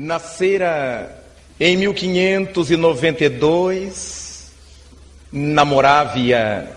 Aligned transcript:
Nascera 0.00 1.24
em 1.58 1.76
1592 1.76 4.52
na 5.32 5.64
Morávia. 5.64 6.70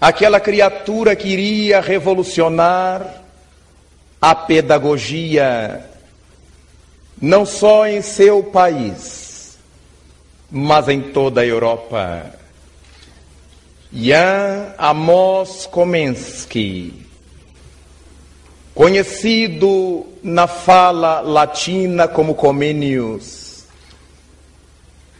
Aquela 0.00 0.40
criatura 0.40 1.14
que 1.14 1.28
iria 1.28 1.80
revolucionar 1.80 3.22
a 4.20 4.34
pedagogia, 4.34 5.88
não 7.20 7.46
só 7.46 7.86
em 7.86 8.02
seu 8.02 8.42
país, 8.42 9.56
mas 10.50 10.88
em 10.88 11.12
toda 11.12 11.42
a 11.42 11.46
Europa. 11.46 12.32
Jan 13.92 14.74
Amos 14.76 15.66
Komensky 15.66 17.01
conhecido 18.74 20.06
na 20.22 20.46
fala 20.46 21.20
latina 21.20 22.08
como 22.08 22.34
Comenius, 22.34 23.64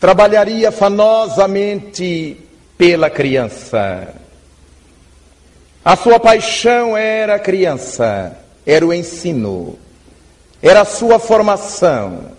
trabalharia 0.01 0.73
fanosamente 0.73 2.39
pela 2.79 3.11
criança. 3.11 4.15
A 5.85 5.95
sua 5.97 6.19
paixão 6.19 6.97
era 6.97 7.35
a 7.35 7.39
criança, 7.39 8.35
era 8.65 8.87
o 8.87 8.95
ensino, 8.95 9.79
era 10.63 10.81
a 10.83 10.85
sua 10.85 11.19
formação. 11.19 12.31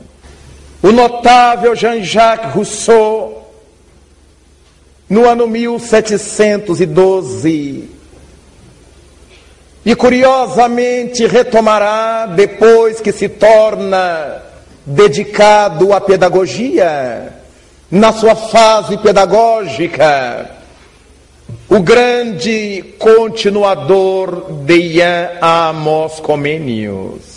O 0.82 0.92
notável 0.92 1.76
Jean-Jacques 1.76 2.54
Rousseau, 2.54 3.52
no 5.10 5.28
ano 5.28 5.48
1712, 5.48 7.90
e 9.86 9.96
curiosamente 9.96 11.26
retomará 11.26 12.26
depois 12.26 13.00
que 13.00 13.12
se 13.12 13.30
torna 13.30 14.44
dedicado 14.86 15.94
à 15.94 16.02
pedagogia, 16.02 17.34
na 17.90 18.12
sua 18.12 18.36
fase 18.36 18.98
pedagógica, 18.98 20.52
o 21.70 21.82
grande 21.82 22.96
continuador 23.00 24.52
de 24.66 24.78
Ian 24.78 25.30
Amos 25.42 26.20
Comenius. 26.20 27.37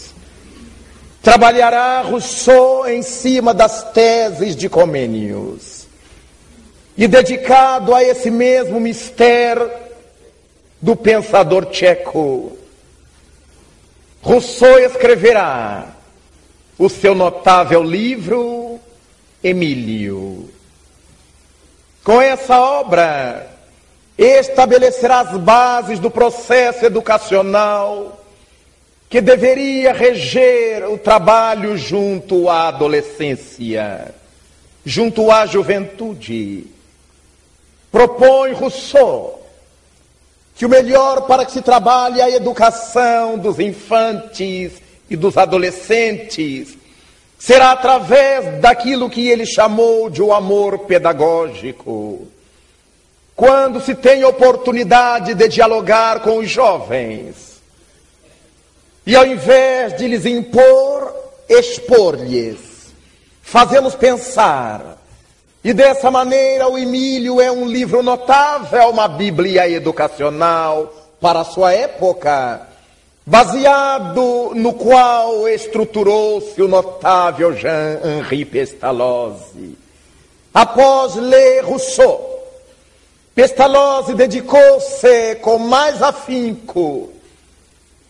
Trabalhará 1.22 2.00
Rousseau 2.00 2.88
em 2.88 3.02
cima 3.02 3.52
das 3.52 3.92
teses 3.92 4.56
de 4.56 4.68
Comênios. 4.68 5.86
E 6.96 7.06
dedicado 7.06 7.94
a 7.94 8.02
esse 8.02 8.30
mesmo 8.30 8.80
mistério 8.80 9.70
do 10.80 10.96
pensador 10.96 11.66
tcheco, 11.66 12.56
Rousseau 14.22 14.78
escreverá 14.78 15.88
o 16.78 16.88
seu 16.88 17.14
notável 17.14 17.82
livro 17.82 18.80
Emílio. 19.44 20.48
Com 22.02 22.20
essa 22.20 22.58
obra, 22.58 23.46
estabelecerá 24.16 25.20
as 25.20 25.36
bases 25.38 25.98
do 25.98 26.10
processo 26.10 26.84
educacional 26.84 28.19
que 29.10 29.20
deveria 29.20 29.92
reger 29.92 30.88
o 30.88 30.96
trabalho 30.96 31.76
junto 31.76 32.48
à 32.48 32.68
adolescência, 32.68 34.14
junto 34.86 35.32
à 35.32 35.44
juventude. 35.46 36.64
Propõe 37.90 38.52
Rousseau 38.52 39.44
que 40.54 40.64
o 40.64 40.68
melhor 40.68 41.22
para 41.22 41.44
que 41.44 41.50
se 41.50 41.60
trabalhe 41.60 42.22
a 42.22 42.30
educação 42.30 43.36
dos 43.36 43.58
infantes 43.58 44.74
e 45.08 45.16
dos 45.16 45.36
adolescentes 45.36 46.78
será 47.36 47.72
através 47.72 48.60
daquilo 48.60 49.10
que 49.10 49.28
ele 49.28 49.44
chamou 49.44 50.08
de 50.08 50.22
o 50.22 50.32
amor 50.32 50.80
pedagógico. 50.80 52.28
Quando 53.34 53.80
se 53.80 53.94
tem 53.94 54.22
oportunidade 54.22 55.34
de 55.34 55.48
dialogar 55.48 56.20
com 56.20 56.38
os 56.38 56.48
jovens, 56.48 57.49
e 59.06 59.16
ao 59.16 59.26
invés 59.26 59.96
de 59.96 60.06
lhes 60.06 60.26
impor, 60.26 61.14
expor-lhes, 61.48 62.58
fazê-los 63.42 63.94
pensar. 63.94 64.98
E 65.62 65.72
dessa 65.72 66.10
maneira, 66.10 66.68
o 66.68 66.78
Emílio 66.78 67.40
é 67.40 67.50
um 67.50 67.66
livro 67.66 68.02
notável, 68.02 68.88
uma 68.88 69.08
Bíblia 69.08 69.68
educacional 69.68 70.94
para 71.20 71.40
a 71.40 71.44
sua 71.44 71.72
época, 71.72 72.66
baseado 73.26 74.52
no 74.54 74.72
qual 74.72 75.46
estruturou-se 75.48 76.60
o 76.62 76.68
notável 76.68 77.54
Jean-Henri 77.54 78.44
Pestalozzi. 78.44 79.76
Após 80.52 81.14
ler 81.14 81.62
Rousseau, 81.62 82.42
Pestalozzi 83.34 84.14
dedicou-se 84.14 85.36
com 85.36 85.58
mais 85.58 86.02
afinco 86.02 87.10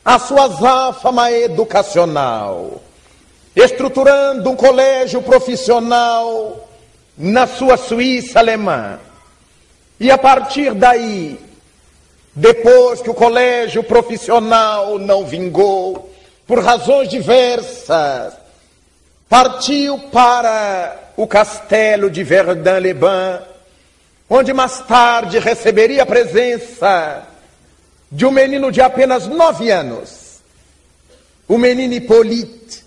a 0.04 0.18
sua 0.18 0.48
záfama 0.48 1.30
educacional, 1.30 2.80
estruturando 3.54 4.50
um 4.50 4.56
colégio 4.56 5.20
profissional 5.22 6.68
na 7.16 7.46
sua 7.46 7.76
Suíça 7.76 8.38
alemã. 8.38 8.98
E 9.98 10.10
a 10.10 10.16
partir 10.16 10.72
daí, 10.72 11.38
depois 12.34 13.02
que 13.02 13.10
o 13.10 13.14
colégio 13.14 13.82
profissional 13.82 14.98
não 14.98 15.24
vingou, 15.26 16.10
por 16.46 16.62
razões 16.64 17.08
diversas, 17.08 18.32
partiu 19.28 19.98
para 20.10 20.96
o 21.16 21.26
castelo 21.26 22.10
de 22.10 22.24
Verdun-les-Bains, 22.24 23.42
onde 24.28 24.52
mais 24.52 24.80
tarde 24.80 25.38
receberia 25.38 26.04
a 26.04 26.06
presença 26.06 27.26
de 28.10 28.26
um 28.26 28.30
menino 28.30 28.72
de 28.72 28.80
apenas 28.80 29.26
nove 29.26 29.70
anos, 29.70 30.40
o 31.46 31.56
menino 31.56 31.94
Hippolyte, 31.94 32.84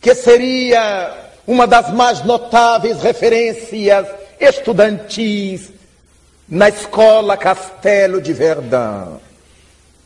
que 0.00 0.14
seria 0.14 1.14
uma 1.46 1.66
das 1.66 1.90
mais 1.92 2.22
notáveis 2.24 3.00
referências 3.00 4.06
estudantis 4.38 5.70
na 6.48 6.68
escola 6.68 7.36
Castelo 7.36 8.20
de 8.20 8.32
Verdun. 8.32 9.18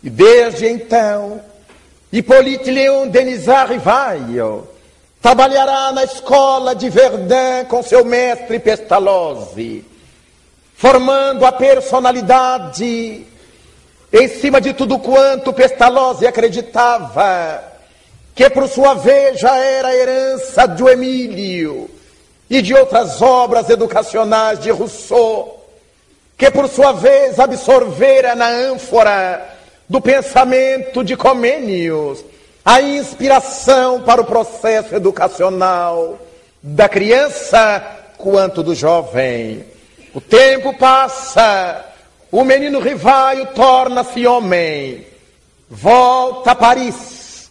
E 0.03 0.11
desde 0.11 0.69
então, 0.69 1.41
Hippolyte 2.13 2.71
Leon 2.71 3.09
Denisard 3.09 3.73
Rivaio 3.73 4.69
trabalhará 5.21 5.93
na 5.93 6.05
escola 6.05 6.75
de 6.75 6.89
Verdun 6.91 7.65
com 7.69 7.83
seu 7.83 8.05
mestre 8.05 8.59
Pestalozzi, 8.59 9.85
formando 10.77 11.45
a 11.45 11.53
personalidade 11.53 13.27
em 14.13 14.29
cima 14.29 14.61
de 14.61 14.75
tudo 14.75 14.99
quanto 14.99 15.53
Pestalozzi 15.53 16.27
acreditava, 16.27 17.63
que 18.35 18.49
por 18.51 18.69
sua 18.69 18.95
vez 18.95 19.41
já 19.41 19.57
era 19.57 19.97
herança 19.97 20.67
do 20.67 20.89
Emílio 20.89 21.89
e 22.51 22.61
de 22.61 22.75
outras 22.75 23.23
obras 23.23 23.71
educacionais 23.71 24.61
de 24.61 24.71
Rousseau, 24.71 25.67
que 26.37 26.51
por 26.51 26.69
sua 26.69 26.93
vez 26.93 27.39
absorvera 27.39 28.35
na 28.35 28.49
ânfora 28.49 29.49
do 29.89 30.01
pensamento 30.01 31.03
de 31.03 31.17
Comênios 31.17 32.25
a 32.65 32.81
inspiração 32.81 34.03
para 34.03 34.21
o 34.21 34.25
processo 34.25 34.95
educacional 34.95 36.19
da 36.63 36.89
criança 36.89 37.83
quanto 38.19 38.63
do 38.63 38.75
jovem. 38.75 39.65
O 40.15 40.21
tempo 40.21 40.77
passa, 40.79 41.92
o 42.33 42.43
menino 42.45 42.81
Rivaio 42.81 43.47
torna-se 43.55 44.27
homem, 44.27 45.07
volta 45.69 46.51
a 46.53 46.55
Paris, 46.55 47.51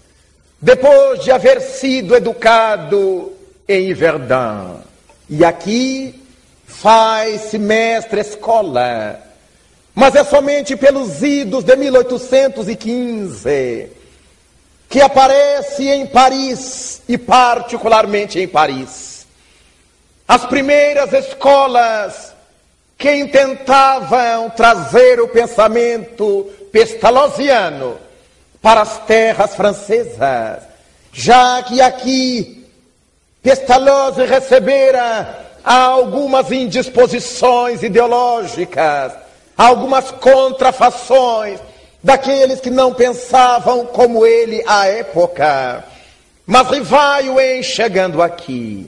depois 0.60 1.24
de 1.24 1.31
haver 1.31 1.62
sido 1.62 2.16
educado 2.16 3.31
em 3.68 3.94
Verdun. 3.94 4.80
E 5.30 5.45
aqui 5.45 6.19
faz 6.66 7.54
mestre 7.54 8.22
escola, 8.22 9.22
mas 9.94 10.16
é 10.16 10.24
somente 10.24 10.75
pelos 10.75 11.22
idos 11.22 11.63
de 11.63 11.75
1815 11.75 13.88
que 14.89 15.00
aparece 15.00 15.88
em 15.88 16.07
Paris 16.07 17.04
e 17.07 17.16
particularmente 17.18 18.39
em 18.39 18.48
Paris. 18.48 19.28
As 20.28 20.45
primeiras 20.45 21.13
escolas 21.13 22.31
que 23.01 23.12
intentavam 23.15 24.51
trazer 24.51 25.19
o 25.19 25.27
pensamento 25.27 26.48
pestalozziano 26.71 27.98
para 28.62 28.81
as 28.81 29.00
terras 29.06 29.56
francesas, 29.56 30.62
já 31.12 31.63
que 31.63 31.81
aqui 31.81 32.63
Pestalozzi 33.42 34.24
recebera 34.24 35.48
algumas 35.63 36.51
indisposições 36.51 37.81
ideológicas, 37.81 39.13
algumas 39.57 40.12
contrafações 40.12 41.59
daqueles 42.04 42.59
que 42.59 42.69
não 42.69 42.94
pensavam 42.94 43.83
como 43.88 44.27
ele 44.27 44.63
à 44.68 44.86
época. 44.86 45.83
Mas 46.45 46.69
Rivaio, 46.69 47.39
em 47.39 47.63
chegando 47.63 48.21
aqui, 48.21 48.88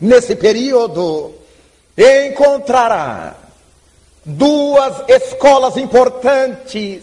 nesse 0.00 0.36
período, 0.36 1.34
encontrará 1.96 3.36
duas 4.24 5.08
escolas 5.08 5.76
importantes 5.76 7.02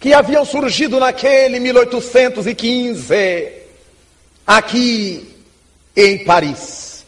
que 0.00 0.14
haviam 0.14 0.44
surgido 0.44 1.00
naquele 1.00 1.58
1815, 1.60 3.52
aqui 4.46 5.34
em 5.94 6.24
Paris. 6.24 7.04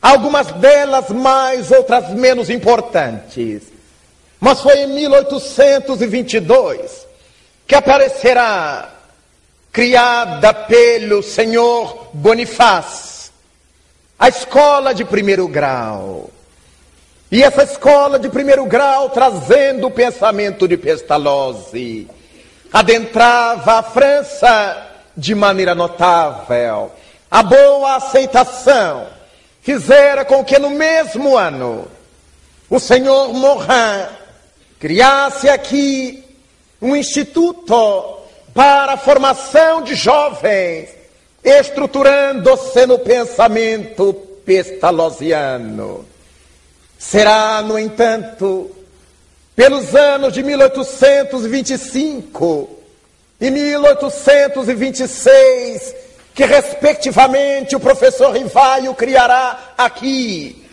Algumas 0.00 0.46
delas 0.52 1.10
mais, 1.10 1.70
outras 1.72 2.10
menos 2.10 2.48
importantes. 2.48 3.64
Mas 4.40 4.60
foi 4.60 4.84
em 4.84 4.86
1822 4.86 7.08
que 7.66 7.74
aparecerá, 7.74 8.94
criada 9.70 10.54
pelo 10.54 11.22
senhor 11.22 12.08
Bonifaz, 12.14 13.07
a 14.18 14.28
escola 14.28 14.92
de 14.92 15.04
primeiro 15.04 15.46
grau. 15.46 16.30
E 17.30 17.42
essa 17.42 17.62
escola 17.62 18.18
de 18.18 18.28
primeiro 18.28 18.64
grau, 18.64 19.10
trazendo 19.10 19.86
o 19.86 19.90
pensamento 19.90 20.66
de 20.66 20.76
Pestalozzi, 20.76 22.08
adentrava 22.72 23.74
a 23.74 23.82
França 23.82 24.86
de 25.16 25.34
maneira 25.34 25.74
notável. 25.74 26.90
A 27.30 27.42
boa 27.42 27.96
aceitação 27.96 29.06
fizera 29.60 30.24
com 30.24 30.42
que 30.42 30.58
no 30.58 30.70
mesmo 30.70 31.36
ano 31.36 31.86
o 32.70 32.80
senhor 32.80 33.32
Morin 33.34 34.06
criasse 34.78 35.48
aqui 35.48 36.24
um 36.80 36.96
instituto 36.96 38.18
para 38.54 38.94
a 38.94 38.96
formação 38.96 39.82
de 39.82 39.94
jovens, 39.94 40.88
estruturando-se 41.48 42.86
no 42.86 42.98
pensamento 42.98 44.12
pestalozziano. 44.44 46.04
Será, 46.98 47.62
no 47.62 47.78
entanto, 47.78 48.70
pelos 49.54 49.94
anos 49.94 50.32
de 50.32 50.42
1825 50.42 52.78
e 53.40 53.50
1826, 53.50 55.94
que 56.34 56.44
respectivamente 56.44 57.76
o 57.76 57.80
professor 57.80 58.32
Rivaio 58.32 58.94
criará 58.94 59.74
aqui 59.76 60.64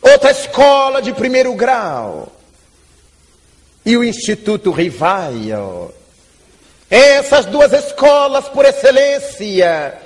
outra 0.00 0.30
escola 0.30 1.00
de 1.00 1.12
primeiro 1.12 1.54
grau 1.54 2.30
e 3.84 3.96
o 3.96 4.04
Instituto 4.04 4.70
Rivaio. 4.70 5.92
Essas 6.96 7.44
duas 7.46 7.72
escolas, 7.72 8.48
por 8.48 8.64
excelência, 8.64 9.98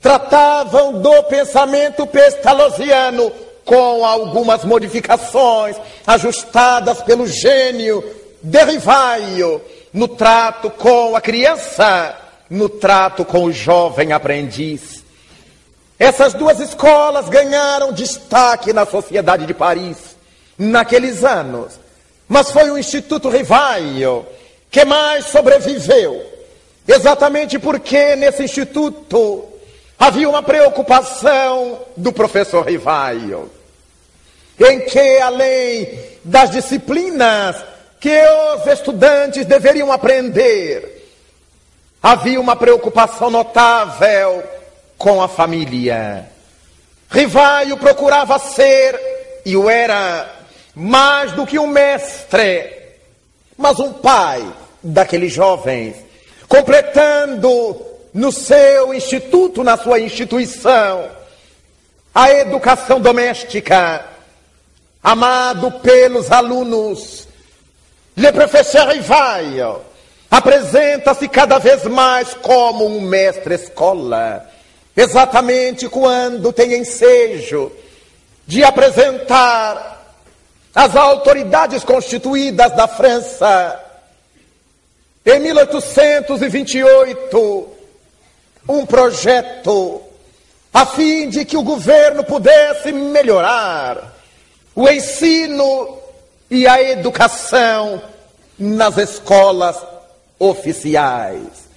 tratavam 0.00 1.02
do 1.02 1.24
pensamento 1.24 2.06
pestalozziano 2.06 3.32
com 3.64 4.06
algumas 4.06 4.64
modificações 4.64 5.76
ajustadas 6.06 7.02
pelo 7.02 7.26
gênio 7.26 8.04
de 8.40 8.64
Rivaio 8.64 9.60
no 9.92 10.06
trato 10.06 10.70
com 10.70 11.16
a 11.16 11.20
criança, 11.20 12.16
no 12.48 12.68
trato 12.68 13.24
com 13.24 13.42
o 13.42 13.52
jovem 13.52 14.12
aprendiz. 14.12 15.02
Essas 15.98 16.34
duas 16.34 16.60
escolas 16.60 17.28
ganharam 17.28 17.92
destaque 17.92 18.72
na 18.72 18.86
sociedade 18.86 19.44
de 19.44 19.54
Paris 19.54 20.16
naqueles 20.56 21.24
anos, 21.24 21.80
mas 22.28 22.48
foi 22.52 22.70
o 22.70 22.78
Instituto 22.78 23.28
Rivaio 23.28 24.24
que 24.70 24.84
mais 24.84 25.26
sobreviveu, 25.26 26.24
exatamente 26.86 27.58
porque 27.58 28.16
nesse 28.16 28.42
instituto 28.44 29.44
havia 29.98 30.28
uma 30.28 30.42
preocupação 30.42 31.80
do 31.96 32.12
professor 32.12 32.66
Rivaio 32.66 33.50
em 34.66 34.80
que, 34.80 35.18
além 35.20 35.88
das 36.24 36.50
disciplinas 36.50 37.56
que 38.00 38.20
os 38.54 38.66
estudantes 38.66 39.46
deveriam 39.46 39.92
aprender, 39.92 41.08
havia 42.02 42.40
uma 42.40 42.56
preocupação 42.56 43.30
notável 43.30 44.42
com 44.96 45.22
a 45.22 45.28
família. 45.28 46.28
Rivaio 47.10 47.76
procurava 47.76 48.38
ser, 48.38 48.98
e 49.44 49.56
o 49.56 49.70
era, 49.70 50.28
mais 50.74 51.32
do 51.32 51.46
que 51.46 51.58
um 51.58 51.66
mestre, 51.66 52.87
mas 53.58 53.80
um 53.80 53.92
pai 53.92 54.46
daqueles 54.82 55.32
jovens, 55.32 55.96
completando 56.48 57.76
no 58.14 58.30
seu 58.30 58.94
instituto, 58.94 59.64
na 59.64 59.76
sua 59.76 59.98
instituição, 59.98 61.10
a 62.14 62.30
educação 62.30 63.00
doméstica 63.00 64.04
amado 65.02 65.72
pelos 65.80 66.30
alunos. 66.30 67.26
Le 68.16 68.32
professeur 68.32 68.88
Rivaio 68.88 69.80
apresenta-se 70.30 71.28
cada 71.28 71.58
vez 71.58 71.84
mais 71.84 72.34
como 72.34 72.86
um 72.86 73.00
mestre 73.00 73.54
escola, 73.54 74.48
exatamente 74.96 75.88
quando 75.88 76.52
tem 76.52 76.74
ensejo 76.74 77.72
de 78.46 78.62
apresentar 78.62 79.97
às 80.74 80.96
autoridades 80.96 81.84
constituídas 81.84 82.72
da 82.72 82.88
França 82.88 83.84
em 85.24 85.40
1828 85.40 87.68
um 88.68 88.86
projeto 88.86 90.02
a 90.72 90.86
fim 90.86 91.28
de 91.28 91.44
que 91.44 91.56
o 91.56 91.62
governo 91.62 92.22
pudesse 92.22 92.92
melhorar 92.92 94.14
o 94.74 94.88
ensino 94.88 95.98
e 96.50 96.66
a 96.66 96.82
educação 96.82 98.02
nas 98.58 98.96
escolas 98.96 99.76
oficiais. 100.38 101.68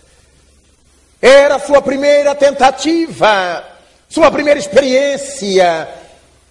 Era 1.22 1.60
sua 1.60 1.82
primeira 1.82 2.34
tentativa, 2.36 3.64
sua 4.10 4.32
primeira 4.32 4.60
experiência 4.60 5.88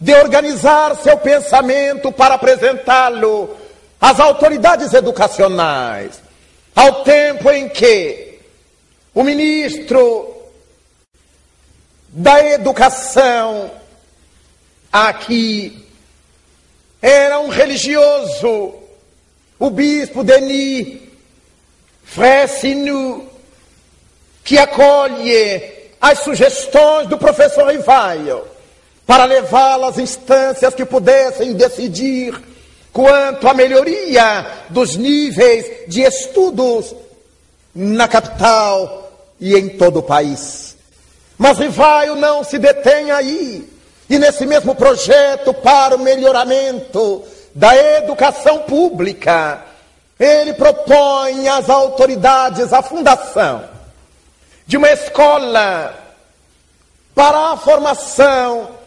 de 0.00 0.14
organizar 0.14 0.96
seu 0.96 1.18
pensamento 1.18 2.10
para 2.10 2.34
apresentá-lo 2.34 3.54
às 4.00 4.18
autoridades 4.18 4.94
educacionais, 4.94 6.22
ao 6.74 7.04
tempo 7.04 7.50
em 7.50 7.68
que 7.68 8.38
o 9.14 9.22
ministro 9.22 10.34
da 12.08 12.42
Educação 12.46 13.70
aqui 14.90 15.86
era 17.02 17.38
um 17.38 17.48
religioso, 17.48 18.74
o 19.58 19.68
bispo 19.68 20.24
Denis 20.24 20.98
Fressinu, 22.04 23.28
que 24.42 24.56
acolhe 24.56 25.90
as 26.00 26.20
sugestões 26.20 27.06
do 27.06 27.18
professor 27.18 27.68
Rivaio 27.68 28.49
para 29.10 29.24
levá-las 29.24 29.94
às 29.94 29.98
instâncias 29.98 30.72
que 30.72 30.84
pudessem 30.84 31.52
decidir 31.54 32.40
quanto 32.92 33.48
à 33.48 33.52
melhoria 33.52 34.46
dos 34.68 34.94
níveis 34.94 35.88
de 35.88 36.02
estudos 36.02 36.94
na 37.74 38.06
capital 38.06 39.10
e 39.40 39.56
em 39.56 39.70
todo 39.70 39.98
o 39.98 40.02
país. 40.04 40.76
Mas 41.36 41.58
Rivaio 41.58 42.14
não 42.14 42.44
se 42.44 42.56
detém 42.56 43.10
aí. 43.10 43.68
E 44.08 44.16
nesse 44.16 44.46
mesmo 44.46 44.76
projeto 44.76 45.52
para 45.54 45.96
o 45.96 45.98
melhoramento 45.98 47.24
da 47.52 47.76
educação 47.76 48.60
pública, 48.60 49.60
ele 50.20 50.52
propõe 50.52 51.48
às 51.48 51.68
autoridades 51.68 52.72
a 52.72 52.80
fundação 52.80 53.64
de 54.68 54.76
uma 54.76 54.92
escola 54.92 55.98
para 57.12 57.54
a 57.54 57.56
formação 57.56 58.78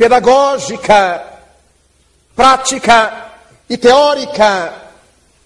pedagógica, 0.00 1.22
prática 2.34 3.32
e 3.68 3.76
teórica, 3.76 4.72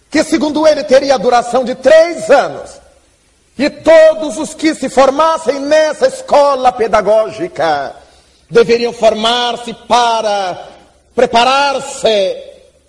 que 0.09 0.23
segundo 0.23 0.65
ele 0.65 0.85
teria 0.85 1.17
a 1.17 1.19
duração 1.19 1.65
de 1.65 1.75
três 1.75 2.31
anos. 2.31 2.71
E 3.59 3.69
todos 3.69 4.39
os 4.39 4.55
que 4.55 4.73
se 4.77 4.89
formassem 4.89 5.59
nessa 5.59 6.07
escola 6.07 6.71
pedagógica 6.71 7.97
deveriam 8.49 8.93
formar-se 8.93 9.75
para 9.75 10.69
preparar-se 11.17 12.37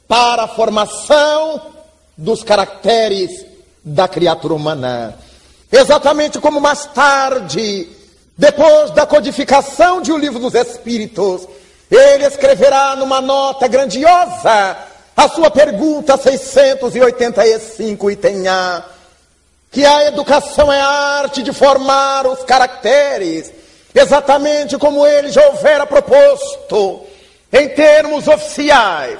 para 0.07 0.43
a 0.43 0.47
formação 0.47 1.73
dos 2.15 2.43
caracteres 2.43 3.43
da 3.83 4.07
criatura 4.07 4.53
humana. 4.53 5.17
Exatamente 5.71 6.37
como 6.37 6.61
mais 6.61 6.85
tarde, 6.85 7.87
depois 8.37 8.91
da 8.91 9.05
codificação 9.05 10.01
de 10.01 10.11
O 10.11 10.17
Livro 10.17 10.39
dos 10.39 10.53
Espíritos, 10.53 11.47
ele 11.89 12.25
escreverá 12.25 12.95
numa 12.95 13.21
nota 13.21 13.67
grandiosa 13.67 14.77
a 15.15 15.29
sua 15.29 15.49
pergunta 15.49 16.17
685 16.17 18.11
e 18.11 18.15
tenha 18.15 18.83
que 19.71 19.85
a 19.85 20.05
educação 20.05 20.71
é 20.71 20.79
a 20.79 20.87
arte 20.87 21.43
de 21.43 21.53
formar 21.53 22.27
os 22.27 22.43
caracteres, 22.43 23.51
exatamente 23.93 24.77
como 24.77 25.05
ele 25.05 25.29
já 25.29 25.45
houvera 25.47 25.85
proposto 25.85 27.01
em 27.51 27.67
termos 27.69 28.27
oficiais 28.27 29.19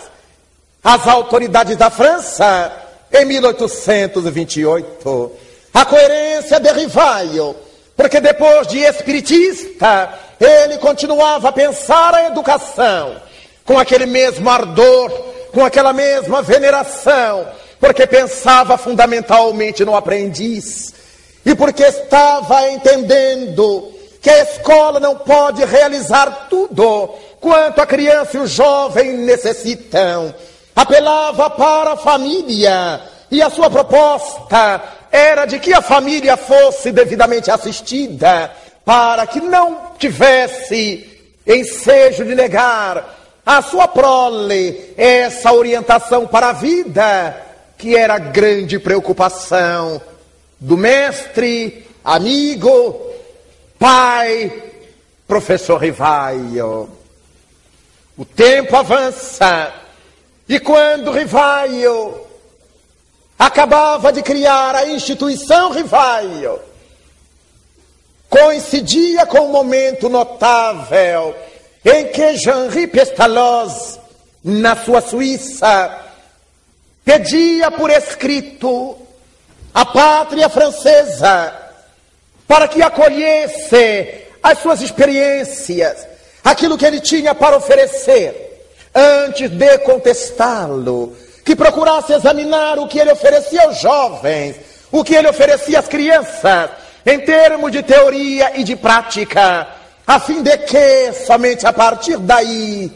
às 0.84 1.08
autoridades 1.08 1.78
da 1.78 1.90
França 1.90 2.72
em 3.12 3.26
1828. 3.26 5.32
A 5.74 5.86
coerência 5.86 6.60
de 6.60 6.72
Rivaio, 6.72 7.56
porque 7.96 8.20
depois 8.20 8.68
de 8.68 8.80
espiritista, 8.80 10.14
ele 10.40 10.78
continuava 10.78 11.50
a 11.50 11.52
pensar 11.52 12.14
a 12.14 12.28
educação 12.28 13.16
com 13.64 13.80
aquele 13.80 14.06
mesmo 14.06 14.50
ardor, 14.50 15.10
com 15.52 15.64
aquela 15.64 15.94
mesma 15.94 16.42
veneração, 16.42 17.48
porque 17.80 18.06
pensava 18.06 18.78
fundamentalmente 18.78 19.86
no 19.86 19.96
aprendiz 19.96 20.94
e 21.46 21.56
porque 21.56 21.84
estava 21.84 22.70
entendendo 22.70 23.92
que 24.22 24.30
a 24.30 24.42
escola 24.42 25.00
não 25.00 25.16
pode 25.16 25.64
realizar 25.64 26.48
tudo 26.50 27.10
quanto 27.40 27.80
a 27.80 27.86
criança 27.86 28.38
e 28.38 28.40
o 28.40 28.48
jovem 28.48 29.14
necessitam. 29.18 30.34
Apelava 30.76 31.50
para 31.52 31.94
a 31.94 31.98
família 31.98 33.02
e 33.30 33.42
a 33.42 33.50
sua 33.50 33.70
proposta 33.70 34.82
era 35.16 35.46
de 35.46 35.60
que 35.60 35.74
a 35.74 35.82
família 35.82 36.36
fosse 36.36 36.92
devidamente 36.92 37.50
assistida, 37.50 38.52
para 38.84 39.26
que 39.26 39.40
não 39.40 39.94
tivesse 39.98 41.24
ensejo 41.48 42.26
de 42.26 42.36
negar 42.36 43.16
a 43.46 43.62
sua 43.62 43.88
prole 43.88 44.94
essa 44.98 45.54
orientação 45.54 46.28
para 46.28 46.50
a 46.50 46.54
vida, 46.54 47.42
que 47.78 47.96
era 47.96 48.18
grande 48.18 48.78
preocupação 48.78 50.02
do 50.60 50.76
mestre, 50.76 51.88
amigo, 52.04 53.10
pai, 53.80 54.52
professor 55.26 55.78
Rivaio. 55.78 56.90
O 58.18 58.26
tempo 58.26 58.76
avança, 58.76 59.72
e 60.48 60.60
quando 60.60 61.12
Rivaio 61.12 62.25
acabava 63.38 64.12
de 64.12 64.22
criar 64.22 64.76
a 64.76 64.88
instituição 64.88 65.72
Rivaio. 65.72 66.60
Coincidia 68.30 69.26
com 69.26 69.40
um 69.40 69.52
momento 69.52 70.10
notável 70.10 71.36
em 71.84 72.08
que 72.08 72.36
Jean-Henri 72.38 72.88
Pestalozzi, 72.88 74.00
na 74.44 74.76
sua 74.76 75.02
Suíça, 75.02 76.02
pedia 77.04 77.70
por 77.72 77.90
escrito 77.90 78.98
a 79.74 79.86
pátria 79.86 80.50
francesa 80.50 81.54
para 82.48 82.68
que 82.68 82.82
acolhesse 82.82 84.24
as 84.42 84.60
suas 84.60 84.82
experiências, 84.82 86.08
aquilo 86.44 86.78
que 86.78 86.86
ele 86.86 87.00
tinha 87.00 87.34
para 87.34 87.58
oferecer, 87.58 88.68
antes 88.94 89.50
de 89.50 89.78
contestá-lo 89.80 91.16
que 91.46 91.56
procurasse 91.56 92.12
examinar 92.12 92.80
o 92.80 92.88
que 92.88 93.00
ele 93.00 93.12
oferecia 93.12 93.66
aos 93.66 93.80
jovens, 93.80 94.56
o 94.92 95.04
que 95.04 95.14
ele 95.14 95.30
oferecia 95.30 95.78
às 95.78 95.88
crianças, 95.88 96.72
em 97.06 97.20
termos 97.20 97.72
de 97.72 97.84
teoria 97.84 98.60
e 98.60 98.64
de 98.64 98.76
prática, 98.76 99.68
a 100.08 100.20
fim 100.20 100.42
de 100.42 100.58
que, 100.58 101.14
somente 101.14 101.68
a 101.68 101.72
partir 101.72 102.18
daí, 102.18 102.92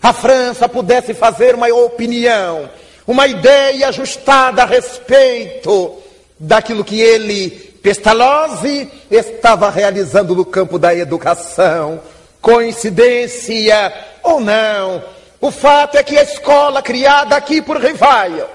a 0.00 0.12
França 0.12 0.68
pudesse 0.68 1.12
fazer 1.14 1.56
uma 1.56 1.66
opinião, 1.66 2.70
uma 3.06 3.26
ideia 3.26 3.88
ajustada 3.88 4.62
a 4.62 4.66
respeito 4.66 5.98
daquilo 6.38 6.84
que 6.84 7.00
ele, 7.00 7.50
Pestalozzi, 7.82 8.88
estava 9.10 9.68
realizando 9.68 10.34
no 10.34 10.44
campo 10.44 10.78
da 10.78 10.94
educação. 10.94 12.00
Coincidência 12.40 13.92
ou 14.22 14.40
não, 14.40 15.02
o 15.40 15.50
fato 15.50 15.96
é 15.96 16.02
que 16.02 16.18
a 16.18 16.22
escola 16.22 16.82
criada 16.82 17.34
aqui 17.34 17.62
por 17.62 17.78
Rivaio, 17.78 18.46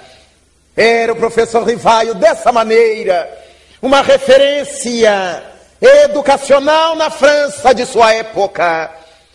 Era 0.76 1.12
o 1.12 1.16
professor 1.16 1.64
Rivaio 1.64 2.14
dessa 2.14 2.52
maneira, 2.52 3.28
uma 3.80 4.00
referência 4.00 5.42
educacional 5.80 6.94
na 6.94 7.10
França 7.10 7.74
de 7.74 7.84
sua 7.84 8.14
época, 8.14 8.90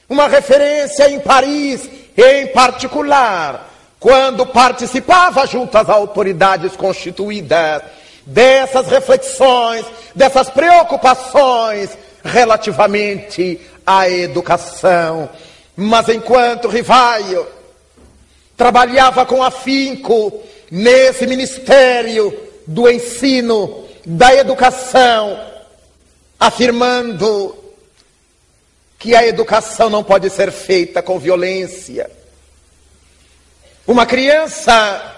uma 0.09 0.27
referência 0.27 1.09
em 1.09 1.19
Paris 1.19 1.87
em 2.15 2.47
particular, 2.47 3.66
quando 3.99 4.45
participava 4.45 5.45
junto 5.47 5.77
às 5.77 5.89
autoridades 5.89 6.75
constituídas 6.75 7.81
dessas 8.25 8.87
reflexões, 8.87 9.85
dessas 10.13 10.49
preocupações 10.49 11.97
relativamente 12.23 13.59
à 13.85 14.09
educação. 14.09 15.29
Mas 15.75 16.09
enquanto 16.09 16.67
Rivaio 16.67 17.47
trabalhava 18.55 19.25
com 19.25 19.43
afinco 19.43 20.41
nesse 20.69 21.25
ministério 21.25 22.37
do 22.65 22.89
ensino, 22.89 23.85
da 24.05 24.33
educação, 24.35 25.39
afirmando 26.39 27.55
que 28.99 29.15
a 29.15 29.25
educação 29.25 29.89
não 29.89 30.03
pode 30.03 30.29
ser 30.29 30.51
feita 30.51 31.01
com 31.01 31.19
violência, 31.19 32.09
uma 33.87 34.05
criança 34.05 35.15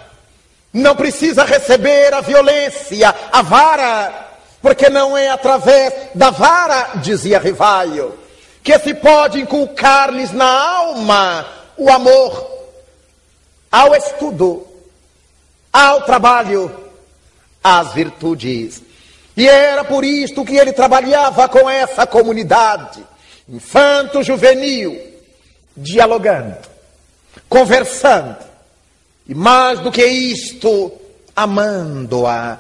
não 0.72 0.96
precisa 0.96 1.44
receber 1.44 2.14
a 2.14 2.22
violência, 2.22 3.14
a 3.32 3.42
vara, 3.42 4.28
porque 4.62 4.90
não 4.90 5.18
é 5.18 5.30
através 5.30 5.94
da 6.14 6.30
vara, 6.30 6.92
dizia 6.98 7.40
Rivaio, 7.40 8.14
que 8.64 8.78
se 8.78 8.94
pode 8.94 9.42
inculcar-lhes 9.42 10.32
na 10.32 10.46
alma 10.46 11.46
o 11.76 11.90
amor 11.90 12.60
ao 13.72 13.96
estudo, 13.96 14.68
ao 15.74 16.04
trabalho, 16.04 16.72
as 17.64 17.94
virtudes. 17.94 18.84
E 19.36 19.48
era 19.48 19.84
por 19.84 20.04
isto 20.04 20.46
que 20.46 20.58
ele 20.58 20.74
trabalhava 20.74 21.48
com 21.48 21.68
essa 21.70 22.06
comunidade, 22.06 23.04
infanto-juvenil, 23.48 25.02
dialogando, 25.76 26.58
conversando, 27.48 28.49
e 29.30 29.36
mais 29.36 29.78
do 29.80 29.92
que 29.92 30.04
isto, 30.04 30.92
amando-a, 31.36 32.58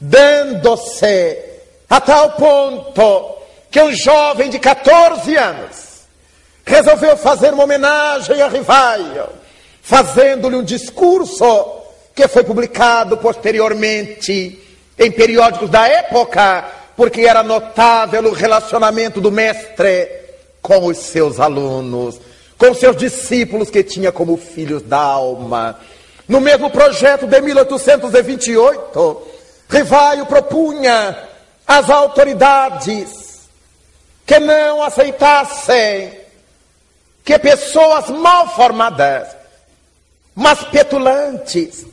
dando-se 0.00 1.36
a 1.90 2.00
tal 2.00 2.30
ponto 2.30 3.38
que 3.68 3.82
um 3.82 3.92
jovem 3.92 4.48
de 4.48 4.60
14 4.60 5.36
anos 5.36 6.02
resolveu 6.64 7.16
fazer 7.16 7.52
uma 7.52 7.64
homenagem 7.64 8.40
a 8.40 8.46
Rivaio, 8.46 9.30
fazendo-lhe 9.82 10.54
um 10.54 10.62
discurso 10.62 11.82
que 12.14 12.28
foi 12.28 12.44
publicado 12.44 13.16
posteriormente 13.16 14.62
em 14.96 15.10
periódicos 15.10 15.70
da 15.70 15.88
época, 15.88 16.64
porque 16.96 17.22
era 17.22 17.42
notável 17.42 18.22
o 18.26 18.32
relacionamento 18.32 19.20
do 19.20 19.32
mestre 19.32 20.08
com 20.60 20.86
os 20.86 20.98
seus 20.98 21.40
alunos, 21.40 22.20
com 22.56 22.72
seus 22.74 22.96
discípulos 22.96 23.70
que 23.70 23.82
tinha 23.82 24.12
como 24.12 24.36
filhos 24.36 24.82
da 24.82 24.98
alma. 24.98 25.80
No 26.32 26.40
mesmo 26.40 26.70
projeto 26.70 27.26
de 27.26 27.42
1828, 27.42 29.22
Rivaio 29.68 30.24
propunha 30.24 31.28
às 31.66 31.90
autoridades 31.90 33.42
que 34.24 34.38
não 34.38 34.82
aceitassem 34.82 36.10
que 37.22 37.38
pessoas 37.38 38.08
mal 38.08 38.48
formadas, 38.48 39.28
mas 40.34 40.64
petulantes, 40.64 41.84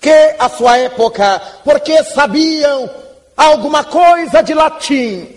que 0.00 0.34
a 0.36 0.48
sua 0.48 0.78
época, 0.78 1.40
porque 1.62 2.02
sabiam 2.02 2.90
alguma 3.36 3.84
coisa 3.84 4.42
de 4.42 4.52
latim, 4.52 5.28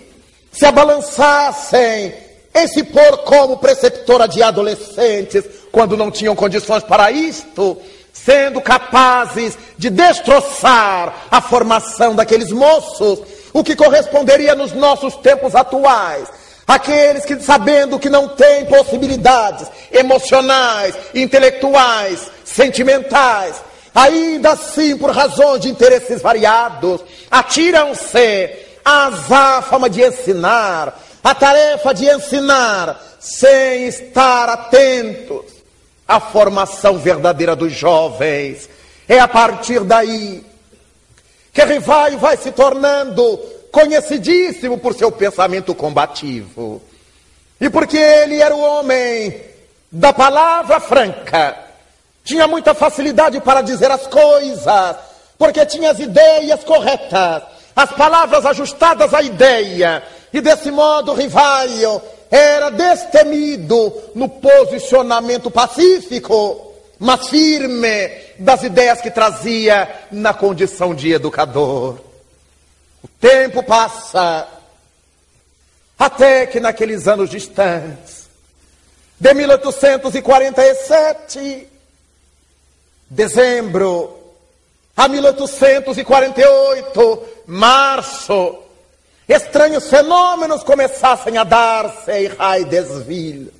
se 0.50 0.66
abalançassem 0.66 2.12
em 2.52 2.66
se 2.66 2.82
pôr 2.82 3.18
como 3.18 3.58
preceptora 3.58 4.26
de 4.26 4.42
adolescentes, 4.42 5.44
quando 5.70 5.96
não 5.96 6.10
tinham 6.10 6.34
condições 6.34 6.82
para 6.82 7.12
isto, 7.12 7.80
sendo 8.12 8.60
capazes 8.60 9.56
de 9.78 9.90
destroçar 9.90 11.26
a 11.30 11.40
formação 11.40 12.14
daqueles 12.14 12.52
moços, 12.52 13.20
o 13.52 13.64
que 13.64 13.76
corresponderia 13.76 14.54
nos 14.54 14.72
nossos 14.72 15.16
tempos 15.16 15.54
atuais. 15.54 16.28
Aqueles 16.66 17.24
que, 17.24 17.40
sabendo 17.40 17.98
que 17.98 18.08
não 18.08 18.28
têm 18.28 18.64
possibilidades 18.66 19.66
emocionais, 19.90 20.94
intelectuais, 21.14 22.30
sentimentais, 22.44 23.56
ainda 23.92 24.50
assim, 24.52 24.96
por 24.96 25.10
razões 25.10 25.62
de 25.62 25.68
interesses 25.68 26.22
variados, 26.22 27.00
atiram-se 27.28 28.50
à 28.84 29.06
azáfama 29.06 29.90
de 29.90 30.02
ensinar, 30.02 30.96
a 31.24 31.34
tarefa 31.34 31.92
de 31.92 32.08
ensinar, 32.08 33.00
sem 33.18 33.86
estar 33.88 34.48
atentos 34.48 35.59
à 36.10 36.20
formação 36.20 36.98
verdadeira 36.98 37.54
dos 37.54 37.72
jovens. 37.72 38.68
É 39.08 39.18
a 39.18 39.28
partir 39.28 39.80
daí 39.80 40.44
que 41.52 41.64
Rivai 41.64 42.16
vai 42.16 42.36
se 42.36 42.52
tornando 42.52 43.38
conhecidíssimo 43.72 44.78
por 44.78 44.94
seu 44.94 45.10
pensamento 45.12 45.74
combativo. 45.74 46.82
E 47.60 47.70
porque 47.70 47.96
ele 47.96 48.40
era 48.40 48.54
o 48.54 48.60
homem 48.60 49.40
da 49.90 50.12
palavra 50.12 50.80
franca 50.80 51.70
tinha 52.24 52.46
muita 52.46 52.74
facilidade 52.74 53.40
para 53.40 53.62
dizer 53.62 53.90
as 53.90 54.06
coisas, 54.06 54.96
porque 55.38 55.64
tinha 55.66 55.90
as 55.90 55.98
ideias 55.98 56.62
corretas, 56.64 57.42
as 57.74 57.90
palavras 57.92 58.44
ajustadas 58.46 59.12
à 59.14 59.22
ideia, 59.22 60.02
e 60.32 60.40
desse 60.40 60.70
modo 60.70 61.12
Rivaio 61.12 62.00
era 62.30 62.70
destemido 62.70 63.92
no 64.14 64.28
posicionamento 64.28 65.50
pacífico, 65.50 66.72
mas 66.98 67.28
firme 67.28 68.08
das 68.38 68.62
ideias 68.62 69.00
que 69.00 69.10
trazia 69.10 70.06
na 70.12 70.32
condição 70.32 70.94
de 70.94 71.12
educador. 71.12 71.98
O 73.02 73.08
tempo 73.20 73.62
passa, 73.62 74.46
até 75.98 76.46
que 76.46 76.60
naqueles 76.60 77.08
anos 77.08 77.30
distantes, 77.30 78.28
de 79.18 79.32
1847, 79.34 81.66
dezembro 83.08 84.18
a 84.96 85.08
1848, 85.08 87.22
março, 87.46 88.58
estranhos 89.30 89.88
fenômenos 89.88 90.64
começassem 90.64 91.38
a 91.38 91.44
dar-se 91.44 92.10
em 92.10 92.26
Raidesville. 92.26 93.52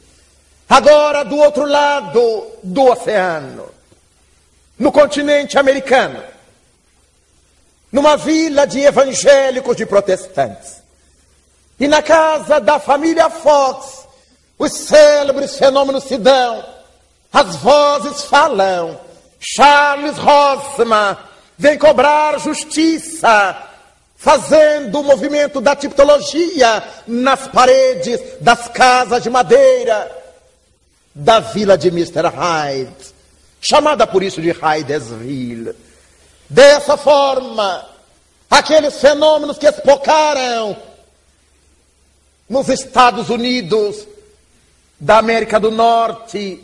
Agora, 0.69 1.25
do 1.25 1.37
outro 1.37 1.65
lado 1.65 2.47
do 2.63 2.91
oceano, 2.91 3.69
no 4.77 4.91
continente 4.91 5.57
americano, 5.59 6.21
numa 7.93 8.17
vila 8.17 8.67
de 8.67 8.81
evangélicos 8.81 9.79
e 9.79 9.87
protestantes. 9.87 10.83
E 11.79 11.87
na 11.87 12.03
casa 12.03 12.61
da 12.61 12.81
família 12.81 13.31
Fox, 13.31 14.07
os 14.59 14.73
célebres 14.73 15.57
fenômenos 15.57 16.05
se 16.05 16.19
dão, 16.19 16.65
as 17.33 17.57
vozes 17.57 18.25
falam, 18.25 18.99
Charles 19.39 20.19
Rosman 20.19 21.17
vem 21.57 21.79
cobrar 21.79 22.39
justiça, 22.41 23.70
fazendo 24.21 25.01
o 25.01 25.03
movimento 25.03 25.63
da 25.63 25.75
tipologia 25.75 26.85
nas 27.07 27.49
paredes 27.49 28.21
das 28.39 28.69
casas 28.69 29.23
de 29.23 29.31
madeira 29.31 30.15
da 31.15 31.41
vila 31.41 31.77
de 31.79 31.89
Mr. 31.89 32.29
Hyde, 32.29 33.15
chamada 33.63 34.07
por 34.07 34.23
isso 34.23 34.43
de 34.43 34.51
Hydesville. 34.51 35.75
Dessa 36.51 36.99
forma, 36.99 37.89
aqueles 38.51 39.01
fenômenos 39.01 39.57
que 39.57 39.67
espocaram 39.67 40.77
nos 42.47 42.69
Estados 42.69 43.31
Unidos 43.31 44.07
da 44.99 45.17
América 45.17 45.59
do 45.59 45.71
Norte, 45.71 46.63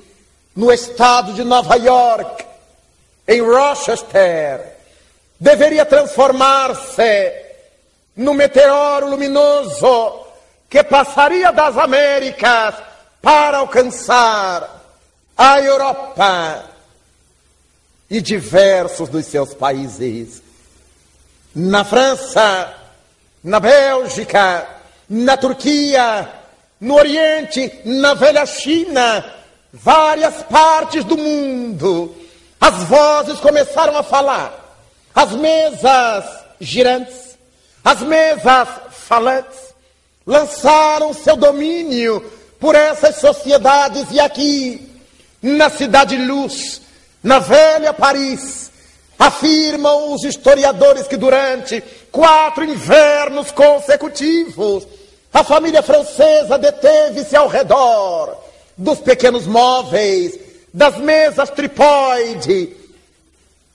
no 0.55 0.71
estado 0.71 1.33
de 1.33 1.42
Nova 1.42 1.77
York, 1.77 2.45
em 3.27 3.40
Rochester, 3.40 4.77
deveria 5.40 5.87
transformar-se 5.87 7.45
no 8.16 8.35
meteoro 8.35 9.11
luminoso 9.11 10.24
que 10.68 10.83
passaria 10.83 11.52
das 11.52 11.76
Américas 11.76 12.74
para 13.20 13.59
alcançar 13.59 14.83
a 15.37 15.61
Europa 15.61 16.64
e 18.09 18.20
diversos 18.20 19.09
dos 19.09 19.26
seus 19.26 19.52
países. 19.55 20.42
Na 21.55 21.85
França, 21.85 22.74
na 23.42 23.61
Bélgica, 23.61 24.66
na 25.09 25.37
Turquia, 25.37 26.29
no 26.81 26.94
Oriente, 26.94 27.81
na 27.85 28.14
velha 28.14 28.46
China, 28.46 29.24
várias 29.72 30.42
partes 30.44 31.05
do 31.05 31.16
mundo 31.16 32.26
as 32.61 32.85
vozes 32.85 33.38
começaram 33.40 33.96
a 33.96 34.02
falar. 34.02 34.52
As 35.14 35.33
mesas 35.33 36.24
girantes, 36.61 37.26
as 37.87 38.03
mesas 38.03 38.68
falantes, 38.90 39.61
lançaram 40.27 41.14
seu 41.14 41.37
domínio 41.37 42.20
por 42.59 42.75
essas 42.75 43.14
sociedades 43.14 44.09
e 44.11 44.18
aqui, 44.18 44.90
na 45.40 45.70
Cidade 45.70 46.16
Luz, 46.16 46.83
na 47.22 47.38
velha 47.38 47.94
Paris, 47.94 48.72
afirmam 49.16 50.12
os 50.12 50.25
historiadores 50.25 51.07
que 51.07 51.16
durante 51.16 51.81
quatro 52.11 52.64
invernos 52.64 53.53
consecutivos, 53.53 54.85
a 55.33 55.44
família 55.44 55.81
francesa 55.81 56.59
deteve-se 56.59 57.37
ao 57.37 57.46
redor 57.46 58.37
dos 58.77 58.99
pequenos 58.99 59.46
móveis 59.46 60.37
das 60.75 60.96
mesas 60.96 61.51
tripóide, 61.51 62.77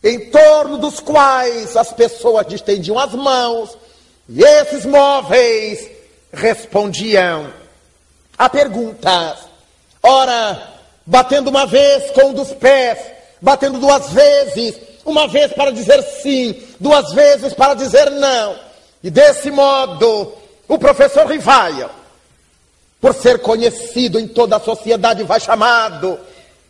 em 0.03 0.19
torno 0.29 0.77
dos 0.77 0.99
quais 0.99 1.77
as 1.77 1.93
pessoas 1.93 2.51
estendiam 2.51 2.99
as 2.99 3.13
mãos, 3.13 3.77
e 4.29 4.43
esses 4.43 4.85
móveis 4.85 5.89
respondiam 6.31 7.51
a 8.37 8.49
perguntas. 8.49 9.39
Ora, 10.01 10.69
batendo 11.05 11.49
uma 11.49 11.65
vez 11.65 12.11
com 12.11 12.29
um 12.29 12.33
dos 12.33 12.53
pés, 12.53 12.97
batendo 13.41 13.79
duas 13.79 14.09
vezes, 14.09 14.75
uma 15.05 15.27
vez 15.27 15.51
para 15.53 15.71
dizer 15.71 16.01
sim, 16.21 16.61
duas 16.79 17.13
vezes 17.13 17.53
para 17.53 17.73
dizer 17.73 18.09
não. 18.11 18.55
E 19.03 19.09
desse 19.09 19.51
modo, 19.51 20.33
o 20.67 20.77
professor 20.77 21.27
Rivaia, 21.27 21.89
por 22.99 23.13
ser 23.13 23.39
conhecido 23.39 24.19
em 24.19 24.27
toda 24.27 24.57
a 24.57 24.59
sociedade, 24.59 25.23
vai 25.23 25.39
chamado 25.39 26.19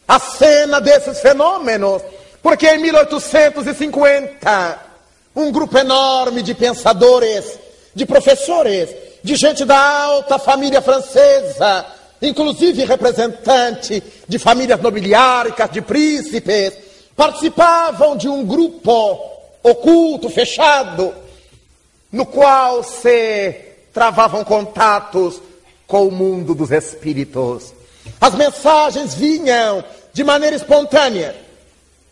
a 0.07 0.19
cena 0.19 0.81
desses 0.81 1.19
fenômenos, 1.19 2.01
porque 2.41 2.67
em 2.67 2.79
1850 2.79 4.90
um 5.35 5.51
grupo 5.51 5.77
enorme 5.77 6.41
de 6.41 6.53
pensadores, 6.53 7.57
de 7.93 8.05
professores, 8.05 8.89
de 9.23 9.35
gente 9.35 9.65
da 9.65 9.79
alta 10.03 10.37
família 10.39 10.81
francesa, 10.81 11.85
inclusive 12.21 12.85
representante 12.85 14.03
de 14.27 14.39
famílias 14.39 14.79
nobiliáricas, 14.81 15.71
de 15.71 15.81
príncipes, 15.81 16.73
participavam 17.15 18.15
de 18.15 18.27
um 18.27 18.45
grupo 18.45 19.19
oculto, 19.63 20.29
fechado, 20.29 21.13
no 22.11 22.25
qual 22.25 22.83
se 22.83 23.53
travavam 23.93 24.43
contatos 24.43 25.41
com 25.87 26.07
o 26.07 26.11
mundo 26.11 26.55
dos 26.55 26.71
espíritos. 26.71 27.73
As 28.19 28.33
mensagens 28.35 29.13
vinham 29.13 29.83
de 30.13 30.23
maneira 30.23 30.55
espontânea. 30.55 31.35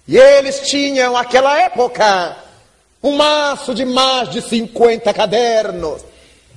E 0.08 0.18
eles 0.18 0.62
tinham, 0.62 1.14
naquela 1.14 1.60
época, 1.62 2.36
um 3.02 3.16
maço 3.16 3.74
de 3.74 3.86
mais 3.86 4.30
de 4.30 4.42
50 4.42 5.14
cadernos, 5.14 6.02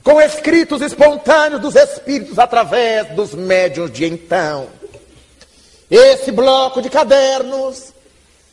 com 0.02 0.20
escritos 0.20 0.82
espontâneos 0.82 1.60
dos 1.60 1.76
espíritos 1.76 2.38
através 2.38 3.08
dos 3.14 3.34
médiuns 3.34 3.92
de 3.92 4.04
então. 4.06 4.66
Esse 5.88 6.32
bloco 6.32 6.82
de 6.82 6.90
cadernos 6.90 7.92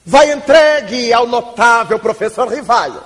vai 0.05 0.31
entregue 0.31 1.11
ao 1.11 1.25
notável 1.25 1.97
professor 1.97 2.47
Rivaio, 2.47 3.01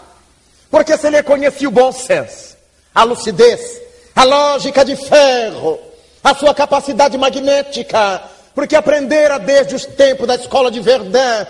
porque 0.70 0.98
se 0.98 1.08
ele 1.08 1.24
conhecia 1.24 1.68
o 1.68 1.72
bom 1.72 1.92
senso, 1.92 2.58
a 2.94 3.04
lucidez, 3.04 3.82
a 4.16 4.24
lógica 4.24 4.84
de 4.84 4.96
ferro, 4.96 5.80
a 6.24 6.36
sua 6.36 6.54
capacidade 6.54 7.18
magnética, 7.18 8.22
porque 8.54 8.76
aprendera 8.76 9.38
desde 9.38 9.76
os 9.76 9.86
tempos 9.86 10.28
da 10.28 10.36
escola 10.36 10.70
de 10.70 10.80
Verdun 10.80 11.46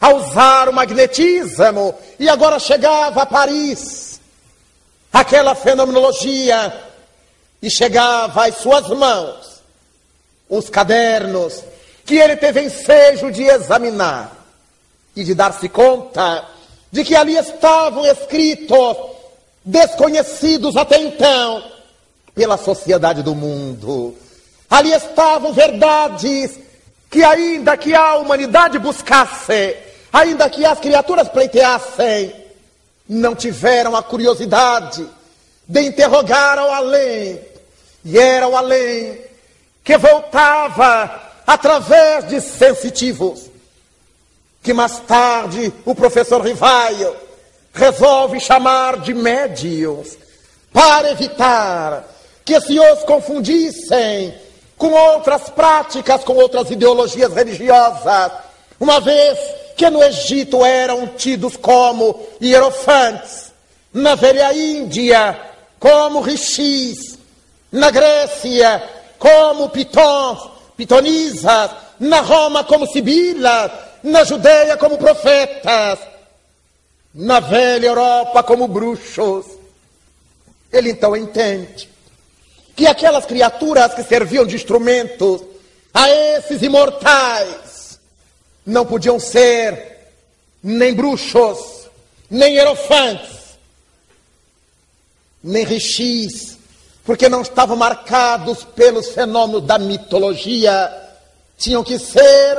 a 0.00 0.12
usar 0.12 0.68
o 0.68 0.72
magnetismo 0.72 1.94
e 2.18 2.28
agora 2.28 2.58
chegava 2.58 3.22
a 3.22 3.26
Paris, 3.26 4.20
aquela 5.12 5.54
fenomenologia, 5.54 6.72
e 7.64 7.70
chegava 7.70 8.46
às 8.46 8.58
suas 8.58 8.86
mãos 8.88 9.62
os 10.50 10.68
cadernos 10.68 11.64
que 12.04 12.16
ele 12.16 12.36
teve 12.36 12.60
ensejo 12.60 13.32
de 13.32 13.44
examinar 13.44 14.36
e 15.16 15.24
de 15.24 15.34
dar-se 15.34 15.68
conta 15.70 16.44
de 16.92 17.02
que 17.02 17.16
ali 17.16 17.36
estavam 17.36 18.04
escritos 18.04 18.96
desconhecidos 19.64 20.76
até 20.76 21.00
então 21.00 21.64
pela 22.34 22.58
sociedade 22.58 23.22
do 23.22 23.34
mundo. 23.34 24.14
Ali 24.68 24.92
estavam 24.92 25.52
verdades 25.52 26.58
que, 27.10 27.24
ainda 27.24 27.76
que 27.76 27.94
a 27.94 28.16
humanidade 28.16 28.78
buscasse, 28.78 29.76
ainda 30.14 30.48
que 30.48 30.64
as 30.64 30.78
criaturas 30.78 31.28
pleiteassem, 31.28 32.32
não 33.08 33.34
tiveram 33.34 33.96
a 33.96 34.02
curiosidade 34.02 35.04
de 35.66 35.80
interrogar 35.80 36.56
ao 36.56 36.72
além. 36.72 37.40
E 38.04 38.16
era 38.16 38.46
o 38.46 38.56
além 38.56 39.18
que 39.82 39.98
voltava 39.98 41.20
através 41.44 42.28
de 42.28 42.40
sensitivos, 42.40 43.50
que 44.62 44.72
mais 44.72 45.00
tarde 45.00 45.72
o 45.84 45.96
professor 45.96 46.40
Rivaio 46.42 47.16
resolve 47.72 48.38
chamar 48.38 49.00
de 49.00 49.12
médios, 49.12 50.16
para 50.72 51.10
evitar 51.10 52.04
que 52.44 52.60
se 52.60 52.78
os 52.78 53.02
confundissem 53.02 54.32
com 54.76 54.92
outras 54.92 55.50
práticas, 55.50 56.22
com 56.22 56.34
outras 56.34 56.70
ideologias 56.70 57.32
religiosas, 57.34 58.30
uma 58.78 59.00
vez 59.00 59.63
que 59.76 59.90
no 59.90 60.02
Egito 60.02 60.64
eram 60.64 61.06
tidos 61.08 61.56
como 61.56 62.20
hierofantes, 62.40 63.52
na 63.92 64.14
velha 64.14 64.52
Índia 64.52 65.52
como 65.78 66.20
rishis, 66.20 67.18
na 67.72 67.90
Grécia 67.90 68.82
como 69.18 69.70
pitons, 69.70 70.50
pitonisas, 70.76 71.70
na 72.00 72.20
Roma 72.20 72.64
como 72.64 72.86
sibilas, 72.86 73.70
na 74.02 74.24
Judeia 74.24 74.76
como 74.76 74.98
profetas, 74.98 75.98
na 77.14 77.40
velha 77.40 77.86
Europa 77.86 78.42
como 78.42 78.68
bruxos. 78.68 79.46
Ele 80.72 80.90
então 80.90 81.16
entende 81.16 81.88
que 82.74 82.86
aquelas 82.86 83.24
criaturas 83.24 83.94
que 83.94 84.02
serviam 84.02 84.44
de 84.44 84.56
instrumentos 84.56 85.42
a 85.92 86.10
esses 86.10 86.60
imortais 86.62 87.73
não 88.64 88.86
podiam 88.86 89.18
ser 89.18 89.94
nem 90.62 90.94
bruxos, 90.94 91.88
nem 92.30 92.54
hierofantes, 92.54 93.58
nem 95.42 95.64
rixis, 95.64 96.56
porque 97.04 97.28
não 97.28 97.42
estavam 97.42 97.76
marcados 97.76 98.64
pelos 98.64 99.08
fenômenos 99.10 99.64
da 99.64 99.78
mitologia, 99.78 100.90
tinham 101.58 101.84
que 101.84 101.98
ser 101.98 102.58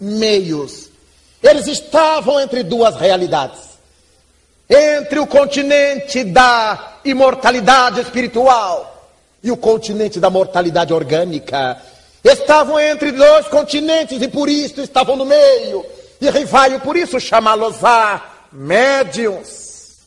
meios. 0.00 0.88
Eles 1.42 1.66
estavam 1.66 2.40
entre 2.40 2.62
duas 2.62 2.94
realidades. 2.94 3.72
Entre 4.70 5.18
o 5.18 5.26
continente 5.26 6.22
da 6.22 7.00
imortalidade 7.04 8.00
espiritual 8.00 9.10
e 9.42 9.50
o 9.50 9.56
continente 9.56 10.20
da 10.20 10.30
mortalidade 10.30 10.94
orgânica. 10.94 11.82
Estavam 12.24 12.78
entre 12.78 13.12
dois 13.12 13.48
continentes 13.48 14.22
e 14.22 14.28
por 14.28 14.48
isso 14.48 14.80
estavam 14.80 15.16
no 15.16 15.24
meio. 15.24 15.84
E 16.20 16.30
Rivaio, 16.30 16.80
por 16.80 16.96
isso, 16.96 17.18
chamá-los 17.18 17.84
a 17.84 18.22
médiums. 18.52 19.98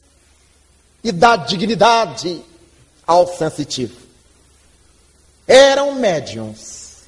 E 1.04 1.12
dá 1.12 1.36
dignidade 1.36 2.42
ao 3.06 3.28
sensitivo. 3.28 3.98
Eram 5.48 5.94
médiums. 5.96 7.04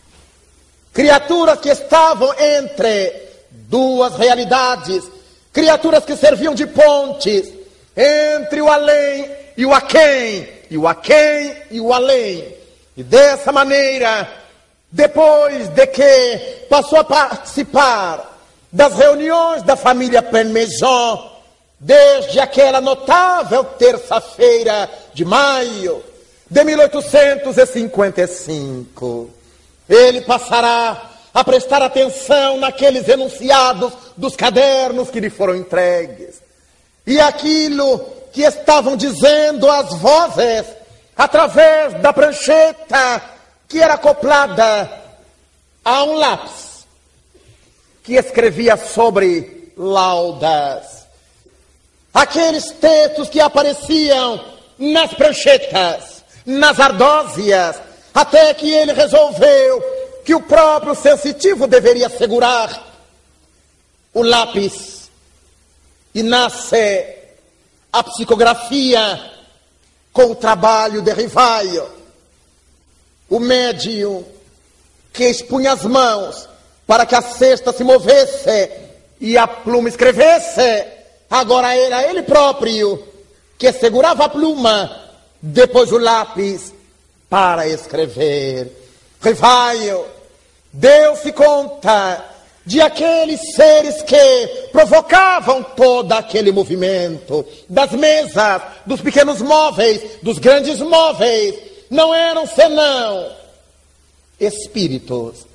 Criaturas 0.93 1.59
que 1.59 1.69
estavam 1.69 2.33
entre 2.39 3.13
duas 3.51 4.15
realidades. 4.15 5.03
Criaturas 5.53 6.03
que 6.03 6.15
serviam 6.15 6.53
de 6.53 6.67
pontes 6.67 7.51
entre 7.95 8.61
o 8.61 8.69
além 8.69 9.31
e 9.55 9.65
o 9.65 9.73
aquém 9.73 10.47
e 10.69 10.77
o 10.77 10.87
aquém 10.87 11.55
e 11.71 11.79
o 11.79 11.93
além. 11.93 12.55
E 12.95 13.03
dessa 13.03 13.51
maneira, 13.51 14.27
depois 14.91 15.69
de 15.69 15.87
que 15.87 16.65
passou 16.69 16.99
a 16.99 17.03
participar 17.03 18.37
das 18.71 18.93
reuniões 18.95 19.63
da 19.63 19.75
família 19.75 20.21
Penmeison, 20.21 21.31
desde 21.79 22.39
aquela 22.39 22.79
notável 22.81 23.63
terça-feira 23.63 24.87
de 25.13 25.25
maio 25.25 26.03
de 26.49 26.63
1855, 26.63 29.29
ele 29.89 30.21
passará 30.21 31.11
a 31.33 31.43
prestar 31.43 31.81
atenção 31.81 32.57
naqueles 32.57 33.05
enunciados 33.07 33.93
dos 34.15 34.35
cadernos 34.35 35.09
que 35.09 35.19
lhe 35.19 35.29
foram 35.29 35.55
entregues. 35.55 36.41
E 37.05 37.19
aquilo 37.19 37.99
que 38.33 38.41
estavam 38.41 38.97
dizendo 38.97 39.69
as 39.69 39.93
vozes 39.99 40.65
através 41.15 41.93
da 42.01 42.11
prancheta 42.11 43.36
que 43.67 43.79
era 43.79 43.95
acoplada 43.95 44.89
a 45.83 46.03
um 46.03 46.15
lápis 46.15 46.85
que 48.03 48.13
escrevia 48.15 48.77
sobre 48.77 49.73
laudas. 49.75 51.05
Aqueles 52.13 52.71
textos 52.71 53.29
que 53.29 53.39
apareciam 53.39 54.43
nas 54.79 55.13
pranchetas, 55.13 56.23
nas 56.45 56.79
ardósias, 56.79 57.81
até 58.13 58.53
que 58.53 58.71
ele 58.71 58.93
resolveu 58.93 59.81
que 60.23 60.33
o 60.33 60.41
próprio 60.41 60.95
sensitivo 60.95 61.67
deveria 61.67 62.09
segurar 62.09 62.85
o 64.13 64.23
lápis 64.23 65.09
e 66.13 66.23
nasce 66.23 67.15
a 67.91 68.03
psicografia 68.03 69.31
com 70.11 70.31
o 70.31 70.35
trabalho 70.35 71.01
de 71.01 71.13
Rivaio, 71.13 71.96
o 73.29 73.39
médium 73.39 74.23
que 75.13 75.25
expunha 75.25 75.73
as 75.73 75.83
mãos 75.83 76.47
para 76.85 77.05
que 77.05 77.15
a 77.15 77.21
cesta 77.21 77.73
se 77.73 77.83
movesse 77.83 78.69
e 79.19 79.37
a 79.37 79.47
pluma 79.47 79.89
escrevesse, 79.89 80.85
agora 81.29 81.75
era 81.75 82.03
ele 82.09 82.23
próprio 82.23 83.03
que 83.57 83.73
segurava 83.73 84.25
a 84.25 84.29
pluma, 84.29 85.09
depois 85.41 85.91
o 85.91 85.97
lápis 85.97 86.73
para 87.29 87.67
escrever. 87.67 88.71
Rivaio 89.21 90.05
deu-se 90.71 91.31
conta 91.31 92.23
de 92.65 92.81
aqueles 92.81 93.39
seres 93.55 94.01
que 94.01 94.67
provocavam 94.71 95.63
todo 95.63 96.11
aquele 96.11 96.51
movimento, 96.51 97.45
das 97.67 97.91
mesas, 97.91 98.61
dos 98.85 99.01
pequenos 99.01 99.41
móveis, 99.41 100.01
dos 100.21 100.37
grandes 100.37 100.79
móveis, 100.79 101.55
não 101.89 102.13
eram 102.13 102.45
senão 102.45 103.35
espíritos, 104.39 105.45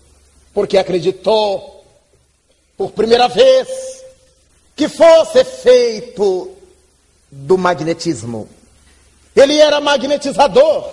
porque 0.53 0.77
acreditou 0.79 1.85
por 2.77 2.91
primeira 2.93 3.29
vez 3.29 3.69
que 4.75 4.89
fosse 4.89 5.45
feito 5.45 6.51
do 7.31 7.57
magnetismo. 7.57 8.49
Ele 9.35 9.59
era 9.59 9.81
magnetizador, 9.81 10.93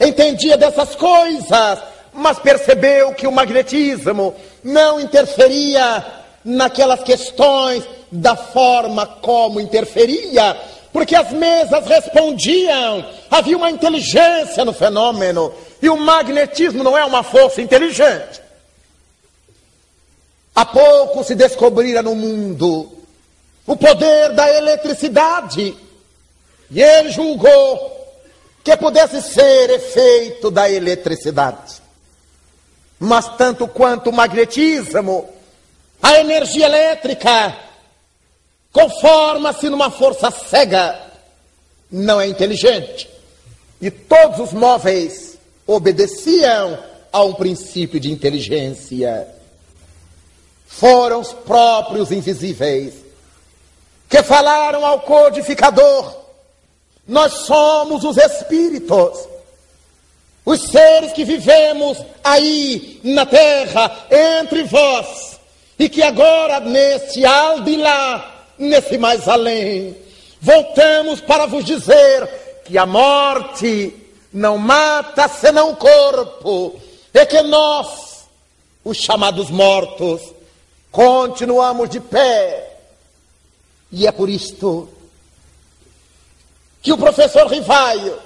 entendia 0.00 0.56
dessas 0.56 0.94
coisas, 0.94 1.78
mas 2.12 2.38
percebeu 2.38 3.12
que 3.14 3.26
o 3.26 3.32
magnetismo 3.32 4.34
não 4.62 5.00
interferia 5.00 6.04
naquelas 6.44 7.02
questões 7.02 7.84
da 8.10 8.36
forma 8.36 9.06
como 9.06 9.60
interferia, 9.60 10.56
porque 10.92 11.16
as 11.16 11.32
mesas 11.32 11.86
respondiam, 11.86 13.08
havia 13.30 13.56
uma 13.56 13.70
inteligência 13.70 14.64
no 14.64 14.72
fenômeno, 14.72 15.54
e 15.80 15.88
o 15.88 15.96
magnetismo 15.96 16.84
não 16.84 16.96
é 16.96 17.04
uma 17.04 17.22
força 17.22 17.62
inteligente. 17.62 18.42
Há 20.54 20.66
pouco 20.66 21.24
se 21.24 21.34
descobrira 21.34 22.02
no 22.02 22.14
mundo 22.14 22.92
o 23.66 23.76
poder 23.76 24.34
da 24.34 24.48
eletricidade. 24.50 25.74
E 26.70 26.82
ele 26.82 27.10
julgou 27.10 27.90
que 28.62 28.76
pudesse 28.76 29.22
ser 29.22 29.70
efeito 29.70 30.50
da 30.50 30.70
eletricidade. 30.70 31.80
Mas 32.98 33.28
tanto 33.36 33.66
quanto 33.66 34.10
o 34.10 34.12
magnetismo, 34.12 35.28
a 36.02 36.18
energia 36.18 36.66
elétrica 36.66 37.56
conforma-se 38.72 39.68
numa 39.68 39.90
força 39.90 40.30
cega, 40.30 40.98
não 41.90 42.20
é 42.20 42.26
inteligente. 42.26 43.08
E 43.80 43.90
todos 43.90 44.40
os 44.40 44.52
móveis 44.52 45.36
obedeciam 45.66 46.78
a 47.12 47.22
um 47.22 47.34
princípio 47.34 48.00
de 48.00 48.10
inteligência. 48.10 49.28
Foram 50.66 51.20
os 51.20 51.32
próprios 51.32 52.10
invisíveis 52.10 52.94
que 54.08 54.22
falaram 54.22 54.86
ao 54.86 55.00
codificador: 55.00 56.16
nós 57.06 57.32
somos 57.32 58.04
os 58.04 58.16
espíritos, 58.16 59.28
os 60.44 60.62
seres 60.62 61.12
que 61.12 61.24
vivemos 61.24 61.98
aí 62.24 63.00
na 63.04 63.26
terra, 63.26 64.06
entre 64.10 64.62
vós, 64.64 65.38
e 65.78 65.88
que 65.88 66.02
agora 66.02 66.60
neste 66.60 67.22
lá, 67.22 68.41
nesse 68.62 68.96
mais 68.96 69.28
além, 69.28 69.96
voltamos 70.40 71.20
para 71.20 71.46
vos 71.46 71.64
dizer 71.64 72.62
que 72.64 72.78
a 72.78 72.86
morte 72.86 73.94
não 74.32 74.56
mata 74.56 75.28
senão 75.28 75.70
o 75.70 75.76
corpo, 75.76 76.80
e 77.12 77.26
que 77.26 77.42
nós, 77.42 78.24
os 78.84 78.96
chamados 78.96 79.50
mortos, 79.50 80.22
continuamos 80.90 81.90
de 81.90 82.00
pé. 82.00 82.78
E 83.90 84.06
é 84.06 84.12
por 84.12 84.30
isto 84.30 84.88
que 86.80 86.92
o 86.92 86.98
professor 86.98 87.46
Rivaio, 87.46 88.18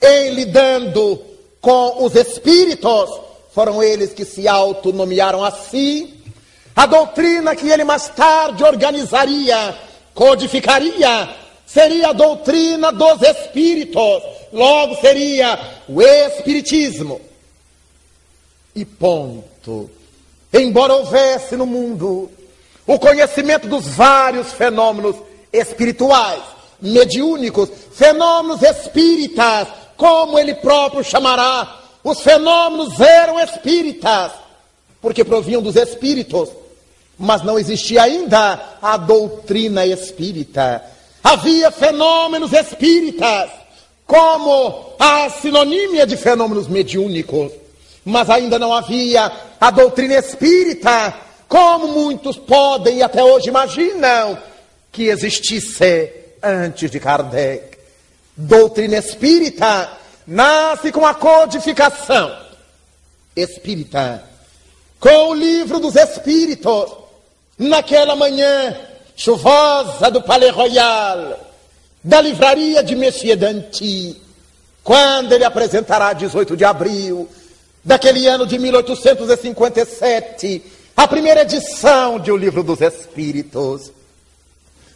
em 0.00 0.30
lidando 0.30 1.20
com 1.60 2.04
os 2.04 2.14
espíritos, 2.14 3.10
foram 3.52 3.82
eles 3.82 4.12
que 4.12 4.24
se 4.24 4.46
autonomearam 4.46 5.44
assim, 5.44 6.21
a 6.74 6.86
doutrina 6.86 7.54
que 7.54 7.68
ele 7.68 7.84
mais 7.84 8.08
tarde 8.08 8.64
organizaria, 8.64 9.76
codificaria, 10.14 11.28
seria 11.66 12.08
a 12.08 12.12
doutrina 12.12 12.92
dos 12.92 13.20
espíritos, 13.22 14.22
logo 14.52 14.96
seria 14.96 15.58
o 15.88 16.00
espiritismo. 16.02 17.20
E 18.74 18.84
ponto. 18.84 19.90
Embora 20.52 20.94
houvesse 20.94 21.56
no 21.56 21.66
mundo 21.66 22.30
o 22.86 22.98
conhecimento 22.98 23.68
dos 23.68 23.86
vários 23.88 24.52
fenômenos 24.52 25.16
espirituais, 25.52 26.42
mediúnicos, 26.80 27.70
fenômenos 27.92 28.62
espíritas, 28.62 29.68
como 29.96 30.38
ele 30.38 30.54
próprio 30.54 31.04
chamará. 31.04 31.80
Os 32.02 32.20
fenômenos 32.20 32.98
eram 33.00 33.38
espíritas, 33.38 34.32
porque 35.00 35.24
provinham 35.24 35.62
dos 35.62 35.76
espíritos, 35.76 36.48
mas 37.18 37.42
não 37.42 37.58
existia 37.58 38.02
ainda 38.02 38.76
a 38.80 38.96
doutrina 38.96 39.86
espírita. 39.86 40.82
Havia 41.22 41.70
fenômenos 41.70 42.52
espíritas, 42.52 43.50
como 44.06 44.94
a 44.98 45.30
sinonímia 45.30 46.06
de 46.06 46.16
fenômenos 46.16 46.68
mediúnicos, 46.68 47.52
mas 48.04 48.28
ainda 48.28 48.58
não 48.58 48.72
havia 48.72 49.30
a 49.60 49.70
doutrina 49.70 50.14
espírita 50.14 51.14
como 51.48 51.88
muitos 51.88 52.36
podem 52.36 52.98
e 52.98 53.02
até 53.02 53.22
hoje 53.22 53.48
imaginam 53.48 54.38
que 54.90 55.04
existisse 55.04 56.10
antes 56.42 56.90
de 56.90 56.98
Kardec. 56.98 57.78
Doutrina 58.36 58.96
espírita 58.96 59.90
nasce 60.26 60.90
com 60.90 61.06
a 61.06 61.14
codificação 61.14 62.42
espírita, 63.36 64.24
com 64.98 65.30
o 65.30 65.34
livro 65.34 65.78
dos 65.80 65.96
espíritos, 65.96 67.01
naquela 67.58 68.16
manhã 68.16 68.74
chuvosa 69.16 70.10
do 70.10 70.22
Palais 70.22 70.52
Royal, 70.52 71.38
da 72.02 72.20
livraria 72.20 72.82
de 72.82 72.96
Messier 72.96 73.36
Danty, 73.36 74.20
quando 74.82 75.32
ele 75.32 75.44
apresentará 75.44 76.12
18 76.12 76.56
de 76.56 76.64
abril 76.64 77.28
daquele 77.84 78.26
ano 78.26 78.46
de 78.46 78.58
1857 78.58 80.62
a 80.96 81.08
primeira 81.08 81.42
edição 81.42 82.18
de 82.18 82.30
O 82.30 82.36
Livro 82.36 82.62
dos 82.62 82.80
Espíritos. 82.80 83.90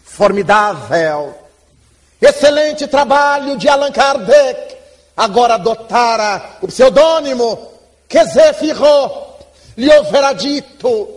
Formidável. 0.04 1.34
Excelente 2.20 2.86
trabalho 2.86 3.56
de 3.56 3.68
Allan 3.68 3.90
Kardec. 3.90 4.76
Agora 5.16 5.54
adotara 5.54 6.58
o 6.60 6.66
pseudônimo 6.66 7.72
que 8.08 8.18
Firro 8.54 9.34
lhe 9.76 9.90
houvera 9.90 10.32
dito 10.32 11.15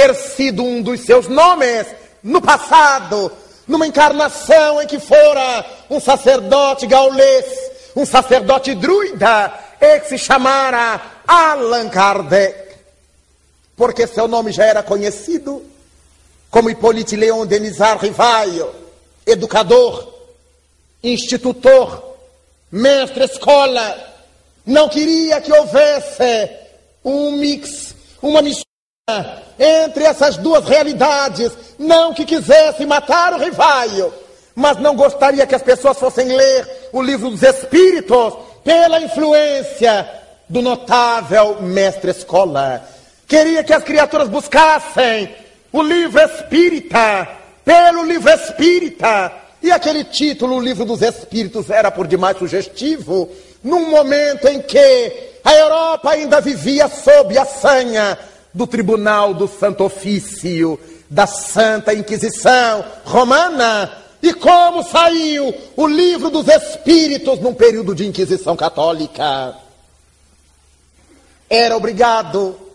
ter 0.00 0.14
sido 0.14 0.64
um 0.64 0.80
dos 0.80 1.00
seus 1.00 1.28
nomes 1.28 1.86
no 2.22 2.40
passado, 2.40 3.30
numa 3.68 3.86
encarnação 3.86 4.80
em 4.80 4.86
que 4.86 4.98
fora 4.98 5.66
um 5.90 6.00
sacerdote 6.00 6.86
gaulês, 6.86 7.44
um 7.94 8.06
sacerdote 8.06 8.74
druida, 8.74 9.52
e 9.78 10.00
que 10.00 10.08
se 10.08 10.18
chamara 10.18 11.02
Allan 11.26 11.90
Kardec. 11.90 12.76
Porque 13.76 14.06
seu 14.06 14.26
nome 14.26 14.52
já 14.52 14.64
era 14.64 14.82
conhecido, 14.82 15.62
como 16.50 16.70
Hippolyte 16.70 17.14
Leon 17.14 17.44
Denisard 17.44 18.02
Rivaio, 18.02 18.70
educador, 19.26 20.14
institutor, 21.02 22.16
mestre 22.72 23.24
escola, 23.24 23.98
não 24.64 24.88
queria 24.88 25.42
que 25.42 25.52
houvesse 25.52 26.50
um 27.04 27.32
mix, 27.32 27.94
uma 28.22 28.40
mistura 28.40 28.69
entre 29.58 30.04
essas 30.04 30.36
duas 30.36 30.64
realidades, 30.66 31.52
não 31.78 32.14
que 32.14 32.24
quisesse 32.24 32.86
matar 32.86 33.34
o 33.34 33.38
Rivaio, 33.38 34.12
mas 34.54 34.78
não 34.78 34.96
gostaria 34.96 35.46
que 35.46 35.54
as 35.54 35.62
pessoas 35.62 35.98
fossem 35.98 36.28
ler 36.28 36.88
o 36.92 37.02
livro 37.02 37.30
dos 37.30 37.42
Espíritos 37.42 38.34
pela 38.64 39.00
influência 39.00 40.08
do 40.48 40.60
notável 40.60 41.62
mestre 41.62 42.10
escola. 42.10 42.84
Queria 43.26 43.62
que 43.62 43.72
as 43.72 43.84
criaturas 43.84 44.28
buscassem 44.28 45.34
o 45.72 45.82
livro 45.82 46.20
espírita, 46.20 47.28
pelo 47.64 48.04
livro 48.04 48.28
espírita. 48.30 49.32
E 49.62 49.70
aquele 49.70 50.04
título, 50.04 50.56
o 50.56 50.60
livro 50.60 50.84
dos 50.84 51.00
espíritos, 51.02 51.70
era 51.70 51.90
por 51.90 52.06
demais 52.06 52.38
sugestivo, 52.38 53.28
num 53.62 53.90
momento 53.90 54.48
em 54.48 54.60
que 54.60 55.30
a 55.44 55.54
Europa 55.54 56.10
ainda 56.10 56.40
vivia 56.40 56.88
sob 56.88 57.38
a 57.38 57.44
sanha 57.44 58.18
do 58.52 58.66
Tribunal 58.66 59.34
do 59.34 59.48
Santo 59.48 59.84
Ofício, 59.84 60.78
da 61.08 61.26
Santa 61.26 61.94
Inquisição 61.94 62.84
Romana. 63.04 63.92
E 64.22 64.34
como 64.34 64.82
saiu 64.82 65.54
o 65.76 65.86
livro 65.86 66.30
dos 66.30 66.46
Espíritos 66.48 67.40
num 67.40 67.54
período 67.54 67.94
de 67.94 68.06
Inquisição 68.06 68.56
Católica? 68.56 69.54
Era 71.48 71.76
obrigado 71.76 72.70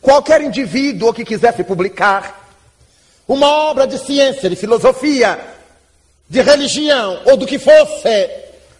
Qualquer 0.00 0.40
indivíduo 0.42 1.12
que 1.12 1.24
quisesse 1.24 1.64
publicar 1.64 2.46
uma 3.26 3.46
obra 3.46 3.86
de 3.86 3.98
ciência, 3.98 4.48
de 4.48 4.56
filosofia, 4.56 5.38
de 6.28 6.40
religião 6.40 7.20
ou 7.26 7.36
do 7.36 7.46
que 7.46 7.58
fosse, 7.58 8.30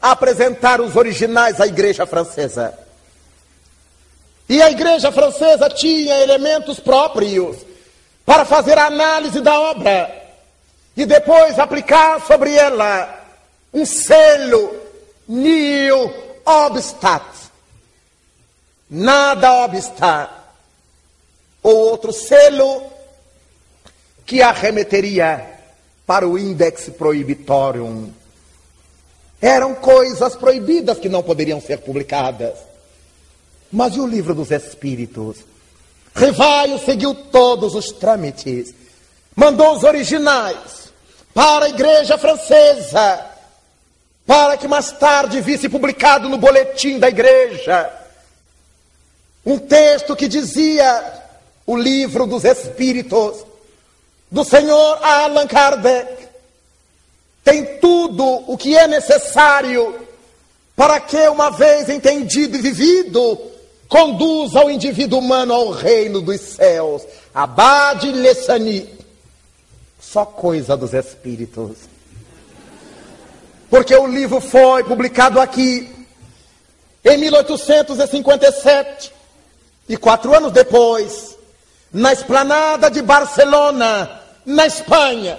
apresentar 0.01 0.81
os 0.81 0.97
originais 0.97 1.61
à 1.61 1.67
Igreja 1.67 2.07
Francesa. 2.07 2.73
E 4.49 4.63
a 4.63 4.71
Igreja 4.71 5.13
Francesa 5.13 5.69
tinha 5.69 6.19
elementos 6.21 6.81
próprios 6.81 7.59
para 8.25 8.45
fazer 8.45 8.79
a 8.79 8.87
análise 8.87 9.41
da 9.41 9.61
obra 9.61 10.11
e 10.97 11.05
depois 11.05 11.59
aplicar 11.59 12.27
sobre 12.27 12.55
ela 12.55 13.25
um 13.73 13.85
selo 13.85 14.75
nil 15.29 16.13
obstat. 16.45 17.25
Nada 18.91 19.65
obsta 19.65 20.31
ou 21.63 21.77
outro 21.77 22.13
selo 22.13 22.83
que 24.25 24.41
arremeteria 24.41 25.59
para 26.07 26.27
o 26.27 26.39
Index 26.39 26.89
Prohibitorium. 26.89 28.11
Eram 29.41 29.75
coisas 29.75 30.35
proibidas 30.35 30.99
que 30.99 31.09
não 31.09 31.23
poderiam 31.23 31.61
ser 31.61 31.79
publicadas. 31.81 32.68
Mas 33.71 33.95
e 33.97 34.01
o 34.01 34.07
livro 34.07 34.35
dos 34.35 34.51
Espíritos? 34.51 35.39
Rivaio 36.15 36.79
seguiu 36.79 37.15
todos 37.15 37.75
os 37.75 37.93
trâmites, 37.93 38.75
mandou 39.37 39.77
os 39.77 39.85
originais 39.85 40.93
para 41.33 41.67
a 41.67 41.69
igreja 41.69 42.19
francesa, 42.19 43.25
para 44.27 44.57
que 44.57 44.67
mais 44.67 44.91
tarde 44.93 45.41
visse 45.41 45.69
publicado 45.69 46.29
no 46.29 46.39
boletim 46.39 46.99
da 46.99 47.09
igreja 47.09 47.93
um 49.49 49.59
texto 49.59 50.15
que 50.15 50.29
dizia 50.29 51.23
o 51.67 51.75
livro 51.75 52.27
dos 52.27 52.45
Espíritos 52.45 53.47
do 54.31 54.45
Senhor 54.45 54.99
Allan 55.03 55.47
Kardec 55.47 56.29
tem 57.43 57.79
tudo 57.79 58.25
o 58.47 58.59
que 58.59 58.77
é 58.77 58.87
necessário 58.87 60.07
para 60.77 61.01
que, 61.01 61.29
uma 61.29 61.51
vez 61.51 61.89
entendido 61.89 62.59
e 62.59 62.61
vivido, 62.61 63.41
conduza 63.89 64.65
o 64.65 64.71
indivíduo 64.71 65.19
humano 65.19 65.55
ao 65.55 65.71
reino 65.71 66.21
dos 66.21 66.41
céus. 66.41 67.03
Abade 67.35 68.13
Lessani. 68.13 68.89
Só 70.01 70.25
coisa 70.25 70.77
dos 70.77 70.95
espíritos. 70.95 71.77
Porque 73.69 73.95
o 73.95 74.07
livro 74.07 74.41
foi 74.41 74.85
publicado 74.85 75.41
aqui 75.41 75.91
em 77.05 77.17
1857 77.19 79.13
e 79.89 79.97
quatro 79.97 80.35
anos 80.35 80.53
depois, 80.53 81.37
na 81.93 82.13
esplanada 82.13 82.91
de 82.91 83.01
Barcelona, 83.01 84.21
na 84.45 84.67
Espanha, 84.67 85.39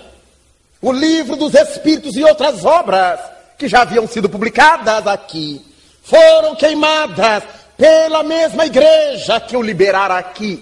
o 0.81 0.91
livro 0.91 1.35
dos 1.35 1.53
Espíritos 1.53 2.15
e 2.15 2.23
outras 2.23 2.65
obras 2.65 3.19
que 3.57 3.67
já 3.67 3.81
haviam 3.81 4.07
sido 4.07 4.29
publicadas 4.29 5.05
aqui 5.05 5.65
foram 6.01 6.55
queimadas 6.55 7.43
pela 7.79 8.23
mesma 8.23 8.65
igreja 8.65 9.39
que 9.39 9.55
o 9.55 9.61
liberara 9.61 10.17
aqui. 10.17 10.61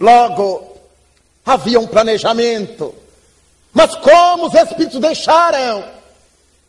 Logo, 0.00 0.78
havia 1.44 1.78
um 1.78 1.86
planejamento. 1.86 2.94
Mas 3.70 3.94
como 3.96 4.46
os 4.46 4.54
Espíritos 4.54 4.98
deixaram 4.98 5.84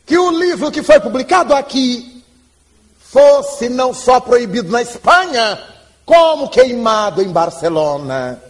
que 0.06 0.18
o 0.18 0.32
livro 0.32 0.70
que 0.70 0.84
foi 0.84 1.00
publicado 1.00 1.56
aqui 1.56 2.22
fosse 3.00 3.70
não 3.70 3.94
só 3.94 4.20
proibido 4.20 4.70
na 4.70 4.82
Espanha, 4.82 5.58
como 6.06 6.50
queimado 6.50 7.22
em 7.22 7.30
Barcelona? 7.30 8.44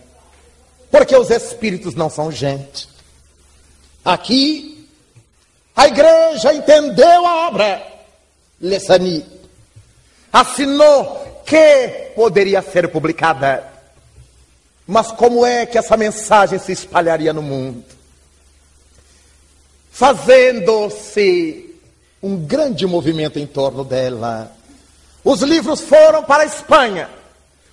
Porque 0.90 1.16
os 1.16 1.30
Espíritos 1.30 1.94
não 1.94 2.10
são 2.10 2.32
gente. 2.32 2.90
Aqui, 4.04 4.90
a 5.76 5.88
igreja 5.88 6.52
entendeu 6.56 7.24
a 7.28 7.48
obra. 7.50 7.88
Lessani 8.60 9.41
assinou 10.32 11.44
que 11.46 12.12
poderia 12.16 12.62
ser 12.62 12.88
publicada. 12.90 13.66
Mas 14.88 15.12
como 15.12 15.46
é 15.46 15.66
que 15.66 15.78
essa 15.78 15.96
mensagem 15.98 16.60
se 16.60 16.72
espalharia 16.72 17.34
no 17.34 17.42
mundo? 17.42 17.84
Fazendo-se 19.92 21.76
um 22.22 22.38
grande 22.38 22.86
movimento 22.86 23.40
em 23.40 23.46
torno 23.46 23.84
dela. 23.84 24.52
Os 25.24 25.42
livros 25.42 25.82
foram 25.82 26.24
para 26.24 26.44
a 26.44 26.46
Espanha, 26.46 27.10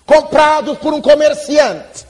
comprados 0.05 0.79
por 0.79 0.93
um 0.93 1.01
comerciante 1.01 2.09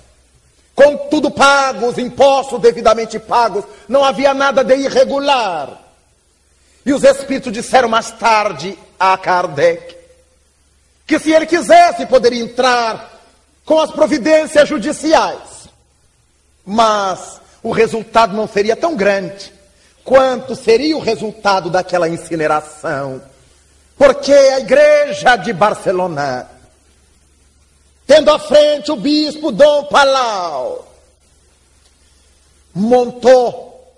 com 0.79 0.97
tudo 1.09 1.29
pago, 1.29 1.89
os 1.89 1.99
impostos 1.99 2.61
devidamente 2.61 3.19
pagos, 3.19 3.65
não 3.89 4.05
havia 4.05 4.33
nada 4.33 4.63
de 4.63 4.77
irregular. 4.77 5.77
E 6.87 6.93
os 6.93 7.03
espíritos 7.03 7.53
disseram 7.53 7.89
mais 7.89 8.13
tarde 8.13 8.79
a 8.97 9.19
Kardec 9.19 9.98
que 11.09 11.19
se 11.19 11.33
ele 11.33 11.47
quisesse 11.47 12.07
poderia 12.07 12.41
entrar 12.41 13.21
com 13.65 13.81
as 13.81 13.91
providências 13.91 14.69
judiciais, 14.69 15.69
mas 16.65 17.41
o 17.61 17.73
resultado 17.73 18.37
não 18.37 18.47
seria 18.47 18.77
tão 18.77 18.95
grande 18.95 19.53
quanto 20.05 20.55
seria 20.55 20.97
o 20.97 21.01
resultado 21.01 21.69
daquela 21.69 22.09
incineração. 22.09 23.21
Porque 23.97 24.33
a 24.33 24.61
igreja 24.61 25.35
de 25.35 25.53
Barcelona 25.53 26.49
tendo 28.09 28.31
à 28.31 28.39
frente 28.39 28.91
o 28.91 28.97
bispo 28.97 29.53
Dom 29.53 29.85
Palau, 29.85 30.91
montou 32.75 33.95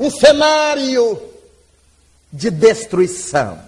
um 0.00 0.10
cenário 0.10 1.22
de 2.32 2.50
destruição, 2.50 3.62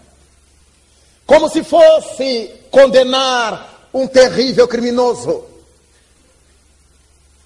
como 1.29 1.47
se 1.51 1.63
fosse 1.63 2.51
condenar 2.71 3.91
um 3.93 4.07
terrível 4.07 4.67
criminoso. 4.67 5.45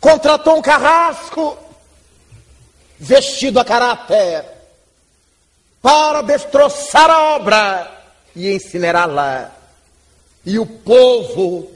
Contratou 0.01 0.57
um 0.57 0.63
carrasco 0.63 1.59
vestido 2.97 3.59
a 3.59 3.65
caráter 3.65 4.45
para 5.83 6.23
destroçar 6.23 7.11
a 7.11 7.35
obra 7.35 8.05
e 8.37 8.55
incinerá-la. 8.55 9.51
E 10.47 10.61
o 10.61 10.67
povo 10.67 11.69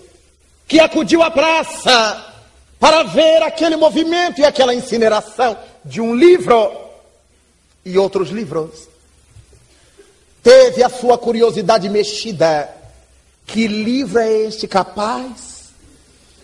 que 0.69 0.79
acudiu 0.79 1.25
à 1.25 1.31
praça 1.33 2.35
para 2.79 3.03
ver 3.03 3.43
aquele 3.43 3.75
movimento 3.75 4.41
e 4.41 4.45
aquela 4.45 4.73
incineração 4.73 5.59
de 5.85 6.01
um 6.01 6.15
livro 6.15 6.73
e 7.85 7.99
outros 7.99 8.31
livros, 8.31 8.89
teve 10.47 10.81
a 10.85 10.89
sua 10.89 11.19
curiosidade 11.19 11.89
mexida. 11.89 12.73
Que 13.45 13.67
livro 13.67 14.21
é 14.21 14.31
este 14.45 14.69
capaz 14.69 15.71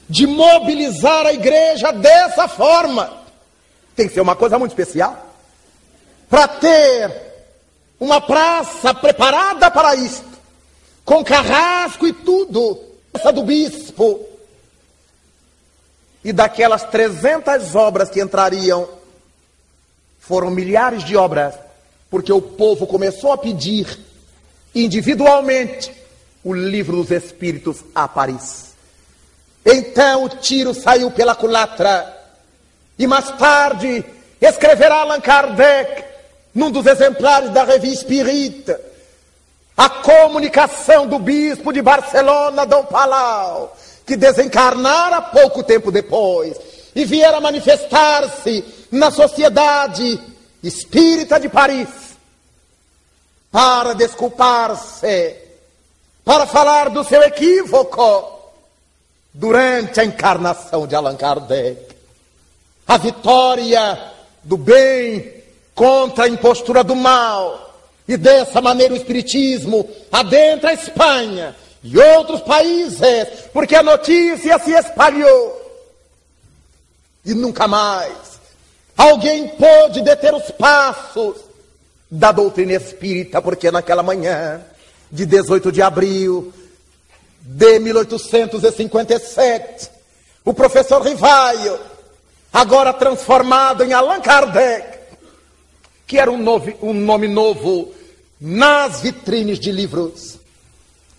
de 0.08 0.26
mobilizar 0.26 1.24
a 1.24 1.32
igreja 1.32 1.92
dessa 1.92 2.48
forma? 2.48 3.22
Tem 3.94 4.08
que 4.08 4.14
ser 4.14 4.20
uma 4.20 4.34
coisa 4.34 4.58
muito 4.58 4.72
especial 4.72 5.32
para 6.28 6.48
ter 6.48 7.12
uma 8.00 8.20
praça 8.20 8.92
preparada 8.92 9.70
para 9.70 9.94
isto 9.94 10.32
com 11.04 11.22
carrasco 11.22 12.04
e 12.04 12.12
tudo, 12.12 12.80
essa 13.14 13.32
do 13.32 13.44
bispo. 13.44 14.26
E 16.24 16.32
daquelas 16.32 16.82
300 16.84 17.76
obras 17.76 18.10
que 18.10 18.20
entrariam, 18.20 18.88
foram 20.18 20.50
milhares 20.50 21.04
de 21.04 21.16
obras, 21.16 21.54
porque 22.12 22.30
o 22.30 22.42
povo 22.42 22.86
começou 22.86 23.32
a 23.32 23.38
pedir 23.38 23.98
individualmente 24.74 25.90
o 26.44 26.52
livro 26.52 26.98
dos 26.98 27.10
Espíritos 27.10 27.78
a 27.94 28.06
Paris. 28.06 28.74
Então 29.64 30.24
o 30.24 30.28
tiro 30.28 30.74
saiu 30.74 31.10
pela 31.10 31.34
culatra, 31.34 32.14
e 32.98 33.06
mais 33.06 33.30
tarde 33.38 34.04
escreverá 34.38 34.96
Allan 34.96 35.22
Kardec, 35.22 36.04
num 36.54 36.70
dos 36.70 36.84
exemplares 36.84 37.48
da 37.48 37.64
revista 37.64 38.02
Espírita, 38.02 38.78
a 39.74 39.88
comunicação 39.88 41.06
do 41.06 41.18
bispo 41.18 41.72
de 41.72 41.80
Barcelona, 41.80 42.66
Dom 42.66 42.84
Palau, 42.84 43.74
que 44.04 44.16
desencarnara 44.16 45.22
pouco 45.22 45.62
tempo 45.62 45.90
depois 45.90 46.58
e 46.94 47.06
viera 47.06 47.40
manifestar-se 47.40 48.62
na 48.90 49.10
sociedade 49.10 50.20
espírita 50.62 51.40
de 51.40 51.48
Paris 51.48 51.88
para 53.50 53.94
desculpar-se, 53.94 55.36
para 56.24 56.46
falar 56.46 56.88
do 56.88 57.04
seu 57.04 57.22
equívoco 57.22 58.40
durante 59.34 60.00
a 60.00 60.04
encarnação 60.04 60.86
de 60.86 60.94
Allan 60.94 61.16
Kardec. 61.16 61.94
A 62.86 62.96
vitória 62.96 64.12
do 64.42 64.56
bem 64.56 65.42
contra 65.74 66.24
a 66.24 66.28
impostura 66.28 66.82
do 66.82 66.94
mal 66.94 67.74
e 68.06 68.16
dessa 68.16 68.60
maneira 68.60 68.94
o 68.94 68.96
Espiritismo 68.96 69.88
adentra 70.10 70.70
a 70.70 70.74
Espanha 70.74 71.56
e 71.82 71.98
outros 71.98 72.40
países, 72.42 73.28
porque 73.52 73.74
a 73.74 73.82
notícia 73.82 74.58
se 74.58 74.72
espalhou. 74.72 75.60
E 77.24 77.34
nunca 77.34 77.68
mais 77.68 78.31
alguém 79.02 79.48
pôde 79.48 80.00
deter 80.00 80.32
os 80.32 80.50
passos 80.52 81.36
da 82.08 82.30
doutrina 82.30 82.74
espírita, 82.74 83.42
porque 83.42 83.68
naquela 83.70 84.02
manhã 84.02 84.60
de 85.10 85.26
18 85.26 85.72
de 85.72 85.82
abril 85.82 86.52
de 87.40 87.80
1857, 87.80 89.90
o 90.44 90.54
professor 90.54 91.02
Rivaio, 91.02 91.78
agora 92.52 92.92
transformado 92.92 93.82
em 93.82 93.92
Allan 93.92 94.20
Kardec, 94.20 95.00
que 96.06 96.18
era 96.18 96.30
um, 96.30 96.38
novo, 96.38 96.72
um 96.80 96.94
nome 96.94 97.26
novo 97.26 97.92
nas 98.40 99.00
vitrines 99.00 99.58
de 99.58 99.72
livros, 99.72 100.38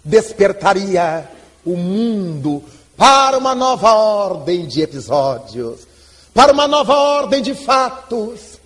despertaria 0.04 1.28
o 1.66 1.76
mundo 1.76 2.64
para 2.96 3.38
uma 3.38 3.54
nova 3.54 3.94
ordem 3.94 4.68
de 4.68 4.82
episódios, 4.82 5.93
para 6.34 6.52
uma 6.52 6.68
nova 6.68 6.96
ordem 6.96 7.42
de 7.42 7.54
fatos. 7.54 8.60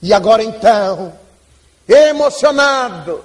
E 0.00 0.12
agora 0.12 0.44
então, 0.44 1.12
emocionados, 1.88 3.24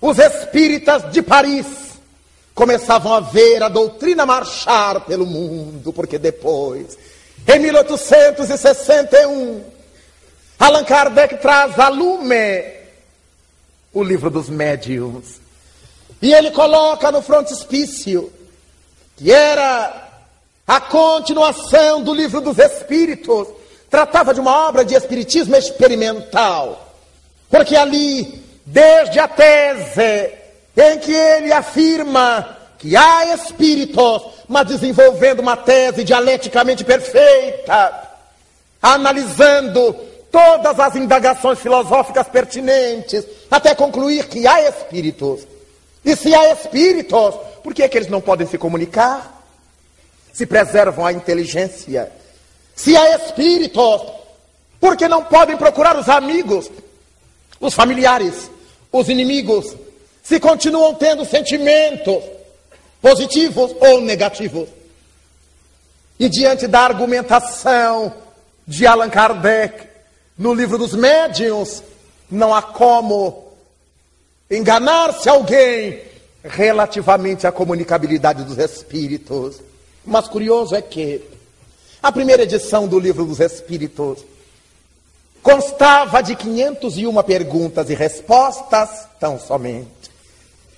os 0.00 0.18
espíritas 0.18 1.10
de 1.10 1.22
Paris 1.22 1.66
começavam 2.54 3.14
a 3.14 3.20
ver 3.20 3.62
a 3.62 3.68
doutrina 3.68 4.24
marchar 4.24 5.00
pelo 5.02 5.26
mundo, 5.26 5.92
porque 5.92 6.18
depois, 6.18 6.96
em 7.46 7.58
1861, 7.58 9.64
Allan 10.58 10.84
Kardec 10.84 11.38
traz 11.38 11.78
a 11.78 11.88
lume 11.88 12.78
o 13.92 14.02
livro 14.02 14.30
dos 14.30 14.48
médiums. 14.48 15.40
E 16.20 16.32
ele 16.32 16.50
coloca 16.50 17.12
no 17.12 17.22
frontispício 17.22 18.32
que 19.16 19.32
era 19.32 20.07
a 20.68 20.82
continuação 20.82 22.02
do 22.02 22.12
livro 22.12 22.42
dos 22.42 22.58
Espíritos. 22.58 23.48
Tratava 23.88 24.34
de 24.34 24.40
uma 24.40 24.68
obra 24.68 24.84
de 24.84 24.94
espiritismo 24.94 25.56
experimental. 25.56 26.92
Porque 27.48 27.74
ali, 27.74 28.44
desde 28.66 29.18
a 29.18 29.26
tese 29.26 30.34
em 30.76 30.98
que 30.98 31.12
ele 31.12 31.50
afirma 31.50 32.58
que 32.78 32.94
há 32.94 33.34
espíritos, 33.34 34.22
mas 34.46 34.66
desenvolvendo 34.66 35.40
uma 35.40 35.56
tese 35.56 36.04
dialeticamente 36.04 36.84
perfeita, 36.84 38.08
analisando 38.80 39.94
todas 40.30 40.78
as 40.78 40.94
indagações 40.94 41.58
filosóficas 41.58 42.28
pertinentes, 42.28 43.24
até 43.50 43.74
concluir 43.74 44.28
que 44.28 44.46
há 44.46 44.68
espíritos. 44.68 45.40
E 46.04 46.14
se 46.14 46.34
há 46.34 46.52
espíritos, 46.52 47.34
por 47.64 47.72
que, 47.72 47.82
é 47.82 47.88
que 47.88 47.96
eles 47.96 48.10
não 48.10 48.20
podem 48.20 48.46
se 48.46 48.58
comunicar? 48.58 49.37
Se 50.38 50.46
preservam 50.46 51.04
a 51.04 51.12
inteligência. 51.12 52.12
Se 52.76 52.96
há 52.96 53.16
espíritos, 53.16 54.02
porque 54.78 55.08
não 55.08 55.24
podem 55.24 55.56
procurar 55.56 55.98
os 55.98 56.08
amigos, 56.08 56.70
os 57.58 57.74
familiares, 57.74 58.48
os 58.92 59.08
inimigos, 59.08 59.74
se 60.22 60.38
continuam 60.38 60.94
tendo 60.94 61.24
sentimentos 61.24 62.22
positivos 63.02 63.74
ou 63.80 64.00
negativos. 64.00 64.68
E 66.20 66.28
diante 66.28 66.68
da 66.68 66.82
argumentação 66.82 68.14
de 68.64 68.86
Allan 68.86 69.10
Kardec 69.10 69.88
no 70.38 70.54
livro 70.54 70.78
dos 70.78 70.94
médiuns, 70.94 71.82
não 72.30 72.54
há 72.54 72.62
como 72.62 73.54
enganar-se 74.48 75.28
alguém 75.28 76.00
relativamente 76.44 77.44
à 77.44 77.50
comunicabilidade 77.50 78.44
dos 78.44 78.56
espíritos. 78.58 79.66
Mas 80.08 80.26
curioso 80.26 80.74
é 80.74 80.80
que 80.80 81.22
a 82.02 82.10
primeira 82.10 82.44
edição 82.44 82.88
do 82.88 82.98
Livro 82.98 83.26
dos 83.26 83.40
Espíritos 83.40 84.24
constava 85.42 86.22
de 86.22 86.34
501 86.34 87.22
perguntas 87.22 87.90
e 87.90 87.94
respostas, 87.94 89.06
tão 89.20 89.38
somente. 89.38 90.10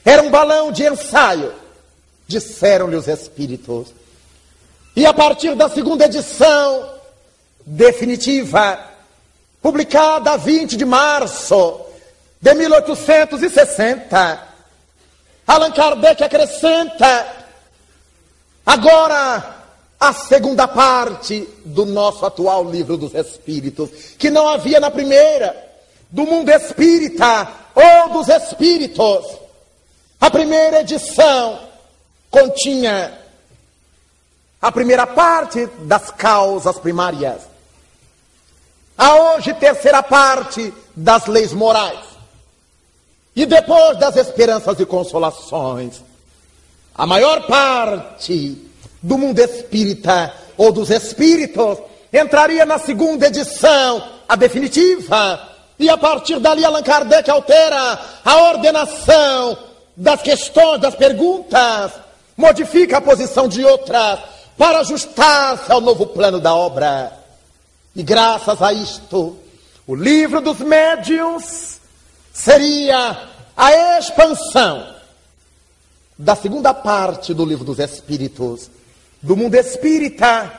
Era 0.04 0.20
um 0.22 0.30
balão 0.30 0.72
de 0.72 0.84
ensaio, 0.84 1.54
disseram-lhe 2.26 2.96
os 2.96 3.06
Espíritos. 3.06 3.94
E 4.96 5.06
a 5.06 5.14
partir 5.14 5.54
da 5.54 5.68
segunda 5.68 6.06
edição, 6.06 6.92
definitiva, 7.64 8.80
publicada 9.62 10.32
a 10.32 10.36
20 10.36 10.76
de 10.76 10.84
março 10.84 11.80
de 12.40 12.52
1860, 12.52 14.48
Allan 15.46 15.70
Kardec 15.70 16.24
acrescenta 16.24 17.39
Agora, 18.70 19.56
a 19.98 20.12
segunda 20.12 20.68
parte 20.68 21.40
do 21.64 21.84
nosso 21.84 22.24
atual 22.24 22.70
livro 22.70 22.96
dos 22.96 23.12
Espíritos, 23.12 23.90
que 24.16 24.30
não 24.30 24.48
havia 24.48 24.78
na 24.78 24.92
primeira, 24.92 25.56
do 26.08 26.22
mundo 26.22 26.48
espírita 26.50 27.48
ou 27.74 28.12
dos 28.12 28.28
espíritos. 28.28 29.26
A 30.20 30.30
primeira 30.30 30.82
edição 30.82 31.58
continha 32.30 33.18
a 34.62 34.70
primeira 34.70 35.04
parte 35.04 35.66
das 35.80 36.12
causas 36.12 36.78
primárias. 36.78 37.40
A 38.96 39.16
hoje, 39.16 39.52
terceira 39.54 40.00
parte 40.00 40.72
das 40.94 41.26
leis 41.26 41.52
morais. 41.52 42.06
E 43.34 43.44
depois 43.46 43.98
das 43.98 44.14
esperanças 44.14 44.78
e 44.78 44.86
consolações. 44.86 46.08
A 47.00 47.06
maior 47.06 47.46
parte 47.46 48.58
do 49.02 49.16
mundo 49.16 49.38
espírita 49.38 50.34
ou 50.58 50.70
dos 50.70 50.90
espíritos 50.90 51.78
entraria 52.12 52.66
na 52.66 52.78
segunda 52.78 53.26
edição, 53.26 54.06
a 54.28 54.36
definitiva. 54.36 55.48
E 55.78 55.88
a 55.88 55.96
partir 55.96 56.38
dali, 56.38 56.62
Allan 56.62 56.82
Kardec 56.82 57.30
altera 57.30 57.98
a 58.22 58.36
ordenação 58.50 59.56
das 59.96 60.20
questões, 60.20 60.82
das 60.82 60.94
perguntas, 60.94 61.90
modifica 62.36 62.98
a 62.98 63.00
posição 63.00 63.48
de 63.48 63.64
outras 63.64 64.18
para 64.58 64.80
ajustar-se 64.80 65.72
ao 65.72 65.80
novo 65.80 66.04
plano 66.08 66.38
da 66.38 66.54
obra. 66.54 67.10
E 67.96 68.02
graças 68.02 68.60
a 68.60 68.74
isto, 68.74 69.38
o 69.86 69.94
livro 69.94 70.42
dos 70.42 70.58
médiuns 70.58 71.80
seria 72.30 73.16
a 73.56 73.98
expansão 73.98 74.99
da 76.20 76.36
segunda 76.36 76.74
parte 76.74 77.32
do 77.32 77.46
livro 77.46 77.64
dos 77.64 77.78
Espíritos, 77.78 78.70
do 79.22 79.34
mundo 79.34 79.54
espírita 79.54 80.52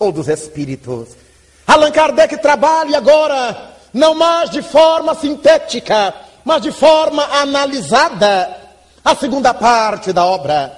ou 0.00 0.10
dos 0.10 0.26
espíritos. 0.26 1.10
Allan 1.64 1.92
Kardec 1.92 2.36
trabalha 2.38 2.98
agora 2.98 3.70
não 3.94 4.16
mais 4.16 4.50
de 4.50 4.62
forma 4.62 5.14
sintética, 5.14 6.12
mas 6.44 6.60
de 6.60 6.72
forma 6.72 7.24
analisada 7.24 8.50
a 9.04 9.14
segunda 9.14 9.54
parte 9.54 10.12
da 10.12 10.24
obra 10.24 10.76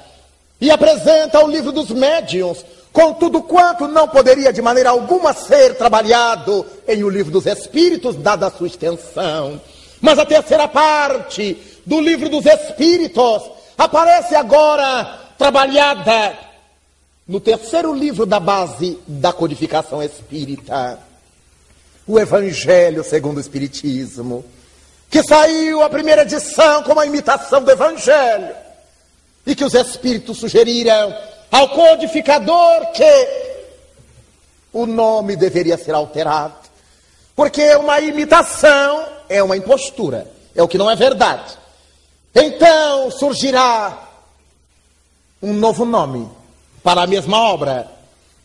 e 0.61 0.70
apresenta 0.70 1.43
o 1.43 1.49
livro 1.49 1.72
dos 1.72 1.89
médiuns 1.89 2.64
com 2.93 3.14
tudo 3.14 3.41
quanto 3.41 3.89
não 3.89 4.07
poderia 4.09 4.53
de 4.53 4.61
maneira 4.61 4.91
alguma 4.91 5.33
ser 5.33 5.74
trabalhado 5.76 6.66
em 6.87 7.03
o 7.03 7.09
livro 7.09 7.33
dos 7.33 7.47
espíritos, 7.47 8.14
dada 8.16 8.49
a 8.49 8.51
sua 8.51 8.66
extensão. 8.66 9.59
Mas 10.03 10.18
a 10.18 10.26
terceira 10.26 10.68
parte 10.68 11.57
do 11.87 11.99
livro 11.99 12.29
dos 12.29 12.45
espíritos 12.45 13.57
aparece 13.79 14.35
agora 14.35 15.05
trabalhada 15.39 16.37
no 17.26 17.39
terceiro 17.39 17.95
livro 17.95 18.26
da 18.26 18.41
base 18.41 18.99
da 19.07 19.33
codificação 19.33 20.03
espírita, 20.03 20.99
o 22.07 22.18
Evangelho 22.18 23.05
segundo 23.05 23.37
o 23.37 23.41
Espiritismo, 23.41 24.45
que 25.09 25.22
saiu 25.22 25.83
a 25.83 25.89
primeira 25.89 26.22
edição 26.22 26.83
como 26.83 26.99
a 26.99 27.07
imitação 27.07 27.62
do 27.62 27.70
Evangelho, 27.70 28.55
e 29.47 29.55
que 29.55 29.64
os 29.64 29.74
Espíritos 29.74 30.39
sugeriram 30.39 31.14
ao 31.51 31.68
codificador 31.68 32.91
que 32.93 33.29
o 34.72 34.87
nome 34.87 35.37
deveria 35.37 35.79
ser 35.79 35.95
alterado, 35.95 36.55
porque 37.37 37.76
uma 37.76 38.01
imitação 38.01 39.07
é 39.29 39.43
uma 39.43 39.57
impostura, 39.57 40.26
é 40.55 40.62
o 40.62 40.68
que 40.68 40.79
não 40.79 40.91
é 40.91 40.97
verdade. 40.97 41.57
Então 42.35 43.11
surgirá 43.11 44.09
um 45.43 45.53
novo 45.53 45.85
nome 45.85 46.29
para 46.83 47.03
a 47.03 47.07
mesma 47.07 47.41
obra, 47.41 47.91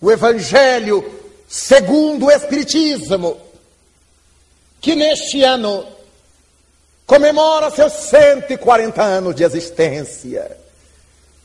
o 0.02 0.12
Evangelho 0.12 1.04
segundo 1.48 2.26
o 2.26 2.32
Espiritismo, 2.32 3.38
que 4.82 4.96
neste 4.96 5.44
ano 5.44 5.86
comemora 7.06 7.70
seus 7.70 7.94
140 7.94 9.02
anos 9.02 9.36
de 9.36 9.44
existência, 9.44 10.58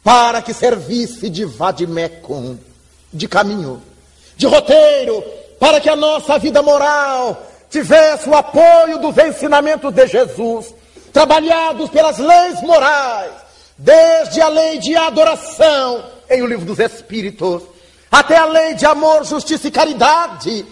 para 0.03 0.41
que 0.41 0.55
servisse 0.55 1.29
de 1.29 1.45
vademecum, 1.45 2.57
de 3.13 3.29
caminho, 3.29 3.83
de 4.37 4.47
roteiro, 4.47 5.23
para 5.59 5.81
que 5.81 5.89
a 5.89 5.97
nossa 5.97 6.39
vida 6.39 6.63
moral 6.63 7.47
tivesse 7.69 8.29
o 8.29 8.35
apoio 8.35 8.99
dos 8.99 9.17
ensinamentos 9.19 9.93
de 9.93 10.07
Jesus 10.07 10.73
trabalhados 11.19 11.91
pelas 11.91 12.17
leis 12.17 12.63
morais, 12.63 13.33
desde 13.77 14.41
a 14.41 14.47
lei 14.47 14.79
de 14.79 14.95
adoração 14.95 16.05
em 16.31 16.43
o 16.43 16.47
livro 16.47 16.65
dos 16.65 16.79
Espíritos, 16.79 17.65
até 18.09 18.37
a 18.37 18.45
lei 18.45 18.75
de 18.75 18.87
amor, 18.87 19.25
justiça 19.25 19.67
e 19.67 19.73
caridade. 19.73 20.65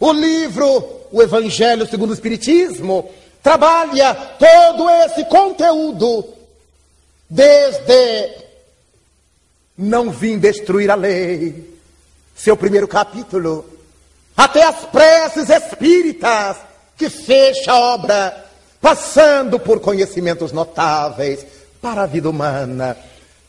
O 0.00 0.10
livro, 0.10 1.02
o 1.12 1.22
Evangelho 1.22 1.86
segundo 1.86 2.08
o 2.08 2.14
Espiritismo, 2.14 3.10
trabalha 3.42 4.14
todo 4.14 4.88
esse 4.88 5.26
conteúdo, 5.26 6.26
desde 7.28 8.34
não 9.76 10.10
vim 10.10 10.38
destruir 10.38 10.90
a 10.90 10.94
lei, 10.94 11.70
seu 12.34 12.56
primeiro 12.56 12.88
capítulo, 12.88 13.62
até 14.34 14.62
as 14.62 14.86
preces 14.86 15.50
espíritas 15.50 16.56
que 16.96 17.10
fecha 17.10 17.72
a 17.72 17.78
obra 17.78 18.51
passando 18.82 19.60
por 19.60 19.80
conhecimentos 19.80 20.52
notáveis 20.52 21.46
para 21.80 22.02
a 22.02 22.06
vida 22.06 22.28
humana. 22.28 22.96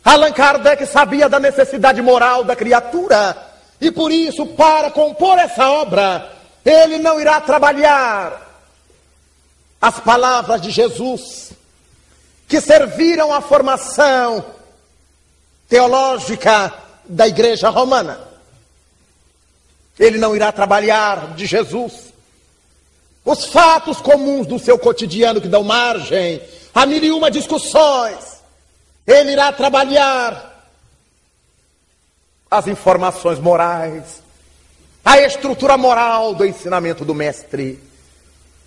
Allan 0.05 0.31
Kardec 0.31 0.85
sabia 0.85 1.27
da 1.27 1.39
necessidade 1.39 2.01
moral 2.01 2.43
da 2.43 2.55
criatura 2.55 3.35
E 3.81 3.91
por 3.91 4.13
isso, 4.13 4.45
para 4.45 4.91
compor 4.91 5.37
essa 5.37 5.69
obra, 5.69 6.31
ele 6.63 6.99
não 6.99 7.19
irá 7.19 7.41
trabalhar 7.41 8.41
as 9.81 9.99
palavras 9.99 10.61
de 10.61 10.71
Jesus, 10.71 11.51
que 12.47 12.61
serviram 12.61 13.33
à 13.33 13.41
formação 13.41 14.45
teológica 15.67 16.73
da 17.03 17.27
igreja 17.27 17.69
romana. 17.69 18.21
Ele 19.99 20.17
não 20.17 20.33
irá 20.33 20.49
trabalhar 20.53 21.33
de 21.35 21.45
Jesus 21.45 22.12
os 23.25 23.45
fatos 23.45 24.01
comuns 24.01 24.45
do 24.45 24.59
seu 24.59 24.77
cotidiano 24.77 25.39
que 25.39 25.47
dão 25.47 25.63
margem 25.63 26.41
a 26.73 26.85
mil 26.85 27.03
e 27.03 27.11
uma 27.11 27.31
discussões. 27.31 28.41
Ele 29.05 29.31
irá 29.31 29.51
trabalhar 29.51 30.71
as 32.49 32.67
informações 32.67 33.39
morais, 33.39 34.21
a 35.03 35.19
estrutura 35.19 35.77
moral 35.77 36.35
do 36.35 36.45
ensinamento 36.45 37.03
do 37.03 37.15
mestre, 37.15 37.79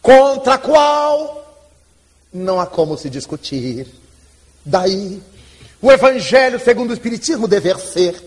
contra 0.03 0.55
a 0.55 0.59
qual 0.59 1.65
não 2.33 2.61
há 2.61 2.67
como 2.67 2.97
se 2.99 3.09
discutir. 3.09 3.87
Daí, 4.65 5.23
o 5.81 5.91
Evangelho 5.91 6.59
segundo 6.59 6.91
o 6.91 6.95
Espiritismo 6.95 7.47
dever 7.47 7.79
ser 7.79 8.23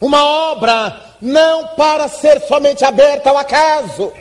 uma 0.00 0.24
obra 0.24 1.16
não 1.20 1.68
para 1.68 2.08
ser 2.08 2.40
somente 2.42 2.84
aberta 2.84 3.28
ao 3.28 3.36
acaso, 3.36 4.12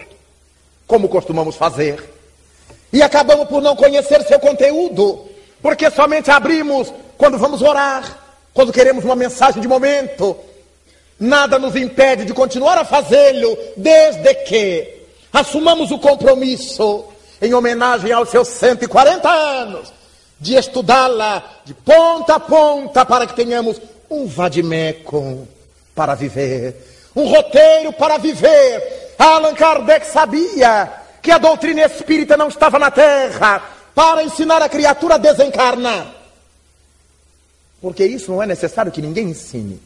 como 0.90 1.08
costumamos 1.08 1.56
fazer, 1.56 2.04
e 2.92 3.04
acabamos 3.04 3.48
por 3.48 3.62
não 3.62 3.76
conhecer 3.76 4.24
seu 4.24 4.40
conteúdo, 4.40 5.24
porque 5.62 5.92
somente 5.92 6.32
abrimos 6.32 6.92
quando 7.16 7.38
vamos 7.38 7.62
orar, 7.62 8.18
quando 8.56 8.74
queremos 8.74 9.06
uma 9.06 9.16
mensagem 9.16 9.62
de 9.62 9.68
momento. 9.68 10.36
Nada 11.20 11.60
nos 11.60 11.76
impede 11.76 12.26
de 12.26 12.34
continuar 12.34 12.76
a 12.80 12.86
fazê-lo, 12.86 13.56
desde 13.78 14.34
que 14.46 15.06
assumamos 15.32 15.92
o 15.92 16.00
compromisso, 16.00 17.06
em 17.40 17.54
homenagem 17.54 18.12
aos 18.12 18.30
seus 18.30 18.48
140 18.48 19.30
anos, 19.30 19.94
de 20.40 20.56
estudá-la 20.56 21.62
de 21.66 21.76
ponta 21.76 22.36
a 22.36 22.40
ponta 22.40 23.06
para 23.06 23.28
que 23.28 23.36
tenhamos 23.36 23.80
um 24.10 24.26
vadimeco 24.26 25.48
para 25.94 26.16
viver, 26.16 26.76
um 27.20 27.28
roteiro 27.28 27.92
para 27.94 28.18
viver. 28.18 29.16
Allan 29.18 29.54
Kardec 29.54 30.08
sabia 30.08 30.92
que 31.22 31.32
a 31.32 31.38
doutrina 31.38 31.82
espírita 31.82 32.38
não 32.38 32.48
estava 32.48 32.80
na 32.80 32.90
terra 32.90 33.62
para 33.94 34.24
ensinar 34.24 34.62
a 34.62 34.70
criatura 34.70 35.16
a 35.16 35.18
desencarnar. 35.18 36.16
Porque 37.82 38.06
isso 38.06 38.32
não 38.32 38.42
é 38.42 38.46
necessário 38.46 38.92
que 38.92 39.02
ninguém 39.02 39.30
ensine. 39.30 39.82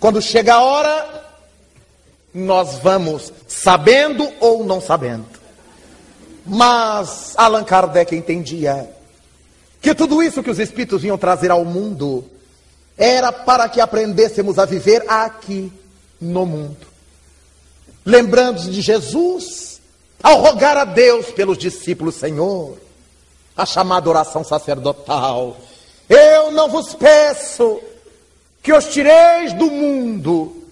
Quando 0.00 0.20
chega 0.20 0.54
a 0.54 0.62
hora, 0.62 1.24
nós 2.32 2.78
vamos 2.78 3.32
sabendo 3.46 4.28
ou 4.40 4.64
não 4.64 4.80
sabendo. 4.80 5.26
Mas 6.44 7.34
Allan 7.36 7.64
Kardec 7.64 8.14
entendia 8.14 8.90
que 9.80 9.94
tudo 9.94 10.22
isso 10.22 10.42
que 10.42 10.50
os 10.50 10.58
espíritos 10.58 11.02
vinham 11.02 11.16
trazer 11.16 11.50
ao 11.50 11.64
mundo 11.64 12.24
era 12.98 13.32
para 13.32 13.68
que 13.68 13.80
aprendêssemos 13.80 14.58
a 14.58 14.64
viver 14.64 15.04
aqui 15.08 15.72
no 16.24 16.46
mundo. 16.46 16.86
Lembrando-se 18.04 18.70
de 18.70 18.80
Jesus, 18.80 19.80
ao 20.22 20.40
rogar 20.40 20.76
a 20.76 20.84
Deus 20.84 21.26
pelos 21.26 21.58
discípulos, 21.58 22.16
Senhor, 22.16 22.76
a 23.56 23.64
chamada 23.64 24.08
oração 24.08 24.42
sacerdotal. 24.42 25.56
Eu 26.08 26.50
não 26.50 26.68
vos 26.68 26.94
peço 26.94 27.80
que 28.62 28.72
os 28.72 28.86
tireis 28.86 29.52
do 29.52 29.70
mundo. 29.70 30.64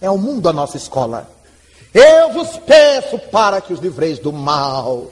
É 0.00 0.10
o 0.10 0.18
mundo 0.18 0.48
a 0.48 0.52
nossa 0.52 0.76
escola. 0.76 1.30
Eu 1.94 2.32
vos 2.32 2.58
peço 2.58 3.18
para 3.18 3.60
que 3.60 3.72
os 3.72 3.80
livreis 3.80 4.18
do 4.18 4.32
mal. 4.32 5.10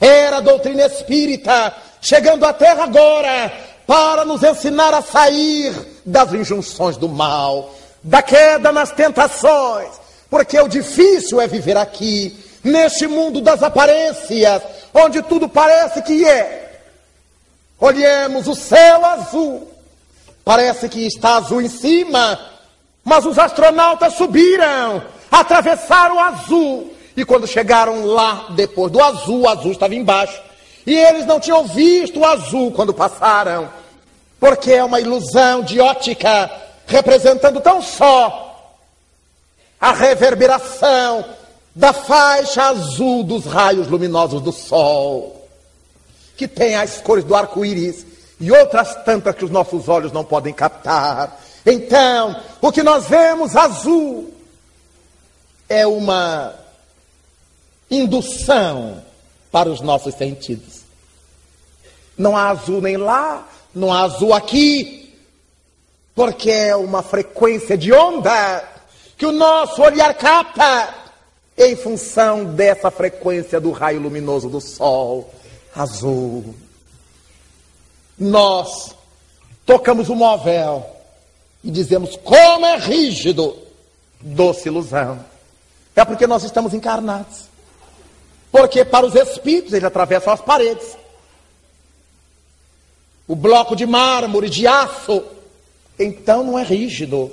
Era 0.00 0.38
a 0.38 0.40
doutrina 0.40 0.84
espírita 0.84 1.74
chegando 2.00 2.44
à 2.44 2.52
terra 2.52 2.84
agora 2.84 3.52
para 3.86 4.24
nos 4.24 4.42
ensinar 4.42 4.92
a 4.92 5.00
sair 5.00 5.72
das 6.04 6.32
injunções 6.32 6.96
do 6.96 7.08
mal, 7.08 7.72
da 8.06 8.22
queda 8.22 8.70
nas 8.70 8.92
tentações, 8.92 9.88
porque 10.30 10.58
o 10.60 10.68
difícil 10.68 11.40
é 11.40 11.48
viver 11.48 11.76
aqui, 11.76 12.38
neste 12.62 13.08
mundo 13.08 13.40
das 13.40 13.64
aparências, 13.64 14.62
onde 14.94 15.20
tudo 15.22 15.48
parece 15.48 16.00
que 16.02 16.24
é. 16.24 16.82
Olhemos 17.80 18.46
o 18.46 18.54
céu 18.54 19.04
azul, 19.04 19.68
parece 20.44 20.88
que 20.88 21.04
está 21.04 21.36
azul 21.36 21.60
em 21.60 21.68
cima, 21.68 22.38
mas 23.04 23.26
os 23.26 23.38
astronautas 23.40 24.14
subiram, 24.14 25.02
atravessaram 25.30 26.16
o 26.16 26.20
azul, 26.20 26.94
e 27.16 27.24
quando 27.24 27.46
chegaram 27.46 28.06
lá, 28.06 28.46
depois 28.50 28.92
do 28.92 29.02
azul, 29.02 29.42
o 29.42 29.48
azul 29.48 29.72
estava 29.72 29.96
embaixo. 29.96 30.40
E 30.86 30.94
eles 30.94 31.26
não 31.26 31.40
tinham 31.40 31.64
visto 31.66 32.20
o 32.20 32.24
azul 32.24 32.70
quando 32.70 32.94
passaram, 32.94 33.68
porque 34.38 34.72
é 34.72 34.84
uma 34.84 35.00
ilusão 35.00 35.62
de 35.62 35.80
ótica, 35.80 36.48
representando 36.86 37.60
tão 37.60 37.82
só 37.82 38.46
a 39.80 39.92
reverberação 39.92 41.24
da 41.74 41.92
faixa 41.92 42.62
azul 42.62 43.22
dos 43.22 43.44
raios 43.44 43.88
luminosos 43.88 44.40
do 44.40 44.52
sol, 44.52 45.46
que 46.36 46.48
tem 46.48 46.76
as 46.76 46.98
cores 46.98 47.24
do 47.24 47.34
arco-íris 47.34 48.06
e 48.40 48.50
outras 48.50 48.94
tantas 49.04 49.34
que 49.34 49.44
os 49.44 49.50
nossos 49.50 49.88
olhos 49.88 50.12
não 50.12 50.24
podem 50.24 50.54
captar. 50.54 51.38
Então, 51.64 52.40
o 52.60 52.72
que 52.72 52.82
nós 52.82 53.06
vemos 53.06 53.56
azul 53.56 54.32
é 55.68 55.86
uma 55.86 56.54
indução 57.90 59.02
para 59.50 59.68
os 59.68 59.80
nossos 59.80 60.14
sentidos. 60.14 60.84
Não 62.16 62.36
há 62.36 62.50
azul 62.50 62.80
nem 62.80 62.96
lá, 62.96 63.46
não 63.74 63.92
há 63.92 64.02
azul 64.02 64.32
aqui, 64.32 65.05
porque 66.16 66.50
é 66.50 66.74
uma 66.74 67.02
frequência 67.02 67.76
de 67.76 67.92
onda 67.92 68.64
que 69.18 69.26
o 69.26 69.32
nosso 69.32 69.82
olhar 69.82 70.14
capta 70.14 70.94
em 71.58 71.76
função 71.76 72.42
dessa 72.42 72.90
frequência 72.90 73.60
do 73.60 73.70
raio 73.70 74.00
luminoso 74.00 74.48
do 74.48 74.58
sol 74.58 75.30
azul. 75.74 76.54
Nós 78.18 78.94
tocamos 79.66 80.08
o 80.08 80.14
móvel 80.14 80.86
e 81.62 81.70
dizemos 81.70 82.16
como 82.16 82.64
é 82.64 82.78
rígido, 82.78 83.54
doce 84.18 84.68
ilusão. 84.68 85.22
É 85.94 86.02
porque 86.02 86.26
nós 86.26 86.44
estamos 86.44 86.72
encarnados. 86.72 87.44
Porque 88.50 88.86
para 88.86 89.04
os 89.04 89.14
espíritos 89.14 89.74
eles 89.74 89.84
atravessam 89.84 90.32
as 90.32 90.40
paredes. 90.40 90.96
O 93.28 93.36
bloco 93.36 93.76
de 93.76 93.84
mármore, 93.84 94.48
de 94.48 94.66
aço, 94.66 95.22
então 95.98 96.44
não 96.44 96.58
é 96.58 96.62
rígido. 96.62 97.30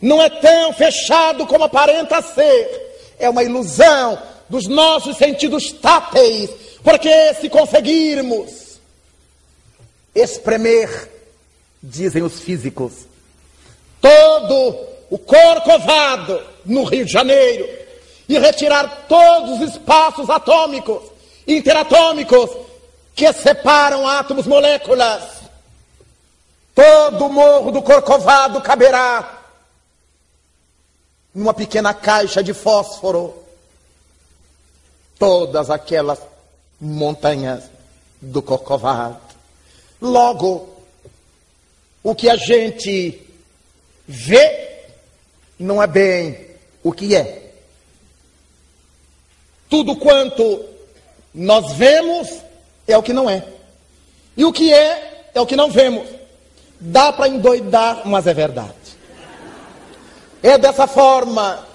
Não 0.00 0.22
é 0.22 0.30
tão 0.30 0.72
fechado 0.72 1.46
como 1.46 1.64
aparenta 1.64 2.22
ser. 2.22 3.14
É 3.18 3.28
uma 3.28 3.42
ilusão 3.42 4.20
dos 4.48 4.66
nossos 4.66 5.16
sentidos 5.16 5.72
táteis. 5.72 6.50
Porque 6.82 7.34
se 7.34 7.48
conseguirmos 7.48 8.78
espremer, 10.14 11.10
dizem 11.82 12.22
os 12.22 12.40
físicos, 12.40 12.92
todo 14.00 14.76
o 15.10 15.18
corcovado 15.18 16.40
no 16.64 16.84
Rio 16.84 17.04
de 17.04 17.12
Janeiro, 17.12 17.68
e 18.28 18.38
retirar 18.38 19.06
todos 19.08 19.60
os 19.60 19.74
espaços 19.74 20.28
atômicos, 20.28 21.02
interatômicos, 21.46 22.50
que 23.14 23.32
separam 23.32 24.06
átomos, 24.06 24.46
moléculas. 24.46 25.37
Todo 26.78 27.26
o 27.26 27.32
morro 27.32 27.72
do 27.72 27.82
Corcovado 27.82 28.60
caberá 28.60 29.42
numa 31.34 31.52
pequena 31.52 31.92
caixa 31.92 32.40
de 32.40 32.54
fósforo. 32.54 33.34
Todas 35.18 35.70
aquelas 35.70 36.20
montanhas 36.80 37.64
do 38.22 38.40
Corcovado. 38.40 39.18
Logo, 40.00 40.68
o 42.00 42.14
que 42.14 42.30
a 42.30 42.36
gente 42.36 43.26
vê 44.06 44.84
não 45.58 45.82
é 45.82 45.86
bem 45.88 46.46
o 46.84 46.92
que 46.92 47.16
é. 47.16 47.54
Tudo 49.68 49.96
quanto 49.96 50.64
nós 51.34 51.72
vemos 51.72 52.28
é 52.86 52.96
o 52.96 53.02
que 53.02 53.12
não 53.12 53.28
é. 53.28 53.44
E 54.36 54.44
o 54.44 54.52
que 54.52 54.72
é, 54.72 55.32
é 55.34 55.40
o 55.40 55.46
que 55.46 55.56
não 55.56 55.72
vemos. 55.72 56.17
Dá 56.80 57.12
para 57.12 57.28
endoidar, 57.28 58.02
mas 58.06 58.26
é 58.26 58.34
verdade. 58.34 58.74
É 60.42 60.56
dessa 60.56 60.86
forma 60.86 61.66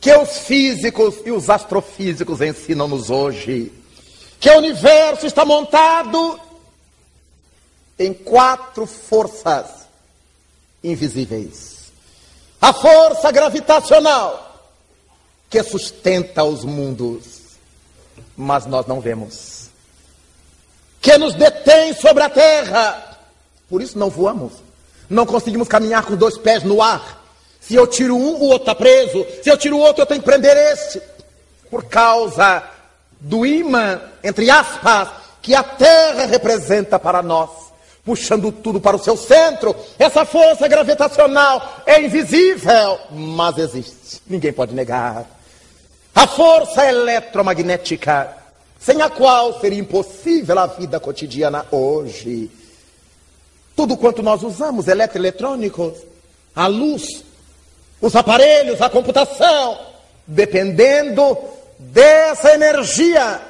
que 0.00 0.12
os 0.14 0.38
físicos 0.38 1.16
e 1.24 1.30
os 1.30 1.48
astrofísicos 1.48 2.40
ensinam-nos 2.40 3.10
hoje 3.10 3.72
que 4.38 4.48
o 4.50 4.58
universo 4.58 5.26
está 5.26 5.44
montado 5.44 6.40
em 7.98 8.14
quatro 8.14 8.86
forças 8.86 9.66
invisíveis. 10.82 11.92
a 12.60 12.72
força 12.72 13.30
gravitacional 13.30 14.70
que 15.48 15.62
sustenta 15.62 16.44
os 16.44 16.64
mundos, 16.64 17.40
mas 18.36 18.66
nós 18.66 18.86
não 18.86 19.00
vemos, 19.00 19.68
que 21.00 21.16
nos 21.18 21.34
detém 21.34 21.92
sobre 21.94 22.22
a 22.22 22.30
terra, 22.30 23.09
por 23.70 23.80
isso 23.80 23.96
não 23.96 24.10
voamos, 24.10 24.52
não 25.08 25.24
conseguimos 25.24 25.68
caminhar 25.68 26.04
com 26.04 26.16
dois 26.16 26.36
pés 26.36 26.64
no 26.64 26.82
ar. 26.82 27.24
Se 27.60 27.74
eu 27.74 27.86
tiro 27.86 28.16
um, 28.16 28.34
o 28.34 28.44
outro 28.46 28.62
está 28.62 28.74
preso. 28.74 29.24
Se 29.42 29.48
eu 29.48 29.56
tiro 29.56 29.76
o 29.76 29.80
outro, 29.80 30.02
eu 30.02 30.06
tenho 30.06 30.20
que 30.20 30.26
prender 30.26 30.56
este. 30.56 31.00
Por 31.70 31.84
causa 31.84 32.64
do 33.20 33.46
imã, 33.46 34.00
entre 34.24 34.50
aspas, 34.50 35.08
que 35.42 35.54
a 35.54 35.62
terra 35.62 36.26
representa 36.26 36.98
para 36.98 37.22
nós, 37.22 37.50
puxando 38.04 38.50
tudo 38.50 38.80
para 38.80 38.96
o 38.96 38.98
seu 38.98 39.16
centro. 39.16 39.76
Essa 39.98 40.24
força 40.24 40.66
gravitacional 40.66 41.82
é 41.86 42.00
invisível, 42.02 42.98
mas 43.10 43.58
existe. 43.58 44.20
Ninguém 44.26 44.52
pode 44.52 44.74
negar. 44.74 45.26
A 46.14 46.26
força 46.26 46.84
eletromagnética, 46.86 48.36
sem 48.80 49.00
a 49.00 49.08
qual 49.08 49.60
seria 49.60 49.78
impossível 49.78 50.58
a 50.58 50.66
vida 50.66 50.98
cotidiana 50.98 51.66
hoje. 51.70 52.50
Tudo 53.80 53.96
quanto 53.96 54.22
nós 54.22 54.42
usamos, 54.42 54.88
eletroeletrônicos, 54.88 55.94
a 56.54 56.66
luz, 56.66 57.24
os 57.98 58.14
aparelhos, 58.14 58.82
a 58.82 58.90
computação, 58.90 59.80
dependendo 60.26 61.34
dessa 61.78 62.52
energia 62.52 63.40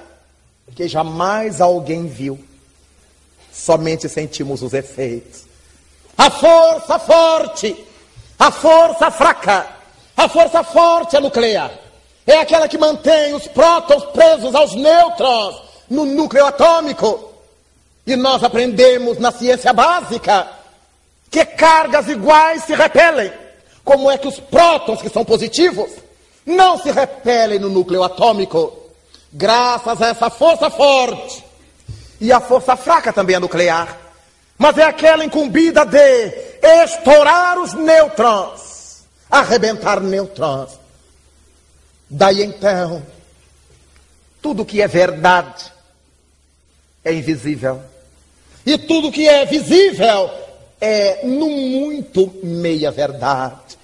que 0.76 0.86
jamais 0.86 1.60
alguém 1.60 2.06
viu. 2.06 2.38
Somente 3.52 4.08
sentimos 4.08 4.62
os 4.62 4.72
efeitos. 4.72 5.46
A 6.16 6.30
força 6.30 6.96
forte, 7.00 7.84
a 8.38 8.52
força 8.52 9.10
fraca, 9.10 9.66
a 10.16 10.28
força 10.28 10.62
forte 10.62 11.16
é 11.16 11.20
nuclear. 11.20 11.72
É 12.24 12.38
aquela 12.38 12.68
que 12.68 12.78
mantém 12.78 13.34
os 13.34 13.48
prótons 13.48 14.04
presos 14.12 14.54
aos 14.54 14.76
nêutrons 14.76 15.60
no 15.90 16.04
núcleo 16.04 16.46
atômico. 16.46 17.29
E 18.06 18.16
nós 18.16 18.42
aprendemos 18.42 19.18
na 19.18 19.30
ciência 19.30 19.72
básica 19.72 20.48
que 21.30 21.44
cargas 21.44 22.08
iguais 22.08 22.64
se 22.64 22.74
repelem. 22.74 23.32
Como 23.84 24.10
é 24.10 24.18
que 24.18 24.28
os 24.28 24.40
prótons, 24.40 25.00
que 25.00 25.08
são 25.08 25.24
positivos, 25.24 25.90
não 26.44 26.78
se 26.78 26.90
repelem 26.90 27.58
no 27.58 27.68
núcleo 27.68 28.02
atômico? 28.02 28.80
graças 29.32 30.00
a 30.00 30.08
essa 30.08 30.30
força 30.30 30.70
forte. 30.70 31.44
E 32.20 32.32
a 32.32 32.40
força 32.40 32.76
fraca 32.76 33.12
também 33.12 33.36
é 33.36 33.38
nuclear. 33.38 33.96
Mas 34.58 34.76
é 34.76 34.82
aquela 34.82 35.24
incumbida 35.24 35.86
de 35.86 35.98
estourar 36.62 37.58
os 37.58 37.72
nêutrons, 37.72 39.04
arrebentar 39.30 40.00
nêutrons. 40.00 40.78
Daí 42.10 42.42
então, 42.42 43.02
tudo 44.42 44.66
que 44.66 44.82
é 44.82 44.88
verdade 44.88 45.72
é 47.04 47.12
invisível. 47.12 47.80
E 48.64 48.76
tudo 48.78 49.12
que 49.12 49.28
é 49.28 49.44
visível 49.46 50.30
é, 50.80 51.20
no 51.24 51.48
muito, 51.48 52.32
meia 52.42 52.90
verdade. 52.90 53.78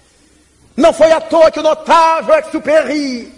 Não 0.76 0.92
foi 0.92 1.10
à 1.12 1.20
toa 1.20 1.50
que 1.50 1.60
o 1.60 1.62
notável 1.62 2.34
Exupéry 2.38 3.32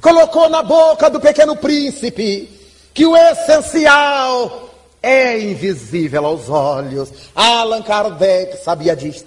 colocou 0.00 0.48
na 0.48 0.62
boca 0.62 1.10
do 1.10 1.20
pequeno 1.20 1.56
príncipe 1.56 2.48
que 2.94 3.04
o 3.04 3.16
essencial 3.16 4.70
é 5.02 5.38
invisível 5.40 6.24
aos 6.24 6.48
olhos. 6.48 7.10
Allan 7.34 7.82
Kardec 7.82 8.58
sabia 8.58 8.94
disto. 8.94 9.26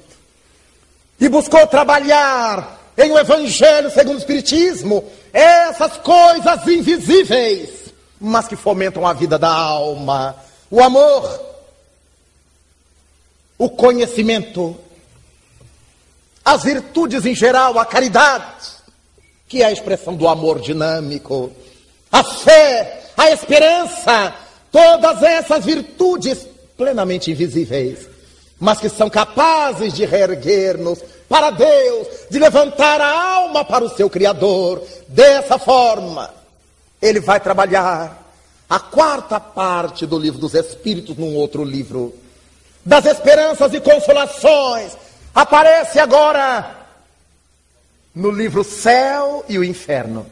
E 1.19 1.29
buscou 1.29 1.65
trabalhar 1.67 2.79
em 2.97 3.11
o 3.11 3.15
um 3.15 3.19
Evangelho 3.19 3.89
segundo 3.91 4.15
o 4.15 4.19
Espiritismo 4.19 5.03
essas 5.33 5.97
coisas 5.97 6.67
invisíveis, 6.67 7.69
mas 8.21 8.47
que 8.47 8.55
fomentam 8.55 9.05
a 9.05 9.13
vida 9.13 9.37
da 9.39 9.49
alma, 9.49 10.35
o 10.69 10.81
amor, 10.81 11.41
o 13.57 13.67
conhecimento, 13.67 14.77
as 16.45 16.63
virtudes 16.63 17.25
em 17.25 17.33
geral, 17.33 17.79
a 17.79 17.85
caridade 17.85 18.81
que 19.51 19.61
é 19.61 19.65
a 19.65 19.71
expressão 19.71 20.15
do 20.15 20.29
amor 20.29 20.61
dinâmico, 20.61 21.51
a 22.09 22.23
fé, 22.23 23.01
a 23.17 23.31
esperança, 23.31 24.33
todas 24.71 25.21
essas 25.21 25.65
virtudes 25.65 26.47
plenamente 26.77 27.31
invisíveis, 27.31 28.07
mas 28.57 28.79
que 28.79 28.87
são 28.87 29.09
capazes 29.09 29.91
de 29.91 30.05
reerguer-nos 30.05 30.99
para 31.27 31.49
Deus, 31.49 32.07
de 32.29 32.39
levantar 32.39 33.01
a 33.01 33.33
alma 33.35 33.65
para 33.65 33.83
o 33.83 33.89
seu 33.89 34.09
Criador. 34.09 34.81
Dessa 35.09 35.59
forma, 35.59 36.33
ele 37.01 37.19
vai 37.19 37.39
trabalhar 37.39 38.21
a 38.69 38.79
quarta 38.79 39.39
parte 39.39 40.05
do 40.05 40.17
livro 40.17 40.39
dos 40.39 40.53
Espíritos 40.53 41.17
num 41.17 41.35
outro 41.35 41.63
livro. 41.63 42.13
Das 42.85 43.05
esperanças 43.05 43.73
e 43.73 43.79
consolações. 43.79 44.95
Aparece 45.33 45.99
agora 45.99 46.77
no 48.13 48.31
livro 48.31 48.63
Céu 48.63 49.43
e 49.47 49.57
o 49.57 49.63
Inferno. 49.63 50.25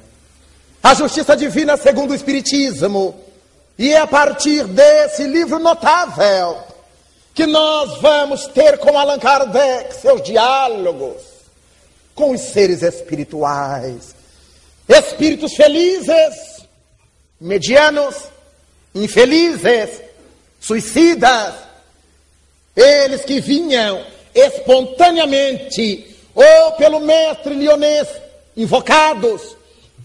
A 0.82 0.94
justiça 0.94 1.36
divina 1.36 1.76
segundo 1.78 2.12
o 2.12 2.16
Espiritismo. 2.16 3.20
E 3.78 3.94
é 3.94 4.00
a 4.00 4.08
partir 4.08 4.66
desse 4.66 5.24
livro 5.24 5.60
notável 5.60 6.58
que 7.34 7.46
nós 7.46 8.00
vamos 8.02 8.48
ter 8.48 8.78
com 8.78 8.98
Allan 8.98 9.20
Kardec 9.20 9.96
seus 9.96 10.22
diálogos 10.22 11.22
com 12.14 12.32
os 12.32 12.42
seres 12.42 12.84
espirituais. 12.84 14.14
Espíritos 14.90 15.54
felizes, 15.54 16.59
medianos, 17.40 18.16
infelizes, 18.94 20.02
suicidas, 20.60 21.54
eles 22.76 23.24
que 23.24 23.40
vinham 23.40 24.04
espontaneamente 24.34 26.16
ou 26.34 26.72
pelo 26.74 27.00
mestre 27.00 27.54
lionês, 27.56 28.08
invocados 28.56 29.56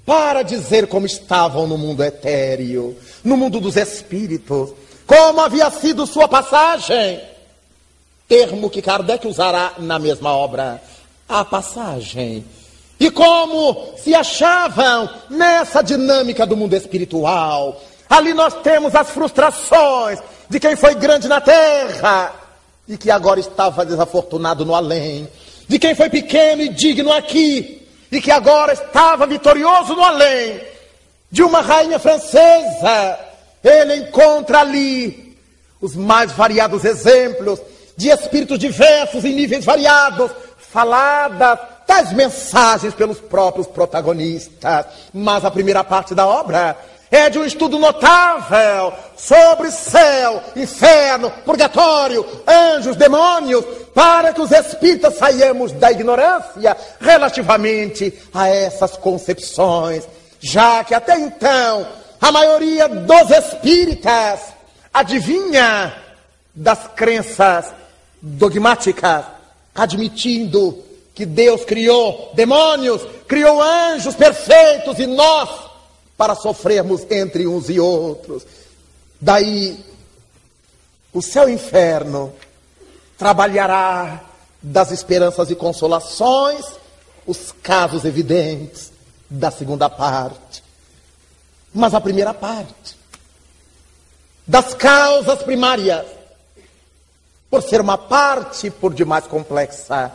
para 0.05 0.43
dizer 0.43 0.87
como 0.87 1.07
estavam 1.07 1.67
no 1.67 1.79
mundo 1.79 2.03
etéreo, 2.03 2.97
no 3.23 3.37
mundo 3.37 3.61
dos 3.61 3.77
espíritos, 3.77 4.73
como 5.07 5.41
havia 5.41 5.71
sido 5.71 6.07
sua 6.07 6.29
passagem. 6.29 7.21
Termo 8.29 8.71
que 8.71 8.83
Kardec 8.83 9.27
usará 9.27 9.75
na 9.79 9.99
mesma 9.99 10.35
obra, 10.35 10.83
a 11.29 11.45
passagem. 11.45 12.45
E 12.99 13.11
como 13.11 13.95
se 13.97 14.15
achavam 14.15 15.11
nessa 15.29 15.83
dinâmica 15.83 16.47
do 16.47 16.57
mundo 16.57 16.75
espiritual. 16.75 17.81
Ali 18.09 18.33
nós 18.35 18.55
temos 18.63 18.95
as 18.95 19.11
frustrações 19.11 20.21
de 20.49 20.61
quem 20.61 20.77
foi 20.77 20.95
grande 20.95 21.27
na 21.27 21.41
terra 21.41 22.33
e 22.87 22.97
que 22.97 23.11
agora 23.11 23.41
estava 23.41 23.85
desafortunado 23.85 24.65
no 24.65 24.75
além 24.75 25.29
de 25.69 25.79
quem 25.79 25.95
foi 25.95 26.11
pequeno 26.11 26.63
e 26.63 26.69
digno 26.69 27.13
aqui, 27.13 27.87
e 28.11 28.21
que 28.21 28.31
agora 28.31 28.73
estava 28.73 29.27
vitorioso 29.27 29.95
no 29.95 30.05
além, 30.05 30.61
de 31.31 31.43
uma 31.43 31.61
rainha 31.61 31.99
francesa, 31.99 33.19
ele 33.63 33.97
encontra 33.97 34.61
ali 34.61 35.37
os 35.81 35.97
mais 35.97 36.33
variados 36.33 36.85
exemplos 36.85 37.61
de 37.97 38.09
espíritos 38.09 38.59
diversos 38.59 39.25
em 39.25 39.35
níveis 39.35 39.65
variados, 39.65 40.31
faladas 40.59 41.59
tais 41.87 42.13
mensagens 42.13 42.95
pelos 42.95 43.21
próprios 43.21 43.67
protagonistas. 43.67 44.87
Mas 45.13 45.45
a 45.45 45.51
primeira 45.51 45.85
parte 45.85 46.15
da 46.15 46.27
obra 46.27 46.77
é 47.11 47.31
de 47.31 47.39
um 47.39 47.45
estudo 47.45 47.79
notável 47.79 48.93
sobre 49.17 49.71
céu, 49.71 50.43
inferno, 50.57 51.31
purgatório, 51.45 52.27
anjos, 52.47 52.97
demônios, 52.97 53.65
para 53.95 54.33
que 54.33 54.41
os 54.41 54.51
espíritas 54.51 55.17
saiamos 55.17 55.71
da 55.73 55.93
ignorância 55.93 56.77
relativamente 57.01 58.13
a 58.35 58.49
essas 58.49 58.97
concepções, 58.97 60.09
já 60.41 60.83
que 60.83 60.93
até 60.93 61.17
então 61.19 61.87
a 62.21 62.33
maioria 62.33 62.89
dos 62.89 63.31
espíritas 63.31 64.41
adivinha 64.93 65.95
das 66.55 66.89
crenças 66.97 67.73
dogmáticas, 68.21 69.25
admitindo 69.75 70.83
que 71.15 71.25
Deus 71.25 71.65
criou 71.65 72.33
demônios, 72.35 73.03
criou 73.29 73.63
anjos 73.63 74.15
perfeitos 74.15 74.99
e 74.99 75.07
nós 75.07 75.49
para 76.17 76.35
sofrermos 76.35 77.07
entre 77.11 77.47
uns 77.47 77.69
e 77.69 77.79
outros. 77.79 78.45
Daí, 79.21 79.85
o 81.13 81.23
céu 81.23 81.49
e 81.49 81.53
o 81.53 81.55
inferno 81.55 82.35
trabalhará 83.17 84.25
das 84.61 84.91
esperanças 84.91 85.51
e 85.51 85.55
consolações 85.55 86.65
os 87.27 87.53
casos 87.63 88.05
evidentes 88.05 88.93
da 89.31 89.51
segunda 89.51 89.89
parte. 89.89 90.63
Mas 91.73 91.95
a 91.95 92.01
primeira 92.01 92.35
parte, 92.35 92.97
das 94.47 94.75
causas 94.75 95.43
primárias, 95.43 96.07
por 97.51 97.63
ser 97.63 97.81
uma 97.81 97.97
parte 97.97 98.71
por 98.71 98.93
demais 98.93 99.27
complexa, 99.27 100.13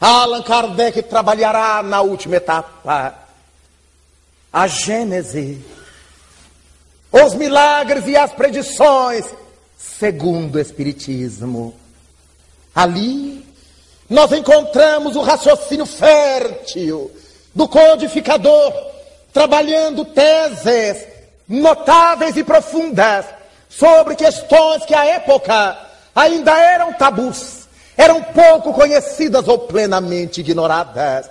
Allan 0.00 0.42
Kardec 0.42 1.02
trabalhará 1.02 1.82
na 1.82 2.00
última 2.00 2.36
etapa 2.36 3.14
a 4.52 4.66
Gênese, 4.66 5.64
os 7.12 7.34
milagres 7.34 8.06
e 8.06 8.16
as 8.16 8.32
predições 8.32 9.26
segundo 9.76 10.56
o 10.56 10.60
Espiritismo. 10.60 11.74
Ali 12.74 13.46
nós 14.08 14.32
encontramos 14.32 15.14
o 15.16 15.20
raciocínio 15.20 15.86
fértil 15.86 17.10
do 17.54 17.68
codificador, 17.68 18.72
trabalhando 19.32 20.04
teses 20.04 21.06
notáveis 21.46 22.36
e 22.36 22.42
profundas 22.42 23.26
sobre 23.68 24.16
questões 24.16 24.84
que 24.84 24.94
à 24.94 25.04
época 25.04 25.78
ainda 26.14 26.58
eram 26.58 26.92
tabus, 26.94 27.59
eram 27.96 28.22
pouco 28.22 28.72
conhecidas 28.72 29.46
ou 29.48 29.58
plenamente 29.58 30.40
ignoradas, 30.40 31.30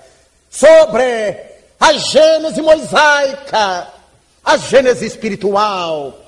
sobre 0.50 1.36
a 1.80 1.94
gênese 1.94 2.62
mosaica, 2.62 3.88
a 4.44 4.58
gênese 4.58 5.06
espiritual. 5.06 6.20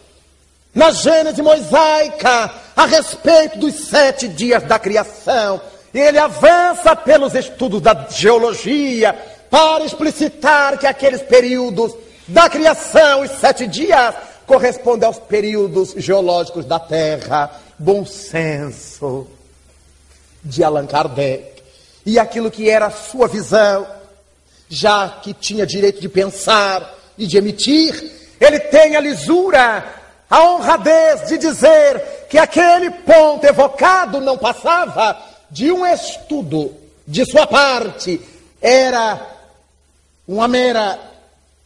Na 0.74 0.92
gênese 0.92 1.42
mosaica, 1.42 2.52
a 2.76 2.86
respeito 2.86 3.60
dos 3.60 3.76
sete 3.90 4.28
dias 4.28 4.64
da 4.64 4.80
criação, 4.80 5.60
ele 5.94 6.18
avança 6.18 6.96
pelos 6.96 7.36
estudos 7.36 7.82
da 7.82 8.08
geologia 8.10 9.14
para 9.50 9.84
explicitar 9.84 10.78
que 10.78 10.88
aqueles 10.88 11.22
períodos 11.22 11.94
da 12.28 12.50
criação, 12.50 13.22
os 13.22 13.32
sete 13.32 13.68
dias, 13.68 14.16
correspondem 14.48 15.06
aos 15.06 15.20
períodos 15.20 15.94
geológicos 15.98 16.64
da 16.64 16.80
Terra. 16.80 17.52
Bom 17.78 18.06
senso 18.06 19.28
de 20.44 20.64
Allan 20.64 20.88
Kardec. 20.88 21.62
E 22.06 22.18
aquilo 22.18 22.50
que 22.50 22.70
era 22.70 22.88
a 22.88 22.92
sua 22.92 23.28
visão, 23.28 23.86
já 24.68 25.08
que 25.22 25.34
tinha 25.34 25.66
direito 25.66 26.02
de 26.02 26.10
pensar 26.10 26.98
e 27.18 27.28
de 27.28 27.38
emitir, 27.38 28.12
ele 28.40 28.60
tem 28.60 28.96
a 28.96 29.00
lisura, 29.00 29.86
a 30.30 30.44
honradez 30.50 31.28
de 31.28 31.38
dizer 31.38 32.26
que 32.30 32.38
aquele 32.38 32.90
ponto 32.90 33.46
evocado 33.46 34.20
não 34.20 34.38
passava 34.38 35.22
de 35.50 35.72
um 35.72 35.86
estudo 35.86 36.74
de 37.06 37.26
sua 37.26 37.46
parte, 37.46 38.20
era 38.62 39.20
uma 40.28 40.48
mera 40.48 40.98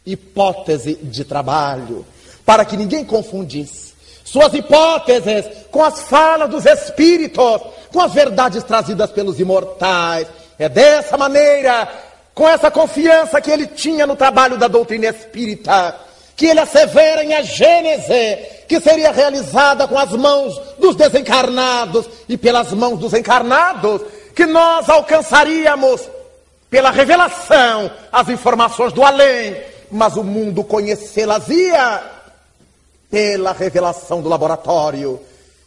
hipótese 0.05 0.95
de 0.95 1.23
trabalho, 1.23 2.05
para 2.45 2.65
que 2.65 2.75
ninguém 2.75 3.05
confundisse 3.05 3.84
suas 4.35 4.53
hipóteses 4.53 5.45
com 5.71 5.81
as 5.81 6.01
falas 6.01 6.49
dos 6.49 6.65
espíritos, 6.65 7.61
com 7.89 8.01
as 8.01 8.13
verdades 8.13 8.65
trazidas 8.65 9.09
pelos 9.09 9.39
imortais. 9.39 10.27
É 10.59 10.67
dessa 10.67 11.17
maneira, 11.17 11.87
com 12.33 12.47
essa 12.47 12.69
confiança 12.69 13.39
que 13.39 13.49
ele 13.49 13.65
tinha 13.65 14.05
no 14.05 14.13
trabalho 14.13 14.57
da 14.57 14.67
doutrina 14.67 15.07
espírita, 15.07 15.95
que 16.35 16.47
ele 16.47 16.59
assevera 16.59 17.23
em 17.23 17.33
a 17.33 17.43
Gênese, 17.43 18.37
que 18.67 18.81
seria 18.81 19.11
realizada 19.11 19.87
com 19.87 19.97
as 19.97 20.11
mãos 20.11 20.59
dos 20.77 20.97
desencarnados 20.97 22.05
e 22.27 22.35
pelas 22.35 22.73
mãos 22.73 22.99
dos 22.99 23.13
encarnados, 23.13 24.01
que 24.35 24.45
nós 24.45 24.89
alcançaríamos 24.89 26.01
pela 26.69 26.91
revelação 26.91 27.89
as 28.11 28.27
informações 28.27 28.91
do 28.91 29.01
além, 29.01 29.55
mas 29.89 30.17
o 30.17 30.23
mundo 30.25 30.61
conhecê-las-ia 30.61 32.14
pela 33.15 33.53
revelação 33.53 34.21
do 34.21 34.27
laboratório. 34.27 35.21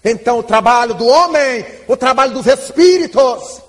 Então, 0.05 0.41
o 0.41 0.43
trabalho 0.43 0.93
do 0.93 1.07
homem, 1.07 1.65
o 1.89 1.97
trabalho 1.97 2.35
dos 2.35 2.47
espíritos, 2.47 3.63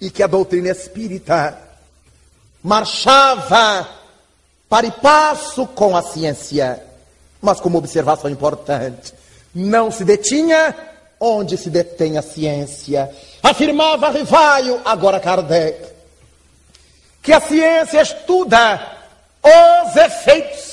e 0.00 0.08
que 0.08 0.22
a 0.22 0.28
doutrina 0.28 0.68
espírita 0.68 1.58
marchava 2.62 3.88
para 4.68 4.86
e 4.86 4.92
passo 4.92 5.66
com 5.66 5.96
a 5.96 6.02
ciência, 6.02 6.80
mas 7.40 7.58
com 7.58 7.68
uma 7.68 7.78
observação 7.78 8.30
importante: 8.30 9.12
não 9.52 9.90
se 9.90 10.04
detinha 10.04 10.72
onde 11.18 11.56
se 11.56 11.68
detém 11.68 12.16
a 12.16 12.22
ciência. 12.22 13.10
Afirmava 13.42 14.08
Rivaio, 14.10 14.80
agora 14.84 15.18
Kardec, 15.18 15.84
que 17.24 17.32
a 17.32 17.40
ciência 17.40 18.02
estuda 18.02 18.98
os 19.42 19.96
efeitos, 19.96 20.71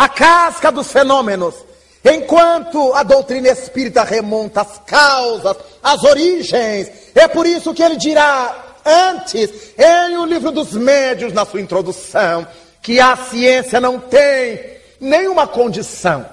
a 0.00 0.08
casca 0.08 0.72
dos 0.72 0.90
fenômenos, 0.90 1.54
enquanto 2.02 2.94
a 2.94 3.02
doutrina 3.02 3.48
espírita 3.48 4.02
remonta 4.02 4.62
as 4.62 4.78
causas, 4.86 5.58
as 5.82 6.02
origens. 6.04 6.90
É 7.14 7.28
por 7.28 7.46
isso 7.46 7.74
que 7.74 7.82
ele 7.82 7.96
dirá 7.96 8.78
antes, 8.82 9.74
em 9.76 10.16
O 10.16 10.24
Livro 10.24 10.50
dos 10.52 10.72
Médios, 10.72 11.34
na 11.34 11.44
sua 11.44 11.60
introdução, 11.60 12.48
que 12.80 12.98
a 12.98 13.14
ciência 13.14 13.78
não 13.78 14.00
tem 14.00 14.78
nenhuma 14.98 15.46
condição 15.46 16.24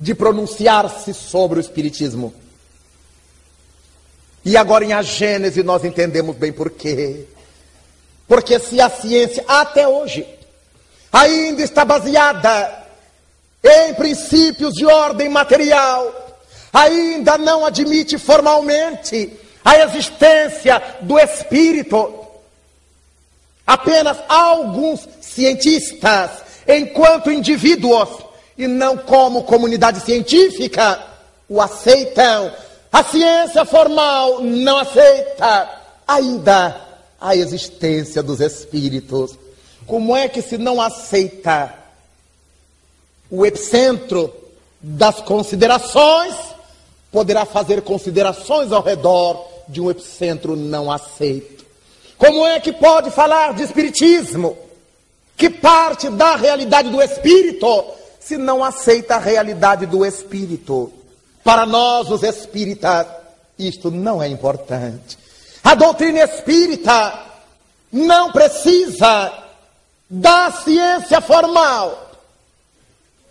de 0.00 0.14
pronunciar-se 0.14 1.12
sobre 1.12 1.58
o 1.58 1.60
Espiritismo. 1.60 2.32
E 4.42 4.56
agora 4.56 4.82
em 4.82 4.94
A 4.94 5.02
Gênese 5.02 5.62
nós 5.62 5.84
entendemos 5.84 6.34
bem 6.34 6.54
por 6.54 6.70
quê. 6.70 7.26
Porque 8.26 8.58
se 8.58 8.80
a 8.80 8.88
ciência, 8.88 9.44
até 9.46 9.86
hoje, 9.86 10.26
ainda 11.12 11.62
está 11.62 11.84
baseada 11.84 12.84
em 13.62 13.94
princípios 13.94 14.74
de 14.74 14.86
ordem 14.86 15.28
material, 15.28 16.38
ainda 16.72 17.36
não 17.38 17.64
admite 17.64 18.18
formalmente 18.18 19.32
a 19.64 19.78
existência 19.78 20.80
do 21.00 21.18
espírito. 21.18 22.14
Apenas 23.66 24.18
alguns 24.28 25.08
cientistas, 25.20 26.30
enquanto 26.68 27.32
indivíduos 27.32 28.08
e 28.56 28.68
não 28.68 28.96
como 28.96 29.42
comunidade 29.42 30.00
científica, 30.00 31.02
o 31.48 31.60
aceitam. 31.60 32.52
A 32.92 33.02
ciência 33.02 33.64
formal 33.64 34.40
não 34.40 34.78
aceita 34.78 35.68
ainda 36.06 36.80
a 37.20 37.34
existência 37.34 38.22
dos 38.22 38.40
espíritos. 38.40 39.36
Como 39.86 40.16
é 40.16 40.28
que 40.28 40.42
se 40.42 40.58
não 40.58 40.80
aceita 40.80 41.72
o 43.30 43.46
epicentro 43.46 44.34
das 44.80 45.20
considerações, 45.20 46.34
poderá 47.12 47.44
fazer 47.44 47.82
considerações 47.82 48.72
ao 48.72 48.82
redor 48.82 49.46
de 49.68 49.80
um 49.80 49.90
epicentro 49.90 50.56
não 50.56 50.90
aceito? 50.90 51.64
Como 52.18 52.46
é 52.46 52.58
que 52.58 52.72
pode 52.72 53.10
falar 53.10 53.54
de 53.54 53.62
espiritismo, 53.62 54.56
que 55.36 55.50
parte 55.50 56.08
da 56.10 56.34
realidade 56.34 56.90
do 56.90 57.00
espírito, 57.00 57.84
se 58.18 58.36
não 58.36 58.64
aceita 58.64 59.16
a 59.16 59.20
realidade 59.20 59.86
do 59.86 60.04
espírito? 60.04 60.92
Para 61.44 61.64
nós, 61.64 62.10
os 62.10 62.24
espíritas, 62.24 63.06
isto 63.56 63.90
não 63.90 64.20
é 64.20 64.26
importante. 64.26 65.16
A 65.62 65.74
doutrina 65.74 66.20
espírita 66.20 67.22
não 67.92 68.32
precisa 68.32 69.45
da 70.08 70.50
ciência 70.52 71.20
formal 71.20 72.10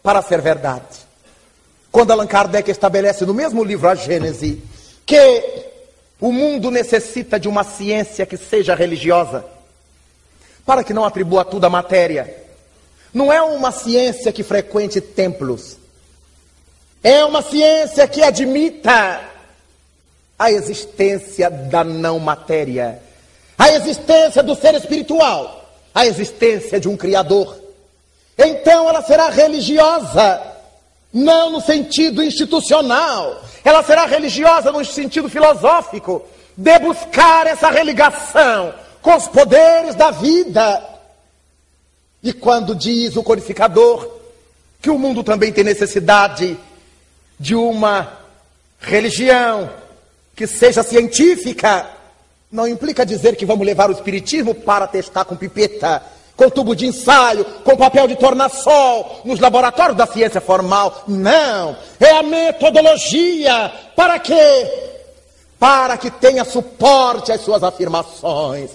para 0.04 0.22
ser 0.22 0.42
verdade. 0.42 1.06
Quando 1.92 2.12
Allan 2.12 2.28
Kardec 2.28 2.70
estabelece 2.70 3.26
no 3.26 3.34
mesmo 3.34 3.64
livro 3.64 3.88
A 3.88 3.96
Gênese 3.96 4.62
que 5.06 5.72
o 6.20 6.32
mundo 6.32 6.70
necessita 6.70 7.40
de 7.40 7.48
uma 7.48 7.64
ciência 7.64 8.26
que 8.26 8.38
seja 8.38 8.76
religiosa, 8.76 9.46
para 10.66 10.84
que 10.84 10.94
não 10.94 11.06
atribua 11.06 11.46
tudo 11.46 11.66
à 11.66 11.70
matéria. 11.70 12.44
Não 13.14 13.32
é 13.32 13.42
uma 13.42 13.72
ciência 13.72 14.32
que 14.32 14.44
frequente 14.44 15.00
templos. 15.00 15.78
É 17.04 17.24
uma 17.24 17.42
ciência 17.42 18.08
que 18.08 18.24
admita 18.24 19.22
a 20.38 20.52
existência 20.52 21.50
da 21.50 21.84
não 21.84 22.20
matéria, 22.20 23.00
a 23.58 23.72
existência 23.72 24.44
do 24.44 24.56
ser 24.56 24.76
espiritual, 24.76 25.65
a 25.96 26.06
existência 26.06 26.78
de 26.78 26.90
um 26.90 26.98
Criador. 26.98 27.58
Então 28.38 28.90
ela 28.90 29.02
será 29.02 29.30
religiosa, 29.30 30.42
não 31.14 31.50
no 31.52 31.62
sentido 31.62 32.22
institucional, 32.22 33.42
ela 33.64 33.82
será 33.82 34.06
religiosa 34.06 34.74
no 34.74 34.84
sentido 34.84 35.30
filosófico, 35.30 36.22
de 36.58 36.80
buscar 36.80 37.48
essa 37.48 37.70
religação 37.70 38.74
com 39.02 39.16
os 39.16 39.30
poderes 39.30 39.96
da 39.96 40.12
vida. 40.12 40.84
E 42.22 42.34
quando 42.34 42.76
diz 42.76 43.16
o 43.16 43.24
codificador 43.24 44.10
que 44.82 44.90
o 44.90 45.00
mundo 45.00 45.24
também 45.24 45.54
tem 45.54 45.64
necessidade 45.64 46.58
de 47.40 47.56
uma 47.56 48.20
religião 48.80 49.70
que 50.36 50.46
seja 50.46 50.84
científica, 50.84 51.90
não 52.56 52.68
implica 52.68 53.06
dizer 53.06 53.36
que 53.36 53.46
vamos 53.46 53.66
levar 53.66 53.90
o 53.90 53.94
espiritismo 53.94 54.56
para 54.56 54.88
testar 54.88 55.26
com 55.26 55.36
pipeta, 55.36 56.02
com 56.36 56.50
tubo 56.50 56.76
de 56.76 56.88
ensaio, 56.88 57.46
com 57.64 57.78
papel 57.78 58.08
de 58.08 58.16
tornassol, 58.16 59.22
nos 59.24 59.40
laboratórios 59.40 59.98
da 59.98 60.08
ciência 60.08 60.42
formal. 60.42 61.04
Não. 61.08 61.76
É 62.00 62.12
a 62.12 62.24
metodologia. 62.24 63.72
Para 63.96 64.18
quê? 64.20 64.94
para 65.60 65.98
que 65.98 66.12
tenha 66.12 66.44
suporte 66.44 67.32
às 67.32 67.42
suas 67.42 67.64
afirmações. 67.64 68.72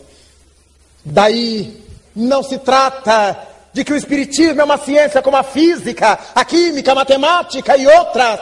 Daí, 1.04 1.84
não 2.14 2.42
se 2.42 2.58
trata 2.58 3.36
de 3.72 3.84
que 3.84 3.92
o 3.92 3.96
Espiritismo 3.96 4.60
é 4.60 4.64
uma 4.64 4.78
ciência 4.78 5.22
como 5.22 5.36
a 5.36 5.42
física, 5.42 6.18
a 6.34 6.44
química, 6.44 6.92
a 6.92 6.96
matemática 6.96 7.76
e 7.76 7.86
outras, 7.86 8.40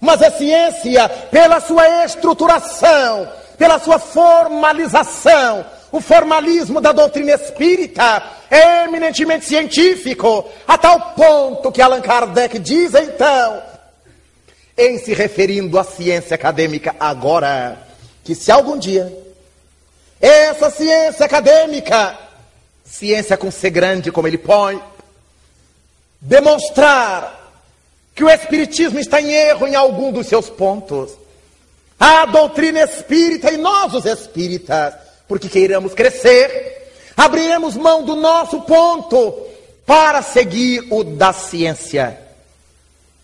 mas 0.00 0.20
é 0.20 0.30
ciência 0.30 1.08
pela 1.08 1.60
sua 1.60 2.04
estruturação, 2.04 3.28
pela 3.56 3.78
sua 3.78 3.98
formalização. 3.98 5.64
O 5.92 6.00
formalismo 6.00 6.80
da 6.80 6.92
doutrina 6.92 7.32
espírita 7.32 8.22
é 8.50 8.84
eminentemente 8.84 9.46
científico, 9.46 10.44
a 10.66 10.76
tal 10.76 11.12
ponto 11.12 11.70
que 11.70 11.80
Allan 11.80 12.00
Kardec 12.00 12.58
diz 12.58 12.94
então, 12.94 13.62
em 14.76 14.98
se 14.98 15.14
referindo 15.14 15.78
à 15.78 15.84
ciência 15.84 16.34
acadêmica 16.34 16.96
agora, 16.98 17.78
que 18.24 18.34
se 18.34 18.50
algum 18.50 18.76
dia 18.76 19.24
essa 20.20 20.70
ciência 20.70 21.26
acadêmica, 21.26 22.18
ciência 22.84 23.36
com 23.36 23.50
C 23.50 23.68
grande, 23.70 24.10
como 24.10 24.26
ele 24.26 24.38
põe, 24.38 24.80
demonstrar 26.20 27.52
que 28.14 28.24
o 28.24 28.30
Espiritismo 28.30 28.98
está 28.98 29.20
em 29.20 29.32
erro 29.32 29.66
em 29.66 29.74
algum 29.74 30.10
dos 30.10 30.26
seus 30.26 30.48
pontos, 30.48 31.12
a 31.98 32.26
doutrina 32.26 32.80
espírita 32.82 33.52
e 33.52 33.56
nós, 33.56 33.94
os 33.94 34.04
espíritas, 34.04 34.94
porque 35.26 35.48
queiramos 35.48 35.94
crescer, 35.94 36.92
abriremos 37.16 37.76
mão 37.76 38.04
do 38.04 38.16
nosso 38.16 38.60
ponto 38.62 39.46
para 39.86 40.22
seguir 40.22 40.86
o 40.90 41.04
da 41.04 41.32
ciência. 41.32 42.18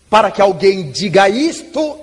Para 0.09 0.31
que 0.31 0.41
alguém 0.41 0.91
diga 0.91 1.29
isto, 1.29 1.99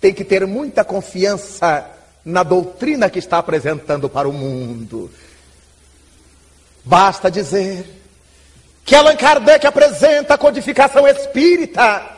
tem 0.00 0.12
que 0.12 0.24
ter 0.24 0.46
muita 0.46 0.84
confiança 0.84 1.86
na 2.24 2.42
doutrina 2.42 3.08
que 3.08 3.18
está 3.18 3.38
apresentando 3.38 4.08
para 4.08 4.28
o 4.28 4.32
mundo. 4.32 5.10
Basta 6.84 7.30
dizer 7.30 7.84
que 8.84 8.94
Allan 8.94 9.16
Kardec 9.16 9.66
apresenta 9.66 10.34
a 10.34 10.38
codificação 10.38 11.06
espírita 11.08 12.16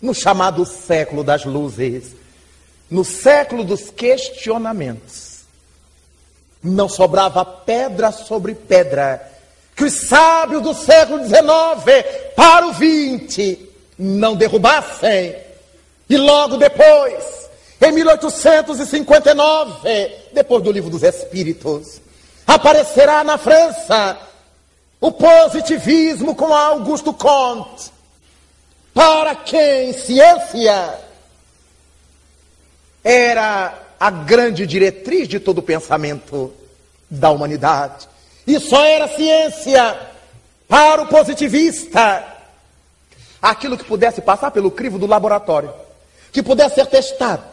no 0.00 0.14
chamado 0.14 0.64
século 0.64 1.24
das 1.24 1.44
luzes, 1.44 2.14
no 2.90 3.04
século 3.04 3.62
dos 3.64 3.90
questionamentos. 3.90 5.40
Não 6.62 6.88
sobrava 6.88 7.44
pedra 7.44 8.10
sobre 8.12 8.54
pedra 8.54 9.30
que 9.74 9.84
os 9.84 9.92
sábios 9.92 10.62
do 10.62 10.74
século 10.74 11.22
XIX 11.24 11.44
para 12.34 12.66
o 12.66 12.72
XX 12.72 13.58
não 13.98 14.34
derrubassem. 14.34 15.36
E 16.08 16.16
logo 16.16 16.56
depois, 16.56 17.50
em 17.80 17.92
1859, 17.92 20.16
depois 20.32 20.62
do 20.62 20.72
livro 20.72 20.88
dos 20.88 21.02
Espíritos, 21.02 22.00
aparecerá 22.46 23.22
na 23.22 23.36
França 23.36 24.18
o 25.00 25.12
positivismo 25.12 26.34
com 26.34 26.54
Augusto 26.54 27.12
Comte, 27.12 27.90
para 28.94 29.34
quem 29.34 29.92
ciência 29.92 31.05
era 33.08 33.72
a 34.00 34.10
grande 34.10 34.66
diretriz 34.66 35.28
de 35.28 35.38
todo 35.38 35.58
o 35.58 35.62
pensamento 35.62 36.52
da 37.08 37.30
humanidade. 37.30 38.08
E 38.44 38.58
só 38.58 38.84
era 38.84 39.06
ciência 39.06 39.96
para 40.66 41.02
o 41.02 41.06
positivista 41.06 42.24
aquilo 43.40 43.78
que 43.78 43.84
pudesse 43.84 44.20
passar 44.20 44.50
pelo 44.50 44.72
crivo 44.72 44.98
do 44.98 45.06
laboratório, 45.06 45.72
que 46.32 46.42
pudesse 46.42 46.74
ser 46.74 46.86
testado, 46.86 47.44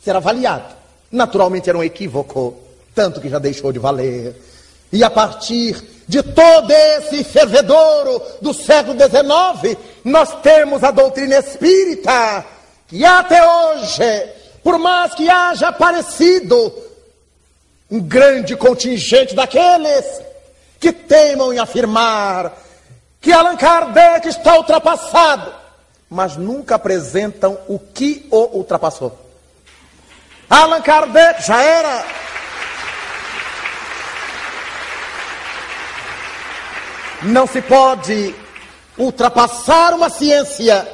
ser 0.00 0.14
avaliado. 0.14 0.72
Naturalmente 1.10 1.68
era 1.68 1.76
um 1.76 1.82
equívoco, 1.82 2.56
tanto 2.94 3.20
que 3.20 3.28
já 3.28 3.40
deixou 3.40 3.72
de 3.72 3.80
valer. 3.80 4.40
E 4.92 5.02
a 5.02 5.10
partir 5.10 6.04
de 6.06 6.22
todo 6.22 6.70
esse 6.70 7.24
fervedouro 7.24 8.22
do 8.40 8.54
século 8.54 8.96
XIX, 8.96 9.76
nós 10.04 10.40
temos 10.40 10.84
a 10.84 10.92
doutrina 10.92 11.36
espírita, 11.36 12.46
que 12.86 13.04
até 13.04 13.44
hoje, 13.44 14.43
por 14.64 14.78
mais 14.78 15.14
que 15.14 15.28
haja 15.28 15.68
aparecido 15.68 16.74
um 17.90 18.00
grande 18.00 18.56
contingente 18.56 19.34
daqueles 19.34 20.22
que 20.80 20.90
teimam 20.90 21.52
em 21.52 21.58
afirmar 21.58 22.52
que 23.20 23.30
Allan 23.30 23.56
Kardec 23.56 24.26
está 24.26 24.56
ultrapassado, 24.56 25.52
mas 26.08 26.36
nunca 26.36 26.74
apresentam 26.74 27.58
o 27.68 27.78
que 27.78 28.26
o 28.30 28.56
ultrapassou. 28.56 29.18
Allan 30.48 30.80
Kardec 30.80 31.46
já 31.46 31.62
era 31.62 32.04
Não 37.22 37.46
se 37.46 37.62
pode 37.62 38.34
ultrapassar 38.98 39.94
uma 39.94 40.10
ciência 40.10 40.86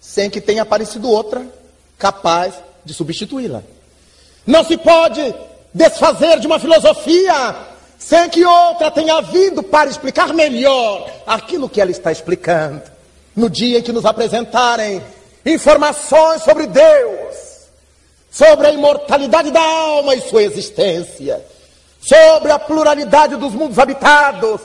sem 0.00 0.30
que 0.30 0.40
tenha 0.40 0.62
aparecido 0.62 1.10
outra 1.10 1.44
capaz 1.98 2.54
de 2.84 2.94
substituí-la. 2.94 3.62
Não 4.46 4.64
se 4.64 4.76
pode 4.76 5.34
desfazer 5.72 6.38
de 6.40 6.46
uma 6.46 6.58
filosofia 6.58 7.56
sem 7.98 8.28
que 8.28 8.44
outra 8.44 8.90
tenha 8.90 9.20
vindo 9.22 9.62
para 9.62 9.88
explicar 9.88 10.34
melhor 10.34 11.10
aquilo 11.26 11.68
que 11.68 11.80
ela 11.80 11.90
está 11.90 12.12
explicando. 12.12 12.82
No 13.34 13.48
dia 13.48 13.78
em 13.78 13.82
que 13.82 13.92
nos 13.92 14.04
apresentarem 14.04 15.02
informações 15.44 16.42
sobre 16.42 16.66
Deus, 16.66 17.34
sobre 18.30 18.66
a 18.66 18.72
imortalidade 18.72 19.50
da 19.50 19.62
alma 19.62 20.14
e 20.14 20.20
sua 20.20 20.42
existência, 20.42 21.44
sobre 22.00 22.52
a 22.52 22.58
pluralidade 22.58 23.36
dos 23.36 23.54
mundos 23.54 23.78
habitados, 23.78 24.60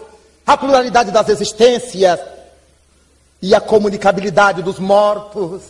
a 0.46 0.58
pluralidade 0.58 1.12
das 1.12 1.30
existências 1.30 2.20
e 3.42 3.56
a 3.56 3.62
comunicabilidade 3.62 4.62
dos 4.62 4.80
mortos, 4.80 5.62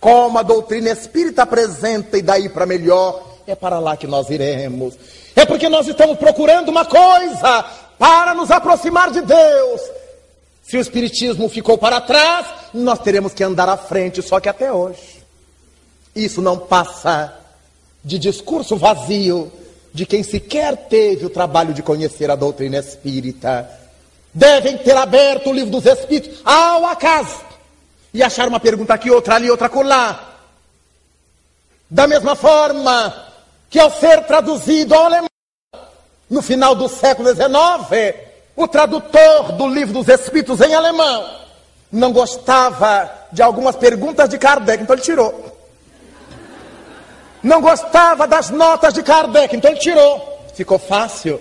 como 0.00 0.38
a 0.38 0.42
doutrina 0.42 0.90
espírita 0.90 1.42
apresenta 1.42 2.16
e 2.16 2.22
daí 2.22 2.48
para 2.48 2.66
melhor, 2.66 3.22
é 3.46 3.54
para 3.54 3.78
lá 3.78 3.96
que 3.96 4.06
nós 4.06 4.30
iremos. 4.30 4.94
É 5.36 5.44
porque 5.44 5.68
nós 5.68 5.86
estamos 5.86 6.18
procurando 6.18 6.70
uma 6.70 6.84
coisa 6.84 7.64
para 7.98 8.34
nos 8.34 8.50
aproximar 8.50 9.10
de 9.10 9.20
Deus. 9.20 9.80
Se 10.62 10.76
o 10.76 10.80
espiritismo 10.80 11.48
ficou 11.48 11.76
para 11.76 12.00
trás, 12.00 12.46
nós 12.72 12.98
teremos 13.00 13.34
que 13.34 13.44
andar 13.44 13.68
à 13.68 13.76
frente, 13.76 14.22
só 14.22 14.40
que 14.40 14.48
até 14.48 14.72
hoje. 14.72 15.20
Isso 16.16 16.40
não 16.40 16.58
passa 16.58 17.34
de 18.02 18.18
discurso 18.18 18.76
vazio 18.76 19.52
de 19.92 20.06
quem 20.06 20.22
sequer 20.22 20.76
teve 20.88 21.26
o 21.26 21.30
trabalho 21.30 21.74
de 21.74 21.82
conhecer 21.82 22.30
a 22.30 22.36
doutrina 22.36 22.78
espírita 22.78 23.68
devem 24.32 24.78
ter 24.78 24.96
aberto 24.96 25.50
o 25.50 25.52
livro 25.52 25.70
dos 25.70 25.86
Espíritos 25.86 26.40
ao 26.44 26.86
acaso 26.86 27.49
e 28.12 28.22
achar 28.22 28.48
uma 28.48 28.60
pergunta 28.60 28.94
aqui, 28.94 29.10
outra 29.10 29.36
ali, 29.36 29.50
outra 29.50 29.68
colar. 29.68 30.38
Da 31.88 32.06
mesma 32.06 32.34
forma 32.34 33.26
que 33.68 33.78
ao 33.78 33.90
ser 33.90 34.24
traduzido 34.24 34.94
ao 34.94 35.04
alemão 35.04 35.28
no 36.28 36.42
final 36.42 36.74
do 36.74 36.88
século 36.88 37.28
XIX, 37.34 38.16
o 38.56 38.68
tradutor 38.68 39.52
do 39.52 39.66
livro 39.66 39.94
dos 39.94 40.08
Espíritos 40.08 40.60
em 40.60 40.74
alemão 40.74 41.38
não 41.90 42.12
gostava 42.12 43.10
de 43.32 43.42
algumas 43.42 43.76
perguntas 43.76 44.28
de 44.28 44.38
Kardec, 44.38 44.82
então 44.82 44.94
ele 44.94 45.02
tirou. 45.02 45.58
Não 47.42 47.60
gostava 47.60 48.26
das 48.26 48.50
notas 48.50 48.94
de 48.94 49.02
Kardec, 49.02 49.56
então 49.56 49.70
ele 49.70 49.80
tirou. 49.80 50.46
Ficou 50.54 50.78
fácil, 50.78 51.40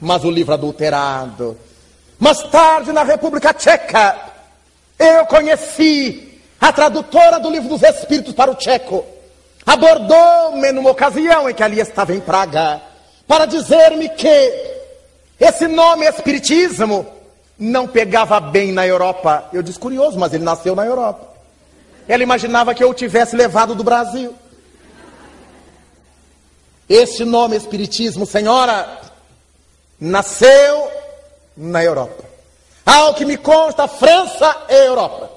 mas 0.00 0.24
o 0.24 0.30
livro 0.30 0.54
adulterado 0.54 1.56
mais 2.20 2.42
tarde, 2.50 2.92
na 2.92 3.02
República 3.02 3.54
Tcheca, 3.54 4.14
eu 5.00 5.24
conheci 5.24 6.38
a 6.60 6.70
tradutora 6.70 7.40
do 7.40 7.50
livro 7.50 7.70
dos 7.70 7.82
Espíritos 7.82 8.34
para 8.34 8.50
o 8.50 8.54
tcheco. 8.54 9.02
Abordou-me 9.64 10.72
numa 10.72 10.90
ocasião 10.90 11.48
em 11.48 11.54
que 11.54 11.62
ali 11.62 11.80
estava 11.80 12.14
em 12.14 12.20
Praga, 12.20 12.82
para 13.26 13.46
dizer-me 13.46 14.10
que 14.10 14.76
esse 15.40 15.66
nome 15.66 16.06
Espiritismo 16.06 17.06
não 17.58 17.88
pegava 17.88 18.38
bem 18.40 18.72
na 18.72 18.86
Europa. 18.86 19.48
Eu 19.54 19.62
disse 19.62 19.78
curioso, 19.78 20.18
mas 20.18 20.34
ele 20.34 20.44
nasceu 20.44 20.76
na 20.76 20.84
Europa. 20.84 21.28
Ela 22.06 22.22
imaginava 22.22 22.74
que 22.74 22.84
eu 22.84 22.90
o 22.90 22.94
tivesse 22.94 23.34
levado 23.34 23.74
do 23.74 23.82
Brasil. 23.82 24.34
Este 26.86 27.24
nome 27.24 27.56
Espiritismo, 27.56 28.26
senhora, 28.26 29.00
nasceu 29.98 30.90
na 31.56 31.82
Europa. 31.82 32.29
Ao 32.90 33.14
que 33.14 33.24
me 33.24 33.36
consta, 33.36 33.86
França 33.86 34.64
é 34.68 34.88
Europa. 34.88 35.30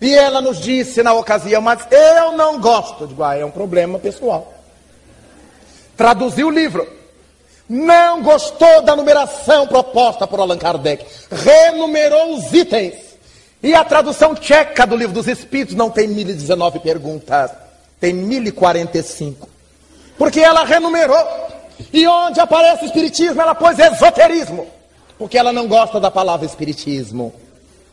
E 0.00 0.14
ela 0.14 0.40
nos 0.40 0.60
disse 0.60 1.02
na 1.02 1.14
ocasião, 1.14 1.60
mas 1.60 1.84
eu 1.90 2.30
não 2.30 2.60
gosto. 2.60 3.08
Digo, 3.08 3.24
ah, 3.24 3.34
é 3.34 3.44
um 3.44 3.50
problema 3.50 3.98
pessoal. 3.98 4.54
Traduziu 5.96 6.46
o 6.46 6.50
livro. 6.50 6.86
Não 7.68 8.22
gostou 8.22 8.82
da 8.82 8.94
numeração 8.94 9.66
proposta 9.66 10.28
por 10.28 10.38
Allan 10.38 10.58
Kardec. 10.58 11.04
Renumerou 11.28 12.36
os 12.36 12.52
itens. 12.52 12.94
E 13.60 13.74
a 13.74 13.82
tradução 13.82 14.32
tcheca 14.32 14.86
do 14.86 14.94
livro 14.94 15.12
dos 15.12 15.26
Espíritos 15.26 15.74
não 15.74 15.90
tem 15.90 16.06
1019 16.06 16.78
perguntas. 16.78 17.50
tem 17.98 18.12
1045. 18.12 19.48
Porque 20.16 20.38
ela 20.38 20.64
renumerou. 20.64 21.26
E 21.92 22.06
onde 22.06 22.38
aparece 22.38 22.84
o 22.84 22.86
espiritismo, 22.86 23.42
ela 23.42 23.56
pôs 23.56 23.76
esoterismo. 23.76 24.75
Porque 25.18 25.38
ela 25.38 25.52
não 25.52 25.66
gosta 25.66 25.98
da 25.98 26.10
palavra 26.10 26.46
espiritismo. 26.46 27.32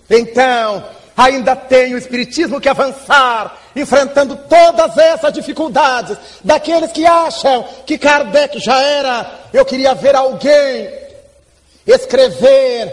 Então, 0.09 0.83
ainda 1.15 1.55
tem 1.55 1.93
o 1.93 1.97
espiritismo 1.97 2.59
que 2.59 2.67
avançar, 2.67 3.57
enfrentando 3.75 4.35
todas 4.35 4.97
essas 4.97 5.31
dificuldades. 5.31 6.17
Daqueles 6.43 6.91
que 6.91 7.05
acham 7.05 7.65
que 7.85 7.97
Kardec 7.97 8.59
já 8.59 8.81
era, 8.81 9.39
eu 9.53 9.63
queria 9.63 9.93
ver 9.93 10.15
alguém 10.15 11.03
escrever 11.85 12.91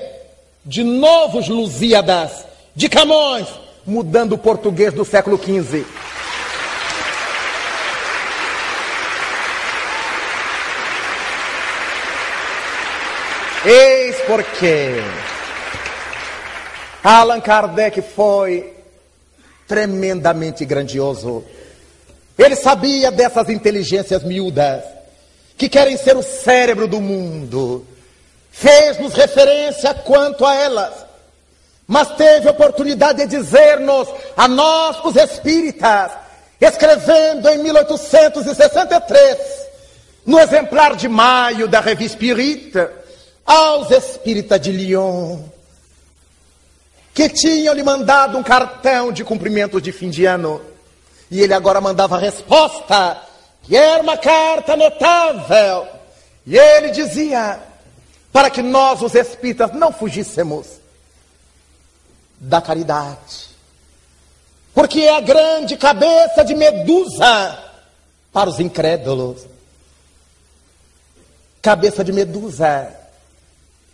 de 0.65 0.83
novos 0.83 1.49
Lusíadas, 1.49 2.45
de 2.75 2.89
Camões, 2.89 3.47
mudando 3.87 4.35
o 4.35 4.39
português 4.39 4.93
do 4.93 5.05
século 5.05 5.39
XV. 5.39 5.85
Eis 13.65 14.17
porque 14.27 14.95
Allan 17.05 17.41
Kardec 17.41 18.01
foi 18.01 18.75
tremendamente 19.69 20.65
grandioso. 20.65 21.45
Ele 22.39 22.57
sabia 22.57 23.11
dessas 23.11 23.51
inteligências 23.51 24.25
miúdas 24.25 24.83
que 25.59 25.69
querem 25.69 25.99
ser 25.99 26.17
o 26.17 26.23
cérebro 26.23 26.89
do 26.89 27.03
mundo. 27.03 27.87
Fez-nos 28.51 29.13
referência 29.13 29.93
quanto 29.93 30.47
a 30.47 30.55
elas, 30.55 30.95
mas 31.87 32.17
teve 32.17 32.49
oportunidade 32.49 33.27
de 33.27 33.37
dizer-nos 33.37 34.09
a 34.35 34.49
nós, 34.49 35.05
os 35.05 35.17
espíritas, 35.17 36.13
escrevendo 36.59 37.47
em 37.51 37.59
1863, 37.59 39.39
no 40.25 40.41
exemplar 40.41 40.97
de 40.97 41.09
maio 41.09 41.69
da 41.69 41.81
Revista 41.81 42.17
Espírita, 42.17 43.00
aos 43.51 43.91
espíritas 43.91 44.61
de 44.61 44.71
Lyon 44.71 45.41
que 47.13 47.29
tinham 47.29 47.75
lhe 47.75 47.83
mandado 47.83 48.39
um 48.39 48.45
cartão 48.45 49.11
de 49.11 49.25
cumprimento 49.25 49.81
de 49.81 49.91
fim 49.91 50.09
de 50.09 50.25
ano. 50.25 50.63
E 51.29 51.41
ele 51.41 51.53
agora 51.53 51.81
mandava 51.81 52.15
a 52.15 52.21
resposta, 52.21 53.21
que 53.65 53.77
era 53.77 54.01
uma 54.01 54.17
carta 54.17 54.77
notável. 54.77 55.89
E 56.47 56.57
ele 56.57 56.91
dizia, 56.91 57.61
para 58.33 58.51
que 58.51 58.63
nós, 58.63 59.03
os 59.03 59.17
espíritas, 59.17 59.73
não 59.73 59.93
fugíssemos 59.93 60.67
da 62.39 62.63
caridade. 62.63 63.51
Porque 64.73 65.01
é 65.01 65.17
a 65.17 65.21
grande 65.21 65.77
cabeça 65.77 66.45
de 66.45 66.55
Medusa 66.55 67.59
para 68.33 68.49
os 68.49 68.61
incrédulos. 68.61 69.45
Cabeça 71.61 72.05
de 72.05 72.13
Medusa. 72.13 73.00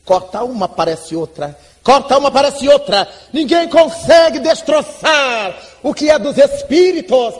Corta 0.06 0.44
uma, 0.44 0.66
aparece 0.66 1.16
outra. 1.16 1.58
Corta 1.82 2.16
uma, 2.16 2.28
aparece 2.28 2.68
outra. 2.68 3.08
Ninguém 3.32 3.68
consegue 3.68 4.38
destroçar 4.38 5.52
o 5.82 5.92
que 5.92 6.08
é 6.08 6.16
dos 6.16 6.38
espíritos. 6.38 7.34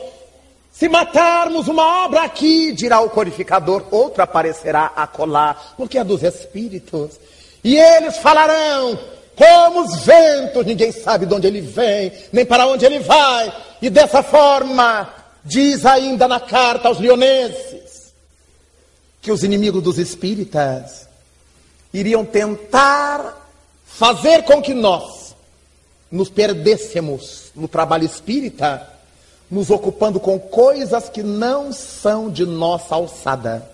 Se 0.72 0.88
matarmos 0.88 1.68
uma 1.68 2.04
obra 2.04 2.24
aqui, 2.24 2.72
dirá 2.72 3.00
o 3.00 3.08
codificador, 3.08 3.84
outra 3.92 4.24
aparecerá 4.24 4.92
a 4.96 5.06
colar, 5.06 5.74
porque 5.76 5.96
é 5.96 6.02
dos 6.02 6.24
espíritos. 6.24 7.12
E 7.62 7.76
eles 7.76 8.18
falarão, 8.18 8.98
como 9.36 9.82
os 9.82 10.00
ventos, 10.04 10.66
ninguém 10.66 10.90
sabe 10.90 11.24
de 11.24 11.32
onde 11.32 11.46
ele 11.46 11.60
vem, 11.60 12.12
nem 12.32 12.44
para 12.44 12.66
onde 12.66 12.84
ele 12.84 12.98
vai. 12.98 13.52
E 13.80 13.88
dessa 13.88 14.24
forma, 14.24 15.08
diz 15.44 15.86
ainda 15.86 16.26
na 16.26 16.40
carta 16.40 16.88
aos 16.88 16.98
leoneses, 16.98 18.12
que 19.22 19.30
os 19.30 19.44
inimigos 19.44 19.82
dos 19.82 19.98
espíritas 19.98 21.05
iriam 21.98 22.24
tentar 22.24 23.34
fazer 23.86 24.42
com 24.42 24.60
que 24.60 24.74
nós 24.74 25.34
nos 26.10 26.28
perdêssemos 26.28 27.50
no 27.54 27.66
trabalho 27.66 28.04
espírita, 28.04 28.86
nos 29.50 29.70
ocupando 29.70 30.20
com 30.20 30.38
coisas 30.38 31.08
que 31.08 31.22
não 31.22 31.72
são 31.72 32.30
de 32.30 32.44
nossa 32.44 32.94
alçada. 32.94 33.68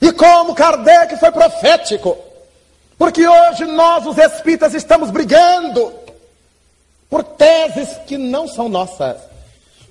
E 0.00 0.12
como 0.12 0.54
Kardec 0.54 1.16
foi 1.18 1.30
profético, 1.30 2.16
porque 2.98 3.26
hoje 3.26 3.64
nós, 3.66 4.06
os 4.06 4.18
espíritas, 4.18 4.74
estamos 4.74 5.10
brigando 5.10 5.92
por 7.08 7.22
teses 7.22 7.96
que 8.06 8.18
não 8.18 8.48
são 8.48 8.68
nossas. 8.68 9.16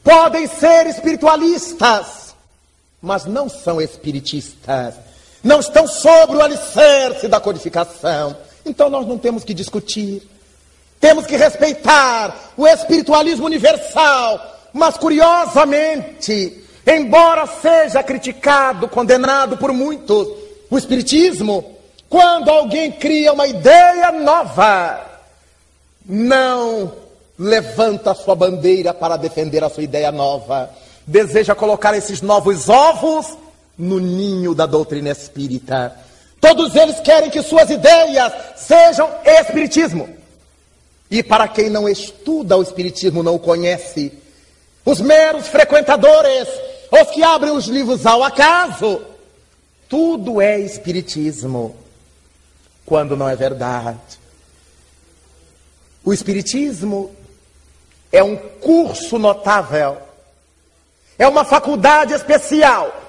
Podem 0.04 0.48
ser 0.48 0.88
espiritualistas, 0.88 2.36
mas 3.02 3.26
não 3.26 3.48
são 3.48 3.82
espiritistas. 3.82 4.96
Não 5.44 5.60
estão 5.60 5.88
sobre 5.88 6.38
o 6.38 6.42
alicerce 6.42 7.28
da 7.28 7.40
codificação 7.40 8.36
então 8.70 8.90
nós 8.90 9.08
não 9.08 9.18
temos 9.18 9.44
que 9.44 9.54
discutir. 9.54 10.22
Temos 11.00 11.26
que 11.26 11.36
respeitar 11.36 12.54
o 12.58 12.68
espiritualismo 12.68 13.46
universal. 13.46 14.58
Mas 14.72 14.98
curiosamente, 14.98 16.64
embora 16.86 17.48
seja 17.48 18.04
criticado, 18.04 18.88
condenado 18.88 19.58
por 19.58 19.74
muitos, 19.74 20.28
o 20.70 20.78
espiritismo, 20.78 21.76
quando 22.08 22.50
alguém 22.50 22.92
cria 22.92 23.34
uma 23.34 23.48
ideia 23.48 24.12
nova, 24.12 25.04
não 26.06 26.94
levanta 27.38 28.14
sua 28.14 28.36
bandeira 28.36 28.94
para 28.94 29.18
defender 29.18 29.64
a 29.64 29.70
sua 29.70 29.84
ideia 29.84 30.12
nova. 30.12 30.70
Deseja 31.08 31.56
colocar 31.56 31.96
esses 31.96 32.22
novos 32.22 32.70
ovos 32.70 33.36
no 33.80 33.98
ninho 34.00 34.54
da 34.54 34.66
doutrina 34.66 35.10
espírita. 35.10 35.96
Todos 36.42 36.76
eles 36.76 37.00
querem 37.00 37.30
que 37.30 37.42
suas 37.42 37.70
ideias 37.70 38.32
sejam 38.58 39.10
espiritismo. 39.26 40.10
E 41.10 41.24
para 41.24 41.48
quem 41.48 41.70
não 41.70 41.88
estuda 41.90 42.58
o 42.58 42.62
espiritismo, 42.62 43.24
não 43.24 43.36
o 43.36 43.40
conhece, 43.40 44.14
os 44.86 45.02
meros 45.02 45.48
frequentadores, 45.48 46.48
os 46.92 47.12
que 47.12 47.24
abrem 47.24 47.52
os 47.52 47.66
livros 47.68 48.06
ao 48.06 48.24
acaso, 48.24 49.02
tudo 49.88 50.40
é 50.40 50.60
espiritismo, 50.60 51.76
quando 52.86 53.18
não 53.18 53.28
é 53.28 53.36
verdade. 53.36 54.20
O 56.04 56.14
espiritismo 56.14 57.16
é 58.12 58.24
um 58.24 58.36
curso 58.36 59.18
notável, 59.18 59.98
é 61.18 61.28
uma 61.28 61.44
faculdade 61.44 62.14
especial, 62.14 63.09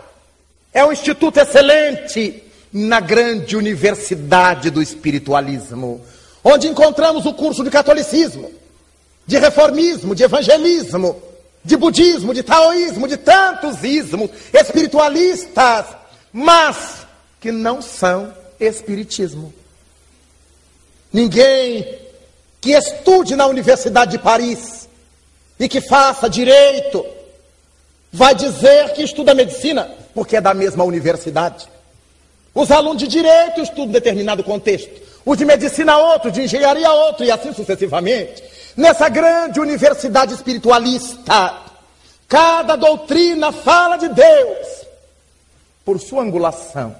é 0.72 0.84
um 0.84 0.92
instituto 0.92 1.38
excelente 1.38 2.44
na 2.72 3.00
grande 3.00 3.56
universidade 3.56 4.70
do 4.70 4.80
espiritualismo, 4.80 6.00
onde 6.44 6.68
encontramos 6.68 7.26
o 7.26 7.34
curso 7.34 7.64
de 7.64 7.70
catolicismo, 7.70 8.50
de 9.26 9.38
reformismo, 9.38 10.14
de 10.14 10.22
evangelismo, 10.22 11.20
de 11.64 11.76
budismo, 11.76 12.32
de 12.32 12.42
taoísmo, 12.42 13.08
de 13.08 13.16
tantos 13.16 13.82
ismos 13.84 14.30
espiritualistas, 14.52 15.86
mas 16.32 17.06
que 17.40 17.50
não 17.50 17.82
são 17.82 18.32
espiritismo. 18.58 19.52
Ninguém 21.12 21.98
que 22.60 22.72
estude 22.72 23.34
na 23.34 23.46
Universidade 23.46 24.12
de 24.12 24.18
Paris 24.18 24.88
e 25.58 25.68
que 25.68 25.80
faça 25.80 26.28
direito 26.28 27.04
vai 28.12 28.34
dizer 28.34 28.92
que 28.92 29.02
estuda 29.02 29.34
medicina, 29.34 29.90
porque 30.14 30.36
é 30.36 30.40
da 30.40 30.54
mesma 30.54 30.84
universidade. 30.84 31.68
Os 32.54 32.70
alunos 32.70 32.98
de 32.98 33.08
direito 33.08 33.60
estudam 33.60 33.88
determinado 33.88 34.42
contexto, 34.42 34.90
os 35.24 35.38
de 35.38 35.44
medicina 35.44 35.96
outro, 35.96 36.30
de 36.30 36.42
engenharia 36.42 36.90
outro, 36.90 37.24
e 37.24 37.30
assim 37.30 37.52
sucessivamente. 37.52 38.42
Nessa 38.76 39.08
grande 39.08 39.60
universidade 39.60 40.34
espiritualista, 40.34 41.54
cada 42.28 42.76
doutrina 42.76 43.52
fala 43.52 43.96
de 43.96 44.08
Deus 44.08 44.66
por 45.84 46.00
sua 46.00 46.22
angulação, 46.22 46.94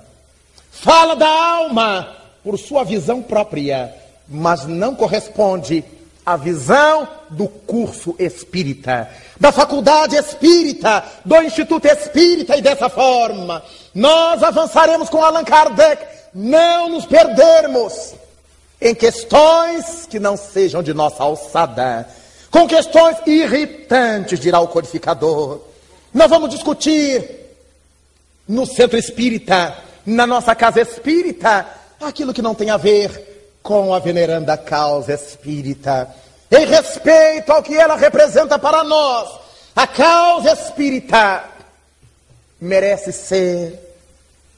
fala 0.70 1.14
da 1.14 1.28
alma 1.28 2.16
por 2.42 2.58
sua 2.58 2.84
visão 2.84 3.22
própria, 3.22 3.94
mas 4.28 4.66
não 4.66 4.94
corresponde 4.94 5.84
à 6.24 6.36
visão 6.36 7.08
do 7.30 7.48
curso 7.48 8.14
espírita, 8.18 9.08
da 9.38 9.50
faculdade 9.50 10.16
espírita, 10.16 11.04
do 11.24 11.42
instituto 11.42 11.86
espírita, 11.86 12.56
e 12.56 12.62
dessa 12.62 12.88
forma 12.88 13.62
nós 13.94 14.42
avançaremos 14.42 15.08
com 15.08 15.24
Allan 15.24 15.44
Kardec, 15.44 16.04
não 16.34 16.88
nos 16.88 17.06
perdermos 17.06 18.14
em 18.80 18.94
questões 18.94 20.06
que 20.06 20.18
não 20.18 20.36
sejam 20.36 20.82
de 20.82 20.94
nossa 20.94 21.22
alçada, 21.22 22.08
com 22.50 22.66
questões 22.66 23.16
irritantes, 23.26 24.40
dirá 24.40 24.60
o 24.60 24.68
codificador. 24.68 25.60
Nós 26.12 26.28
vamos 26.28 26.50
discutir 26.50 27.40
no 28.48 28.66
centro 28.66 28.98
espírita, 28.98 29.76
na 30.04 30.26
nossa 30.26 30.54
casa 30.54 30.80
espírita, 30.80 31.66
aquilo 32.00 32.34
que 32.34 32.42
não 32.42 32.54
tem 32.54 32.70
a 32.70 32.76
ver 32.76 33.29
com 33.62 33.94
a 33.94 33.98
veneranda 33.98 34.56
causa 34.56 35.12
espírita, 35.12 36.08
em 36.50 36.66
respeito 36.66 37.52
ao 37.52 37.62
que 37.62 37.76
ela 37.76 37.96
representa 37.96 38.58
para 38.58 38.82
nós, 38.82 39.40
A 39.74 39.86
causa 39.86 40.52
espírita 40.52 41.44
merece 42.60 43.12
ser 43.12 43.78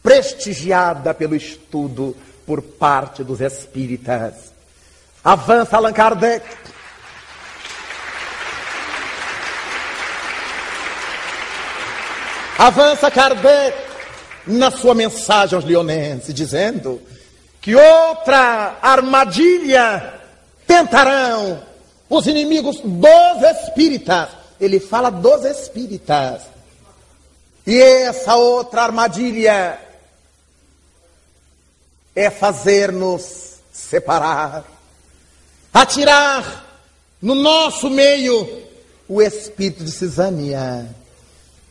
prestigiada 0.03 1.15
pelo 1.15 1.37
estudo 1.37 2.17
por 2.47 2.63
parte 2.63 3.23
dos 3.23 3.41
espíritas. 3.41 4.53
Avança 5.23 5.77
Allan 5.77 5.93
Kardec. 5.93 6.45
Avança 12.59 13.11
Kardec 13.11 13.77
na 14.47 14.71
sua 14.71 14.95
mensagem 14.95 15.55
aos 15.55 15.65
leonenses, 15.65 16.35
dizendo 16.35 17.01
que 17.63 17.77
outra 17.77 18.77
armadilha 18.83 20.21
tentarão 20.67 21.63
os 22.11 22.27
inimigos 22.27 22.81
dos 22.81 23.43
espíritas. 23.63 24.31
Ele 24.61 24.81
fala 24.81 25.11
dos 25.11 25.45
espíritas. 25.45 26.43
E 27.65 27.81
essa 27.81 28.35
outra 28.35 28.83
armadilha 28.83 29.79
é 32.15 32.29
fazer-nos 32.31 33.59
separar, 33.73 34.65
atirar 35.73 36.67
no 37.23 37.35
nosso 37.35 37.89
meio 37.89 38.67
o 39.09 39.23
espírito 39.23 39.85
de 39.85 39.93
cisânia, 39.93 40.89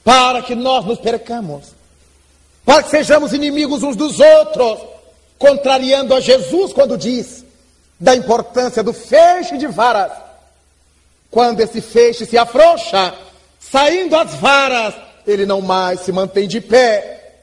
para 0.03 0.41
que 0.41 0.55
nós 0.55 0.85
nos 0.85 0.99
percamos, 0.99 1.73
para 2.65 2.81
que 2.81 2.89
sejamos 2.89 3.33
inimigos 3.33 3.83
uns 3.83 3.95
dos 3.97 4.19
outros, 4.19 4.79
contrariando 5.41 6.13
a 6.13 6.21
Jesus 6.21 6.71
quando 6.71 6.95
diz 6.95 7.43
da 7.99 8.15
importância 8.15 8.83
do 8.83 8.93
feixe 8.93 9.57
de 9.57 9.65
varas. 9.65 10.11
Quando 11.31 11.61
esse 11.61 11.81
feixe 11.81 12.27
se 12.27 12.37
afrouxa, 12.37 13.15
saindo 13.59 14.15
as 14.15 14.35
varas, 14.35 14.93
ele 15.25 15.47
não 15.47 15.59
mais 15.59 16.01
se 16.01 16.11
mantém 16.11 16.47
de 16.47 16.61
pé, 16.61 17.39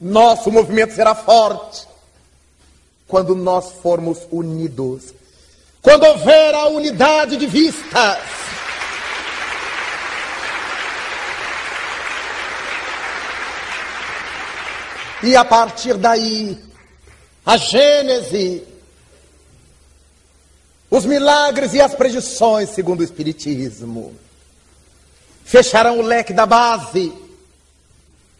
nosso 0.00 0.50
movimento 0.50 0.94
será 0.94 1.14
forte 1.14 1.86
quando 3.06 3.34
nós 3.36 3.72
formos 3.82 4.26
unidos. 4.30 5.12
Quando 5.82 6.04
houver 6.04 6.54
a 6.54 6.68
unidade 6.68 7.36
de 7.36 7.46
vistas. 7.46 8.18
E 15.22 15.36
a 15.36 15.44
partir 15.44 15.94
daí, 15.94 16.65
a 17.46 17.56
Gênese, 17.56 18.66
os 20.90 21.06
milagres 21.06 21.74
e 21.74 21.80
as 21.80 21.94
predições, 21.94 22.70
segundo 22.70 23.00
o 23.00 23.04
Espiritismo, 23.04 24.16
fecharão 25.44 26.00
o 26.00 26.02
leque 26.02 26.32
da 26.32 26.44
base 26.44 27.12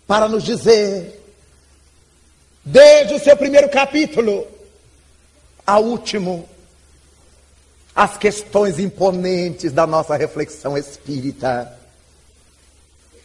para 0.09 0.29
nos 0.29 0.43
dizer 0.43 1.23
desde 2.65 3.15
o 3.15 3.21
seu 3.21 3.37
primeiro 3.37 3.69
capítulo 3.69 4.45
ao 5.65 5.85
último, 5.85 6.49
as 7.95 8.17
questões 8.17 8.81
imponentes 8.81 9.73
da 9.73 9.87
nossa 9.87 10.17
reflexão 10.17 10.77
espírita. 10.77 11.79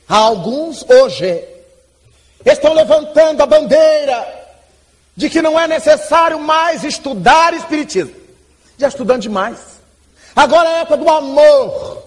Alguns 0.07 0.85
hoje 0.87 1.43
estão 2.45 2.73
levantando 2.73 3.41
a 3.41 3.45
bandeira 3.47 4.40
de 5.15 5.29
que 5.29 5.41
não 5.41 5.59
é 5.59 5.67
necessário 5.67 6.39
mais 6.39 6.83
estudar 6.83 7.53
espiritismo. 7.53 8.15
Já 8.77 8.87
estudando 8.87 9.21
demais. 9.21 9.59
Agora 10.35 10.69
é 10.69 10.75
a 10.75 10.77
época 10.79 10.97
do 10.97 11.09
amor. 11.09 12.03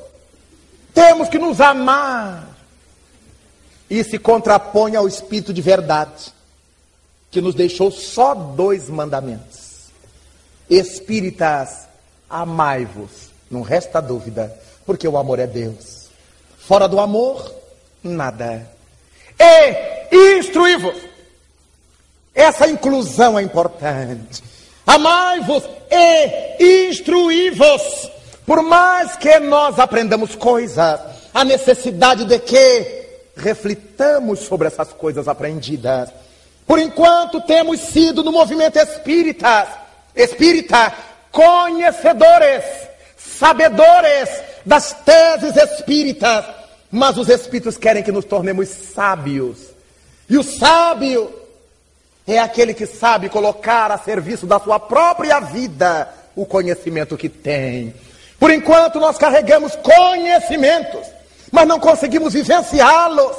Temos 0.92 1.28
que 1.28 1.38
nos 1.38 1.60
amar. 1.60 2.48
E 3.88 4.02
se 4.02 4.18
contrapõe 4.18 4.96
ao 4.96 5.06
espírito 5.06 5.52
de 5.52 5.60
verdade 5.60 6.32
que 7.30 7.40
nos 7.40 7.54
deixou 7.54 7.90
só 7.90 8.34
dois 8.34 8.88
mandamentos. 8.88 9.90
Espíritas, 10.70 11.86
amai-vos, 12.30 13.10
não 13.50 13.60
resta 13.60 14.00
dúvida, 14.00 14.56
porque 14.86 15.06
o 15.06 15.18
amor 15.18 15.38
é 15.38 15.46
Deus. 15.46 16.08
Fora 16.58 16.88
do 16.88 16.98
amor, 16.98 17.52
nada. 18.02 18.70
E 19.38 20.38
instruí-vos. 20.38 21.13
Essa 22.34 22.68
inclusão 22.68 23.38
é 23.38 23.42
importante. 23.42 24.42
Amai-vos 24.86 25.62
e 25.90 26.88
instruí-vos. 26.88 28.10
Por 28.44 28.62
mais 28.62 29.16
que 29.16 29.38
nós 29.38 29.78
aprendamos 29.78 30.34
coisas, 30.34 31.00
a 31.32 31.44
necessidade 31.44 32.24
de 32.24 32.38
que 32.38 33.04
reflitamos 33.36 34.40
sobre 34.40 34.68
essas 34.68 34.92
coisas 34.92 35.26
aprendidas 35.28 36.10
por 36.66 36.78
enquanto 36.78 37.40
temos 37.42 37.80
sido 37.80 38.22
no 38.22 38.32
movimento 38.32 38.78
espírita, 38.78 39.66
espírita, 40.14 40.92
conhecedores, 41.30 42.64
sabedores 43.16 44.28
das 44.64 44.94
teses 45.04 45.56
espíritas, 45.56 46.44
mas 46.90 47.18
os 47.18 47.28
espíritos 47.28 47.76
querem 47.76 48.02
que 48.02 48.12
nos 48.12 48.24
tornemos 48.24 48.68
sábios. 48.68 49.58
E 50.28 50.38
o 50.38 50.42
sábio 50.42 51.32
é 52.26 52.38
aquele 52.38 52.72
que 52.72 52.86
sabe 52.86 53.28
colocar 53.28 53.90
a 53.90 53.98
serviço 53.98 54.46
da 54.46 54.58
sua 54.58 54.80
própria 54.80 55.40
vida 55.40 56.08
o 56.34 56.46
conhecimento 56.46 57.16
que 57.16 57.28
tem. 57.28 57.94
Por 58.38 58.50
enquanto 58.50 58.98
nós 58.98 59.16
carregamos 59.16 59.76
conhecimentos, 59.76 61.06
mas 61.52 61.66
não 61.66 61.78
conseguimos 61.78 62.32
vivenciá-los 62.32 63.36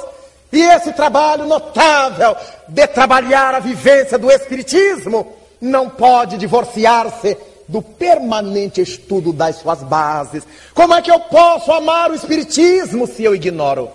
e 0.52 0.62
esse 0.62 0.92
trabalho 0.92 1.46
notável 1.46 2.36
de 2.68 2.86
trabalhar 2.86 3.54
a 3.54 3.60
vivência 3.60 4.18
do 4.18 4.30
Espiritismo 4.30 5.34
não 5.60 5.90
pode 5.90 6.38
divorciar-se 6.38 7.36
do 7.68 7.82
permanente 7.82 8.80
estudo 8.80 9.32
das 9.32 9.56
suas 9.56 9.82
bases. 9.82 10.44
Como 10.72 10.94
é 10.94 11.02
que 11.02 11.10
eu 11.10 11.18
posso 11.20 11.72
amar 11.72 12.10
o 12.10 12.14
Espiritismo 12.14 13.06
se 13.06 13.24
eu 13.24 13.34
ignoro? 13.34 13.90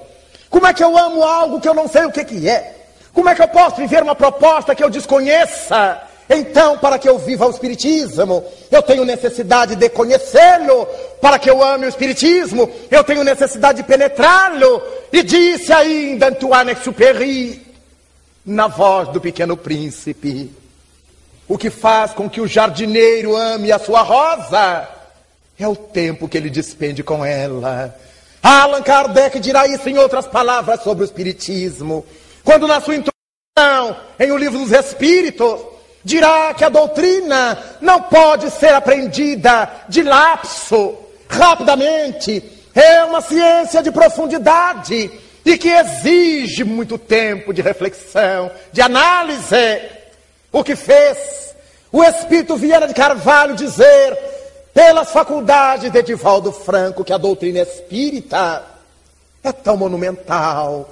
Como 0.49 0.67
é 0.67 0.73
que 0.73 0.83
eu 0.83 0.97
amo 0.97 1.23
algo 1.23 1.61
que 1.61 1.69
eu 1.69 1.73
não 1.73 1.87
sei 1.87 2.03
o 2.03 2.11
que, 2.11 2.25
que 2.25 2.49
é? 2.49 2.80
Como 3.13 3.29
é 3.29 3.35
que 3.35 3.41
eu 3.41 3.47
posso 3.47 3.77
viver 3.77 4.01
uma 4.03 4.15
proposta 4.15 4.73
que 4.73 4.83
eu 4.83 4.89
desconheça? 4.89 6.01
Então, 6.29 6.77
para 6.77 6.97
que 6.97 7.09
eu 7.09 7.17
viva 7.17 7.45
o 7.45 7.49
Espiritismo, 7.49 8.43
eu 8.71 8.81
tenho 8.81 9.03
necessidade 9.03 9.75
de 9.75 9.89
conhecê-lo. 9.89 10.85
Para 11.19 11.37
que 11.37 11.49
eu 11.49 11.61
ame 11.61 11.85
o 11.85 11.89
Espiritismo, 11.89 12.71
eu 12.89 13.03
tenho 13.03 13.23
necessidade 13.23 13.81
de 13.81 13.83
penetrá-lo. 13.83 14.81
E 15.11 15.23
disse 15.23 15.73
ainda 15.73 16.29
Antoine 16.29 16.71
Exupéry, 16.71 17.61
na 18.45 18.67
voz 18.67 19.09
do 19.09 19.19
pequeno 19.19 19.57
príncipe, 19.57 20.51
o 21.47 21.57
que 21.57 21.69
faz 21.69 22.13
com 22.13 22.29
que 22.29 22.39
o 22.39 22.47
jardineiro 22.47 23.35
ame 23.35 23.71
a 23.71 23.77
sua 23.77 24.01
rosa 24.01 24.87
é 25.59 25.67
o 25.67 25.75
tempo 25.75 26.29
que 26.29 26.37
ele 26.37 26.49
despende 26.49 27.03
com 27.03 27.25
ela. 27.25 27.93
Allan 28.41 28.81
Kardec 28.81 29.39
dirá 29.39 29.67
isso 29.67 29.87
em 29.87 29.97
outras 29.97 30.25
palavras 30.25 30.81
sobre 30.81 31.03
o 31.03 31.05
Espiritismo, 31.05 32.05
quando 32.43 32.67
na 32.67 32.79
sua 32.81 32.95
introdução, 32.95 33.95
em 34.19 34.31
O 34.31 34.37
Livro 34.37 34.59
dos 34.59 34.71
Espíritos, 34.71 35.59
dirá 36.03 36.53
que 36.53 36.63
a 36.63 36.69
doutrina 36.69 37.57
não 37.79 38.01
pode 38.03 38.49
ser 38.51 38.73
aprendida 38.73 39.69
de 39.87 40.03
lapso, 40.03 40.95
rapidamente. 41.27 42.43
É 42.73 43.03
uma 43.03 43.21
ciência 43.21 43.83
de 43.83 43.91
profundidade 43.91 45.11
e 45.45 45.57
que 45.57 45.69
exige 45.69 46.63
muito 46.63 46.97
tempo 46.97 47.53
de 47.53 47.61
reflexão, 47.61 48.51
de 48.71 48.81
análise. 48.81 49.81
O 50.51 50.63
que 50.63 50.75
fez 50.75 51.55
o 51.91 52.03
Espírito 52.03 52.55
Vieira 52.55 52.87
de 52.87 52.93
Carvalho 52.93 53.55
dizer, 53.55 54.17
pelas 54.73 55.11
faculdades 55.11 55.91
de 55.91 55.97
Edivaldo 55.97 56.51
Franco, 56.51 57.03
que 57.03 57.11
a 57.11 57.17
doutrina 57.17 57.59
espírita 57.59 58.63
é 59.43 59.51
tão 59.51 59.75
monumental, 59.75 60.89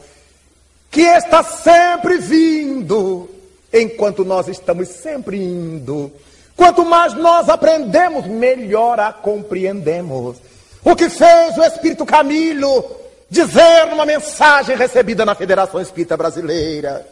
que 0.91 1.01
está 1.01 1.43
sempre 1.43 2.17
vindo 2.17 3.29
enquanto 3.71 4.25
nós 4.25 4.47
estamos 4.47 4.87
sempre 4.89 5.37
indo. 5.37 6.11
Quanto 6.55 6.83
mais 6.83 7.13
nós 7.13 7.47
aprendemos, 7.47 8.25
melhor 8.25 8.99
a 8.99 9.13
compreendemos. 9.13 10.37
O 10.83 10.95
que 10.95 11.09
fez 11.09 11.57
o 11.57 11.63
Espírito 11.63 12.05
Camilo 12.05 12.83
dizer 13.29 13.85
numa 13.89 14.05
mensagem 14.05 14.75
recebida 14.75 15.25
na 15.25 15.35
Federação 15.35 15.79
Espírita 15.79 16.17
Brasileira 16.17 17.07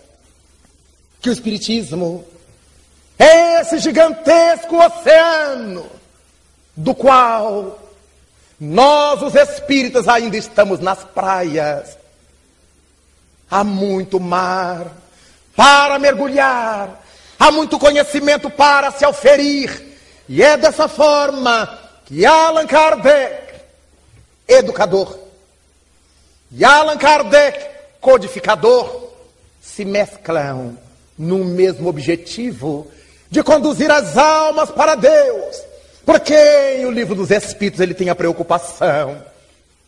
que 1.21 1.29
o 1.29 1.33
Espiritismo 1.33 2.25
é 3.17 3.61
esse 3.61 3.79
gigantesco 3.79 4.75
oceano 4.77 5.85
do 6.75 6.93
qual 6.93 7.79
nós, 8.59 9.21
os 9.21 9.35
espíritas, 9.35 10.07
ainda 10.07 10.37
estamos 10.37 10.79
nas 10.79 11.03
praias. 11.03 11.97
Há 13.49 13.63
muito 13.63 14.19
mar 14.19 14.91
para 15.55 15.97
mergulhar, 15.97 17.03
há 17.39 17.51
muito 17.51 17.79
conhecimento 17.79 18.49
para 18.49 18.91
se 18.91 19.05
oferir. 19.05 19.97
E 20.29 20.43
é 20.43 20.57
dessa 20.57 20.87
forma 20.87 21.79
que 22.05 22.25
Allan 22.25 22.67
Kardec, 22.67 23.53
educador, 24.47 25.17
e 26.51 26.63
Allan 26.63 26.97
Kardec, 26.97 27.65
codificador, 27.99 29.07
se 29.61 29.83
mesclam 29.83 30.77
num 31.17 31.43
mesmo 31.43 31.89
objetivo 31.89 32.87
de 33.29 33.43
conduzir 33.43 33.91
as 33.91 34.17
almas 34.17 34.69
para 34.71 34.95
Deus. 34.95 35.61
Porque 36.05 36.85
o 36.85 36.91
livro 36.91 37.15
dos 37.15 37.31
Espíritos 37.31 37.81
ele 37.81 37.93
tem 37.93 38.09
a 38.09 38.15
preocupação, 38.15 39.21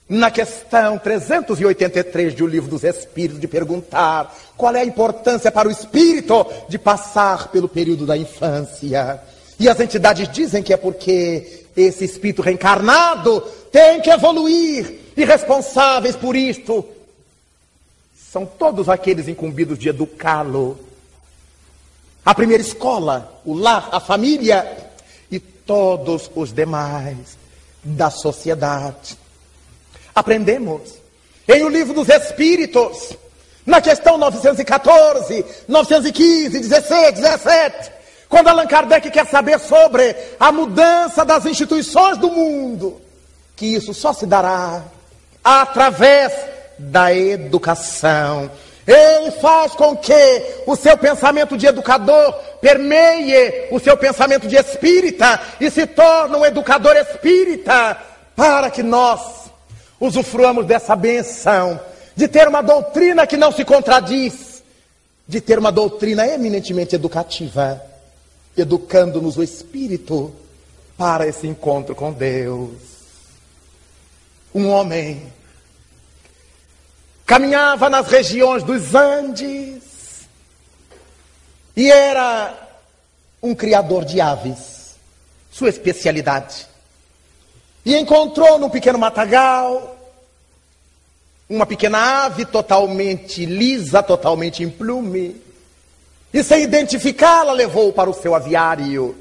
na 0.10 0.32
questão 0.32 0.98
383 0.98 2.34
do 2.34 2.48
livro 2.48 2.68
dos 2.68 2.84
Espíritos, 2.84 3.40
de 3.40 3.48
perguntar 3.48 4.36
qual 4.58 4.76
é 4.76 4.82
a 4.82 4.86
importância 4.86 5.52
para 5.52 5.68
o 5.68 5.72
espírito 5.72 6.48
de 6.68 6.80
passar 6.80 7.50
pelo 7.50 7.70
período 7.70 8.08
da 8.08 8.18
infância. 8.18 9.22
E 9.60 9.70
as 9.70 9.80
entidades 9.80 10.28
dizem 10.28 10.64
que 10.64 10.74
é 10.74 10.78
porque 10.78 11.66
esse 11.78 12.04
espírito 12.04 12.42
reencarnado 12.42 13.42
tem 13.72 14.02
que 14.02 14.10
evoluir, 14.10 15.00
e 15.16 15.24
responsáveis 15.24 16.16
por 16.16 16.36
isto 16.36 16.84
são 18.32 18.46
todos 18.46 18.90
aqueles 18.90 19.28
incumbidos 19.28 19.78
de 19.78 19.90
educá-lo. 19.90 20.80
A 22.24 22.34
primeira 22.34 22.62
escola, 22.62 23.42
o 23.44 23.54
lar, 23.54 23.90
a 23.92 24.00
família 24.00 24.66
e 25.30 25.40
todos 25.40 26.32
os 26.36 26.54
demais 26.54 27.38
da 27.84 28.10
sociedade. 28.10 29.18
Aprendemos 30.20 30.82
em 31.48 31.64
o 31.64 31.70
livro 31.70 31.94
dos 31.94 32.10
Espíritos, 32.10 33.16
na 33.66 33.80
questão 33.80 34.18
914, 34.18 35.46
915, 35.66 36.60
16, 36.60 37.14
17, 37.14 37.92
quando 38.28 38.50
Allan 38.50 38.68
Kardec 38.68 39.10
quer 39.12 39.26
saber 39.28 39.58
sobre 39.62 40.14
a 40.38 40.52
mudança 40.52 41.24
das 41.24 41.46
instituições 41.46 42.18
do 42.18 42.30
mundo, 42.30 43.00
que 43.56 43.66
isso 43.68 43.94
só 43.94 44.12
se 44.12 44.26
dará 44.26 44.84
através 45.42 46.34
da 46.78 47.14
educação. 47.16 48.52
Ele 48.86 49.32
faz 49.32 49.72
com 49.72 49.96
que 49.96 50.44
o 50.68 50.76
seu 50.76 50.98
pensamento 50.98 51.56
de 51.56 51.66
educador 51.66 52.34
permeie 52.60 53.70
o 53.72 53.80
seu 53.80 53.96
pensamento 53.96 54.50
de 54.50 54.58
espírita 54.58 55.40
e 55.62 55.72
se 55.72 55.88
torne 55.88 56.36
um 56.36 56.46
educador 56.46 56.98
espírita 56.98 57.98
para 58.36 58.70
que 58.70 58.84
nós 58.84 59.49
usufruamos 60.00 60.66
dessa 60.66 60.96
benção 60.96 61.80
de 62.16 62.28
ter 62.28 62.48
uma 62.48 62.62
doutrina 62.62 63.26
que 63.26 63.38
não 63.38 63.52
se 63.52 63.64
contradiz, 63.64 64.64
de 65.28 65.40
ter 65.40 65.60
uma 65.60 65.72
doutrina 65.72 66.28
eminentemente 66.28 66.96
educativa, 66.96 67.82
educando-nos 68.58 69.38
o 69.38 69.44
espírito 69.44 70.34
para 70.98 71.28
esse 71.28 71.48
encontro 71.48 71.96
com 71.96 72.12
Deus. 72.12 72.72
Um 74.54 74.68
homem 74.68 75.32
caminhava 77.26 77.90
nas 77.90 78.08
regiões 78.08 78.64
dos 78.64 78.96
Andes 78.96 80.28
e 81.76 81.90
era 81.90 82.68
um 83.42 83.56
criador 83.56 84.04
de 84.04 84.20
aves, 84.20 84.96
sua 85.52 85.70
especialidade. 85.70 86.69
E 87.86 87.96
encontrou 87.96 88.60
num 88.60 88.70
pequeno 88.70 89.00
matagal 89.00 89.98
uma 91.50 91.66
pequena 91.66 92.26
ave 92.26 92.46
totalmente 92.46 93.46
lisa, 93.46 94.04
totalmente 94.04 94.64
em 94.64 94.70
plume. 94.70 95.42
E 96.32 96.44
sem 96.44 96.62
identificá-la, 96.62 97.54
levou 97.54 97.92
para 97.92 98.10
o 98.10 98.14
seu 98.14 98.36
aviário 98.36 99.18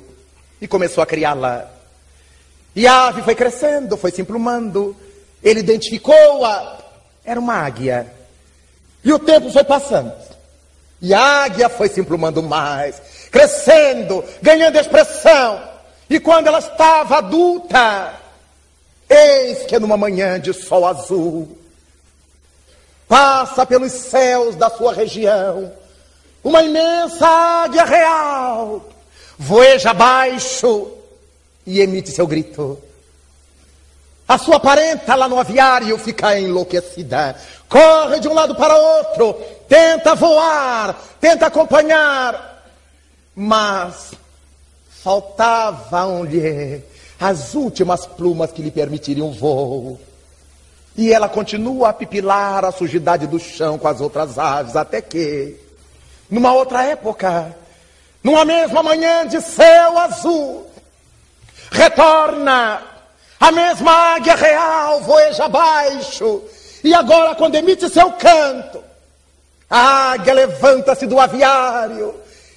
e 0.60 0.68
começou 0.68 1.02
a 1.02 1.06
criá-la. 1.06 1.70
E 2.76 2.86
a 2.86 3.06
ave 3.06 3.22
foi 3.22 3.34
crescendo, 3.34 3.96
foi 3.96 4.10
se 4.10 4.20
emplumando. 4.20 4.94
Ele 5.42 5.60
identificou-a 5.60 6.78
era 7.28 7.38
uma 7.38 7.54
águia. 7.54 8.10
E 9.04 9.12
o 9.12 9.18
tempo 9.18 9.50
foi 9.50 9.62
passando. 9.62 10.12
E 11.00 11.12
a 11.12 11.44
águia 11.44 11.68
foi 11.68 11.88
se 11.88 12.00
emplumando 12.00 12.42
mais, 12.42 13.00
crescendo, 13.30 14.24
ganhando 14.40 14.78
expressão. 14.78 15.62
E 16.08 16.18
quando 16.18 16.46
ela 16.46 16.58
estava 16.58 17.18
adulta, 17.18 18.14
eis 19.08 19.64
que 19.66 19.78
numa 19.78 19.96
manhã 19.96 20.38
de 20.40 20.52
sol 20.52 20.86
azul, 20.86 21.56
passa 23.06 23.64
pelos 23.64 23.92
céus 23.92 24.54
da 24.56 24.68
sua 24.68 24.92
região 24.92 25.72
uma 26.42 26.62
imensa 26.62 27.26
águia 27.26 27.84
real, 27.84 28.88
voeja 29.38 29.90
abaixo 29.90 30.92
e 31.66 31.80
emite 31.80 32.10
seu 32.10 32.26
grito. 32.26 32.78
A 34.26 34.36
sua 34.38 34.60
parenta 34.60 35.14
lá 35.14 35.28
no 35.28 35.38
aviário 35.38 35.96
fica 35.98 36.38
enlouquecida. 36.38 37.34
Corre 37.68 38.20
de 38.20 38.28
um 38.28 38.34
lado 38.34 38.54
para 38.54 38.76
outro, 38.76 39.34
tenta 39.68 40.14
voar, 40.14 40.98
tenta 41.20 41.46
acompanhar. 41.46 42.62
Mas 43.34 44.12
faltavam-lhe 45.02 46.82
as 47.20 47.54
últimas 47.54 48.06
plumas 48.06 48.52
que 48.52 48.62
lhe 48.62 48.70
permitiriam 48.70 49.32
voo. 49.32 49.98
E 50.96 51.12
ela 51.12 51.28
continua 51.28 51.90
a 51.90 51.92
pipilar 51.92 52.64
a 52.64 52.72
sujidade 52.72 53.26
do 53.26 53.38
chão 53.38 53.78
com 53.78 53.88
as 53.88 54.00
outras 54.00 54.38
aves, 54.38 54.76
até 54.76 55.00
que, 55.00 55.56
numa 56.30 56.52
outra 56.52 56.84
época, 56.84 57.56
numa 58.22 58.44
mesma 58.44 58.82
manhã 58.82 59.26
de 59.26 59.40
céu 59.40 59.98
azul, 59.98 60.66
retorna 61.70 62.82
a 63.38 63.52
mesma 63.52 63.92
águia 64.14 64.34
real 64.34 65.00
voeja 65.00 65.44
abaixo. 65.44 66.42
E 66.82 66.94
agora, 66.94 67.34
quando 67.34 67.54
emite 67.54 67.88
seu 67.88 68.12
canto, 68.12 68.82
a 69.70 70.12
águia 70.12 70.34
levanta-se 70.34 71.06
do 71.06 71.18
aviário 71.18 72.14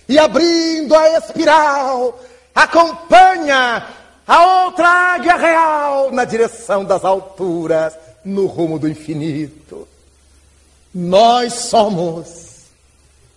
e, 0.07 0.17
abrindo 0.17 0.95
a 0.95 1.17
espiral, 1.17 2.19
acompanha 2.55 3.85
a 4.31 4.63
outra 4.65 4.87
águia 4.87 5.35
real 5.35 6.09
na 6.09 6.23
direção 6.23 6.85
das 6.85 7.03
alturas, 7.03 7.93
no 8.23 8.45
rumo 8.45 8.79
do 8.79 8.87
infinito. 8.87 9.85
Nós 10.95 11.51
somos 11.51 12.61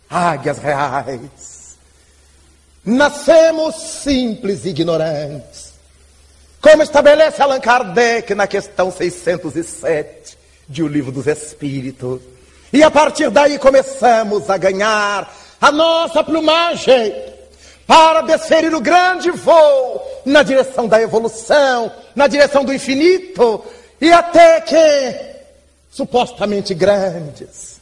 águias 0.09 0.59
reais. 0.59 1.77
Nascemos 2.85 3.75
simples 3.75 4.65
e 4.65 4.69
ignorantes 4.69 5.75
como 6.61 6.85
estabelece 6.85 7.43
Allan 7.43 7.61
Kardec 7.61 8.33
na 8.35 8.47
questão 8.47 8.91
607 8.91 10.39
de 10.69 10.83
O 10.83 10.87
Livro 10.87 11.11
dos 11.11 11.27
Espíritos. 11.27 12.23
E 12.73 12.85
a 12.85 12.91
partir 12.91 13.31
daí 13.31 13.59
começamos 13.59 14.49
a 14.49 14.57
ganhar 14.57 15.31
a 15.61 15.73
nossa 15.73 16.23
plumagem 16.23 17.34
para 17.87 18.23
desferir 18.23 18.75
o 18.75 18.81
grande 18.81 19.31
voo 19.31 20.03
na 20.25 20.43
direção 20.43 20.89
da 20.89 21.01
evolução, 21.01 21.93
na 22.15 22.27
direção 22.27 22.65
do 22.65 22.73
infinito, 22.73 23.65
e 24.01 24.13
até 24.13 24.61
que, 24.61 25.37
supostamente 25.91 26.75
grandes, 26.75 27.81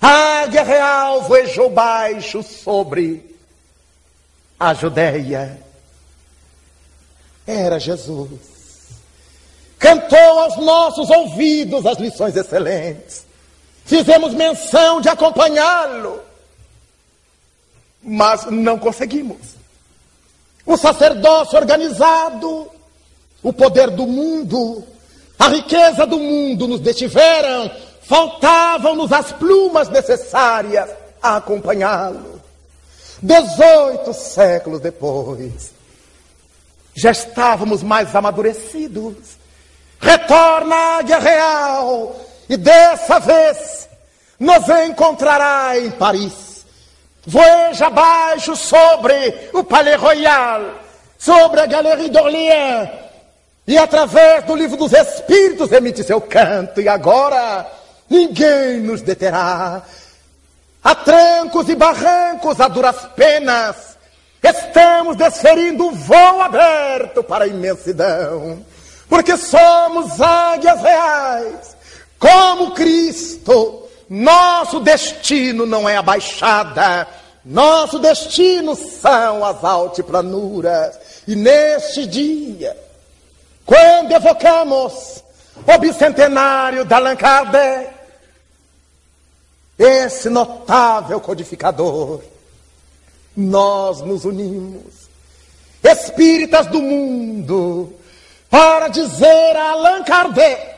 a 0.00 0.42
águia 0.42 0.62
real 0.62 1.22
voejou 1.22 1.70
baixo 1.70 2.42
sobre 2.42 3.36
a 4.58 4.72
Judéia 4.74 5.58
era 7.46 7.78
Jesus. 7.78 8.56
Cantou 9.78 10.18
aos 10.18 10.56
nossos 10.56 11.10
ouvidos 11.10 11.86
as 11.86 11.98
lições 11.98 12.34
excelentes. 12.34 13.24
Fizemos 13.84 14.34
menção 14.34 15.00
de 15.00 15.08
acompanhá-lo, 15.08 16.20
mas 18.06 18.46
não 18.46 18.78
conseguimos. 18.78 19.56
O 20.64 20.76
sacerdócio 20.76 21.58
organizado, 21.58 22.70
o 23.42 23.52
poder 23.52 23.90
do 23.90 24.06
mundo, 24.06 24.84
a 25.38 25.48
riqueza 25.48 26.06
do 26.06 26.18
mundo 26.18 26.68
nos 26.68 26.80
detiveram, 26.80 27.70
faltavam-nos 28.02 29.12
as 29.12 29.32
plumas 29.32 29.88
necessárias 29.88 30.88
a 31.20 31.36
acompanhá-lo. 31.36 32.40
Dezoito 33.20 34.14
séculos 34.14 34.80
depois, 34.80 35.72
já 36.94 37.10
estávamos 37.10 37.82
mais 37.82 38.14
amadurecidos. 38.14 39.16
Retorna 39.98 40.74
a 40.74 40.98
águia 40.98 41.18
real 41.18 42.16
e 42.48 42.56
dessa 42.56 43.18
vez 43.18 43.88
nos 44.38 44.68
encontrará 44.68 45.78
em 45.78 45.90
Paris. 45.90 46.45
Voeja 47.26 47.86
abaixo 47.86 48.54
sobre 48.54 49.50
o 49.52 49.64
Palais 49.64 50.00
Royal, 50.00 50.62
sobre 51.18 51.60
a 51.60 51.66
Galerie 51.66 52.08
d'Orléans 52.08 52.88
e 53.66 53.76
através 53.76 54.44
do 54.44 54.54
livro 54.54 54.76
dos 54.76 54.92
Espíritos 54.92 55.72
emite 55.72 56.04
seu 56.04 56.20
canto. 56.20 56.80
E 56.80 56.88
agora 56.88 57.66
ninguém 58.08 58.80
nos 58.80 59.02
deterá. 59.02 59.82
A 60.84 60.94
trancos 60.94 61.68
e 61.68 61.74
barrancos, 61.74 62.60
a 62.60 62.68
duras 62.68 62.96
penas, 63.16 63.96
Estamos 64.48 65.16
desferindo 65.16 65.86
um 65.86 65.92
voo 65.92 66.40
aberto 66.40 67.22
para 67.24 67.44
a 67.44 67.48
imensidão, 67.48 68.64
porque 69.08 69.36
somos 69.36 70.20
águias 70.20 70.80
reais, 70.80 71.76
Como 72.18 72.72
Cristo, 72.72 73.85
nosso 74.08 74.80
destino 74.80 75.66
não 75.66 75.88
é 75.88 75.96
a 75.96 76.02
baixada, 76.02 77.06
nosso 77.44 77.98
destino 77.98 78.74
são 78.74 79.44
as 79.44 79.62
altiplanuras. 79.64 80.98
E 81.26 81.34
neste 81.34 82.06
dia, 82.06 82.76
quando 83.64 84.12
evocamos 84.12 85.22
o 85.66 85.78
bicentenário 85.78 86.84
de 86.84 86.94
Allan 86.94 87.16
Kardec, 87.16 87.90
esse 89.78 90.30
notável 90.30 91.20
codificador, 91.20 92.22
nós 93.36 94.00
nos 94.00 94.24
unimos, 94.24 95.08
espíritas 95.82 96.66
do 96.66 96.80
mundo, 96.80 97.92
para 98.48 98.88
dizer 98.88 99.56
a 99.56 99.72
Allan 99.72 100.02
Kardec 100.04 100.76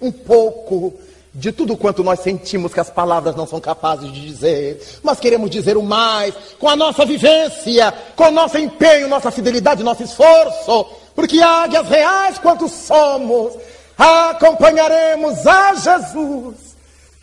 um 0.00 0.12
pouco 0.12 0.98
de 1.38 1.52
tudo 1.52 1.76
quanto 1.76 2.02
nós 2.02 2.18
sentimos 2.18 2.74
que 2.74 2.80
as 2.80 2.90
palavras 2.90 3.36
não 3.36 3.46
são 3.46 3.60
capazes 3.60 4.12
de 4.12 4.26
dizer, 4.26 4.82
mas 5.04 5.20
queremos 5.20 5.48
dizer 5.48 5.76
o 5.76 5.82
mais 5.84 6.34
com 6.58 6.68
a 6.68 6.74
nossa 6.74 7.06
vivência, 7.06 7.94
com 8.16 8.24
o 8.24 8.30
nosso 8.32 8.58
empenho, 8.58 9.06
nossa 9.06 9.30
fidelidade, 9.30 9.84
nosso 9.84 10.02
esforço, 10.02 10.86
porque 11.14 11.40
águias 11.40 11.88
reais 11.88 12.38
quanto 12.38 12.68
somos, 12.68 13.54
acompanharemos 13.96 15.46
a 15.46 15.74
Jesus 15.74 16.56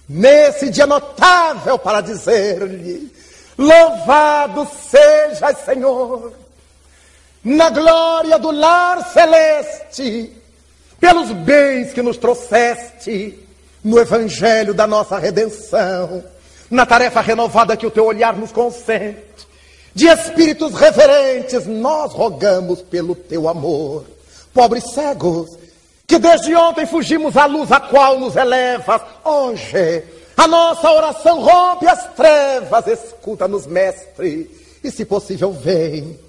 nesse 0.08 0.70
dia 0.70 0.88
notável 0.88 1.78
para 1.78 2.00
dizer-lhe: 2.00 3.12
Louvado 3.58 4.66
seja 4.90 5.54
Senhor, 5.66 6.32
na 7.44 7.70
glória 7.70 8.40
do 8.40 8.50
lar 8.50 9.12
celeste, 9.12 10.32
pelos 11.02 11.34
bens 11.34 11.92
que 11.92 12.02
nos 12.02 12.16
trouxeste 12.16 13.45
no 13.86 14.00
evangelho 14.00 14.74
da 14.74 14.88
nossa 14.88 15.20
redenção, 15.20 16.24
na 16.72 16.88
tarefa 16.88 17.22
renovada 17.22 17.78
que 17.78 17.86
o 17.86 17.92
teu 17.92 18.04
olhar 18.04 18.36
nos 18.36 18.52
consente. 18.52 19.46
De 19.94 20.08
espíritos 20.08 20.74
reverentes, 20.74 21.68
nós 21.68 22.12
rogamos 22.12 22.82
pelo 22.82 23.14
teu 23.14 23.48
amor. 23.48 24.04
Pobres 24.52 24.86
cegos, 24.86 25.56
que 26.08 26.18
desde 26.18 26.56
ontem 26.56 26.88
fugimos 26.88 27.38
à 27.38 27.46
luz 27.46 27.72
a 27.72 27.80
qual 27.80 28.20
nos 28.20 28.36
elevas, 28.36 29.02
hoje 29.24 30.04
a 30.36 30.48
nossa 30.48 30.92
oração 30.92 31.42
rompe 31.42 31.88
as 31.88 32.08
trevas, 32.16 32.88
escuta-nos, 32.88 33.68
mestre, 33.68 34.50
e 34.84 34.90
se 34.90 35.06
possível, 35.06 35.52
vem, 35.52 36.20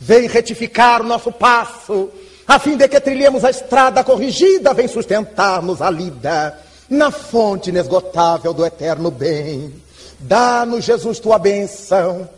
vem 0.00 0.26
retificar 0.28 1.02
o 1.02 1.06
nosso 1.06 1.30
passo, 1.30 2.10
a 2.48 2.58
fim 2.58 2.76
de 2.76 2.88
que 2.88 3.00
trilhemos 3.00 3.44
a 3.44 3.50
estrada 3.50 4.02
corrigida, 4.02 4.72
vem 4.72 4.88
sustentar-nos 4.88 5.82
a 5.82 5.90
lida 5.90 6.65
na 6.88 7.10
fonte 7.10 7.70
inesgotável 7.70 8.54
do 8.54 8.64
eterno 8.64 9.10
bem. 9.10 9.72
Dá-nos, 10.18 10.84
Jesus, 10.84 11.18
tua 11.18 11.38
bênção, 11.38 12.28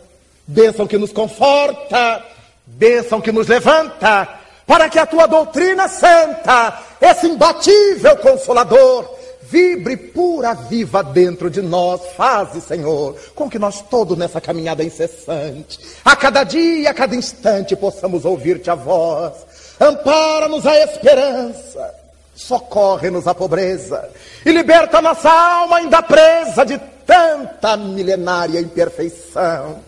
bênção 0.45 0.87
que 0.87 0.97
nos 0.97 1.11
conforta, 1.11 2.23
bênção 2.65 3.21
que 3.21 3.31
nos 3.31 3.47
levanta, 3.47 4.27
para 4.65 4.89
que 4.89 4.99
a 4.99 5.05
tua 5.05 5.27
doutrina 5.27 5.87
santa, 5.87 6.79
esse 7.01 7.27
imbatível 7.27 8.17
consolador, 8.17 9.17
vibre 9.49 9.97
pura, 9.97 10.53
viva 10.53 11.03
dentro 11.03 11.49
de 11.49 11.61
nós. 11.61 12.01
Faze, 12.15 12.61
Senhor, 12.61 13.15
com 13.33 13.49
que 13.49 13.57
nós 13.57 13.81
todos 13.81 14.17
nessa 14.17 14.39
caminhada 14.39 14.83
incessante, 14.83 15.79
a 16.05 16.15
cada 16.15 16.43
dia, 16.43 16.91
a 16.91 16.93
cada 16.93 17.15
instante, 17.15 17.75
possamos 17.75 18.25
ouvir-te 18.25 18.69
a 18.69 18.75
voz. 18.75 19.33
Ampara-nos 19.79 20.67
a 20.67 20.77
esperança, 20.77 21.95
socorre-nos 22.39 23.27
a 23.27 23.35
pobreza 23.35 24.09
e 24.45 24.51
liberta 24.51 25.01
nossa 25.01 25.29
alma 25.29 25.77
ainda 25.77 26.01
presa 26.01 26.65
de 26.65 26.79
tanta 27.05 27.75
milenária 27.75 28.61
imperfeição. 28.61 29.83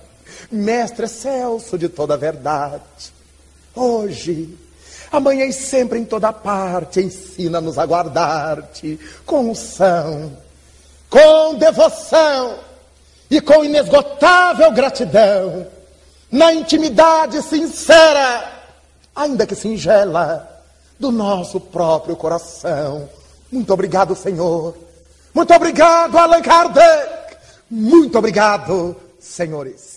Mestre 0.51 1.07
Celso 1.07 1.77
de 1.77 1.87
toda 1.87 2.15
a 2.15 2.17
verdade, 2.17 2.81
hoje 3.73 4.57
amanhã 5.09 5.45
e 5.45 5.53
sempre 5.53 5.99
em 5.99 6.05
toda 6.05 6.33
parte, 6.33 7.01
ensina-nos 7.01 7.77
a 7.77 7.85
guardar-te 7.85 8.99
com 9.25 9.51
unção, 9.51 10.37
com 11.09 11.55
devoção 11.55 12.59
e 13.29 13.39
com 13.39 13.63
inesgotável 13.63 14.71
gratidão, 14.71 15.67
na 16.29 16.53
intimidade 16.53 17.41
sincera, 17.41 18.61
ainda 19.15 19.45
que 19.45 19.55
singela, 19.55 20.50
do 21.01 21.11
nosso 21.11 21.59
próprio 21.59 22.15
coração. 22.15 23.09
Muito 23.51 23.73
obrigado, 23.73 24.15
Senhor. 24.15 24.75
Muito 25.33 25.53
obrigado, 25.53 26.15
Allan 26.15 26.41
Kardec. 26.41 27.35
Muito 27.69 28.17
obrigado, 28.17 28.95
senhores. 29.19 29.90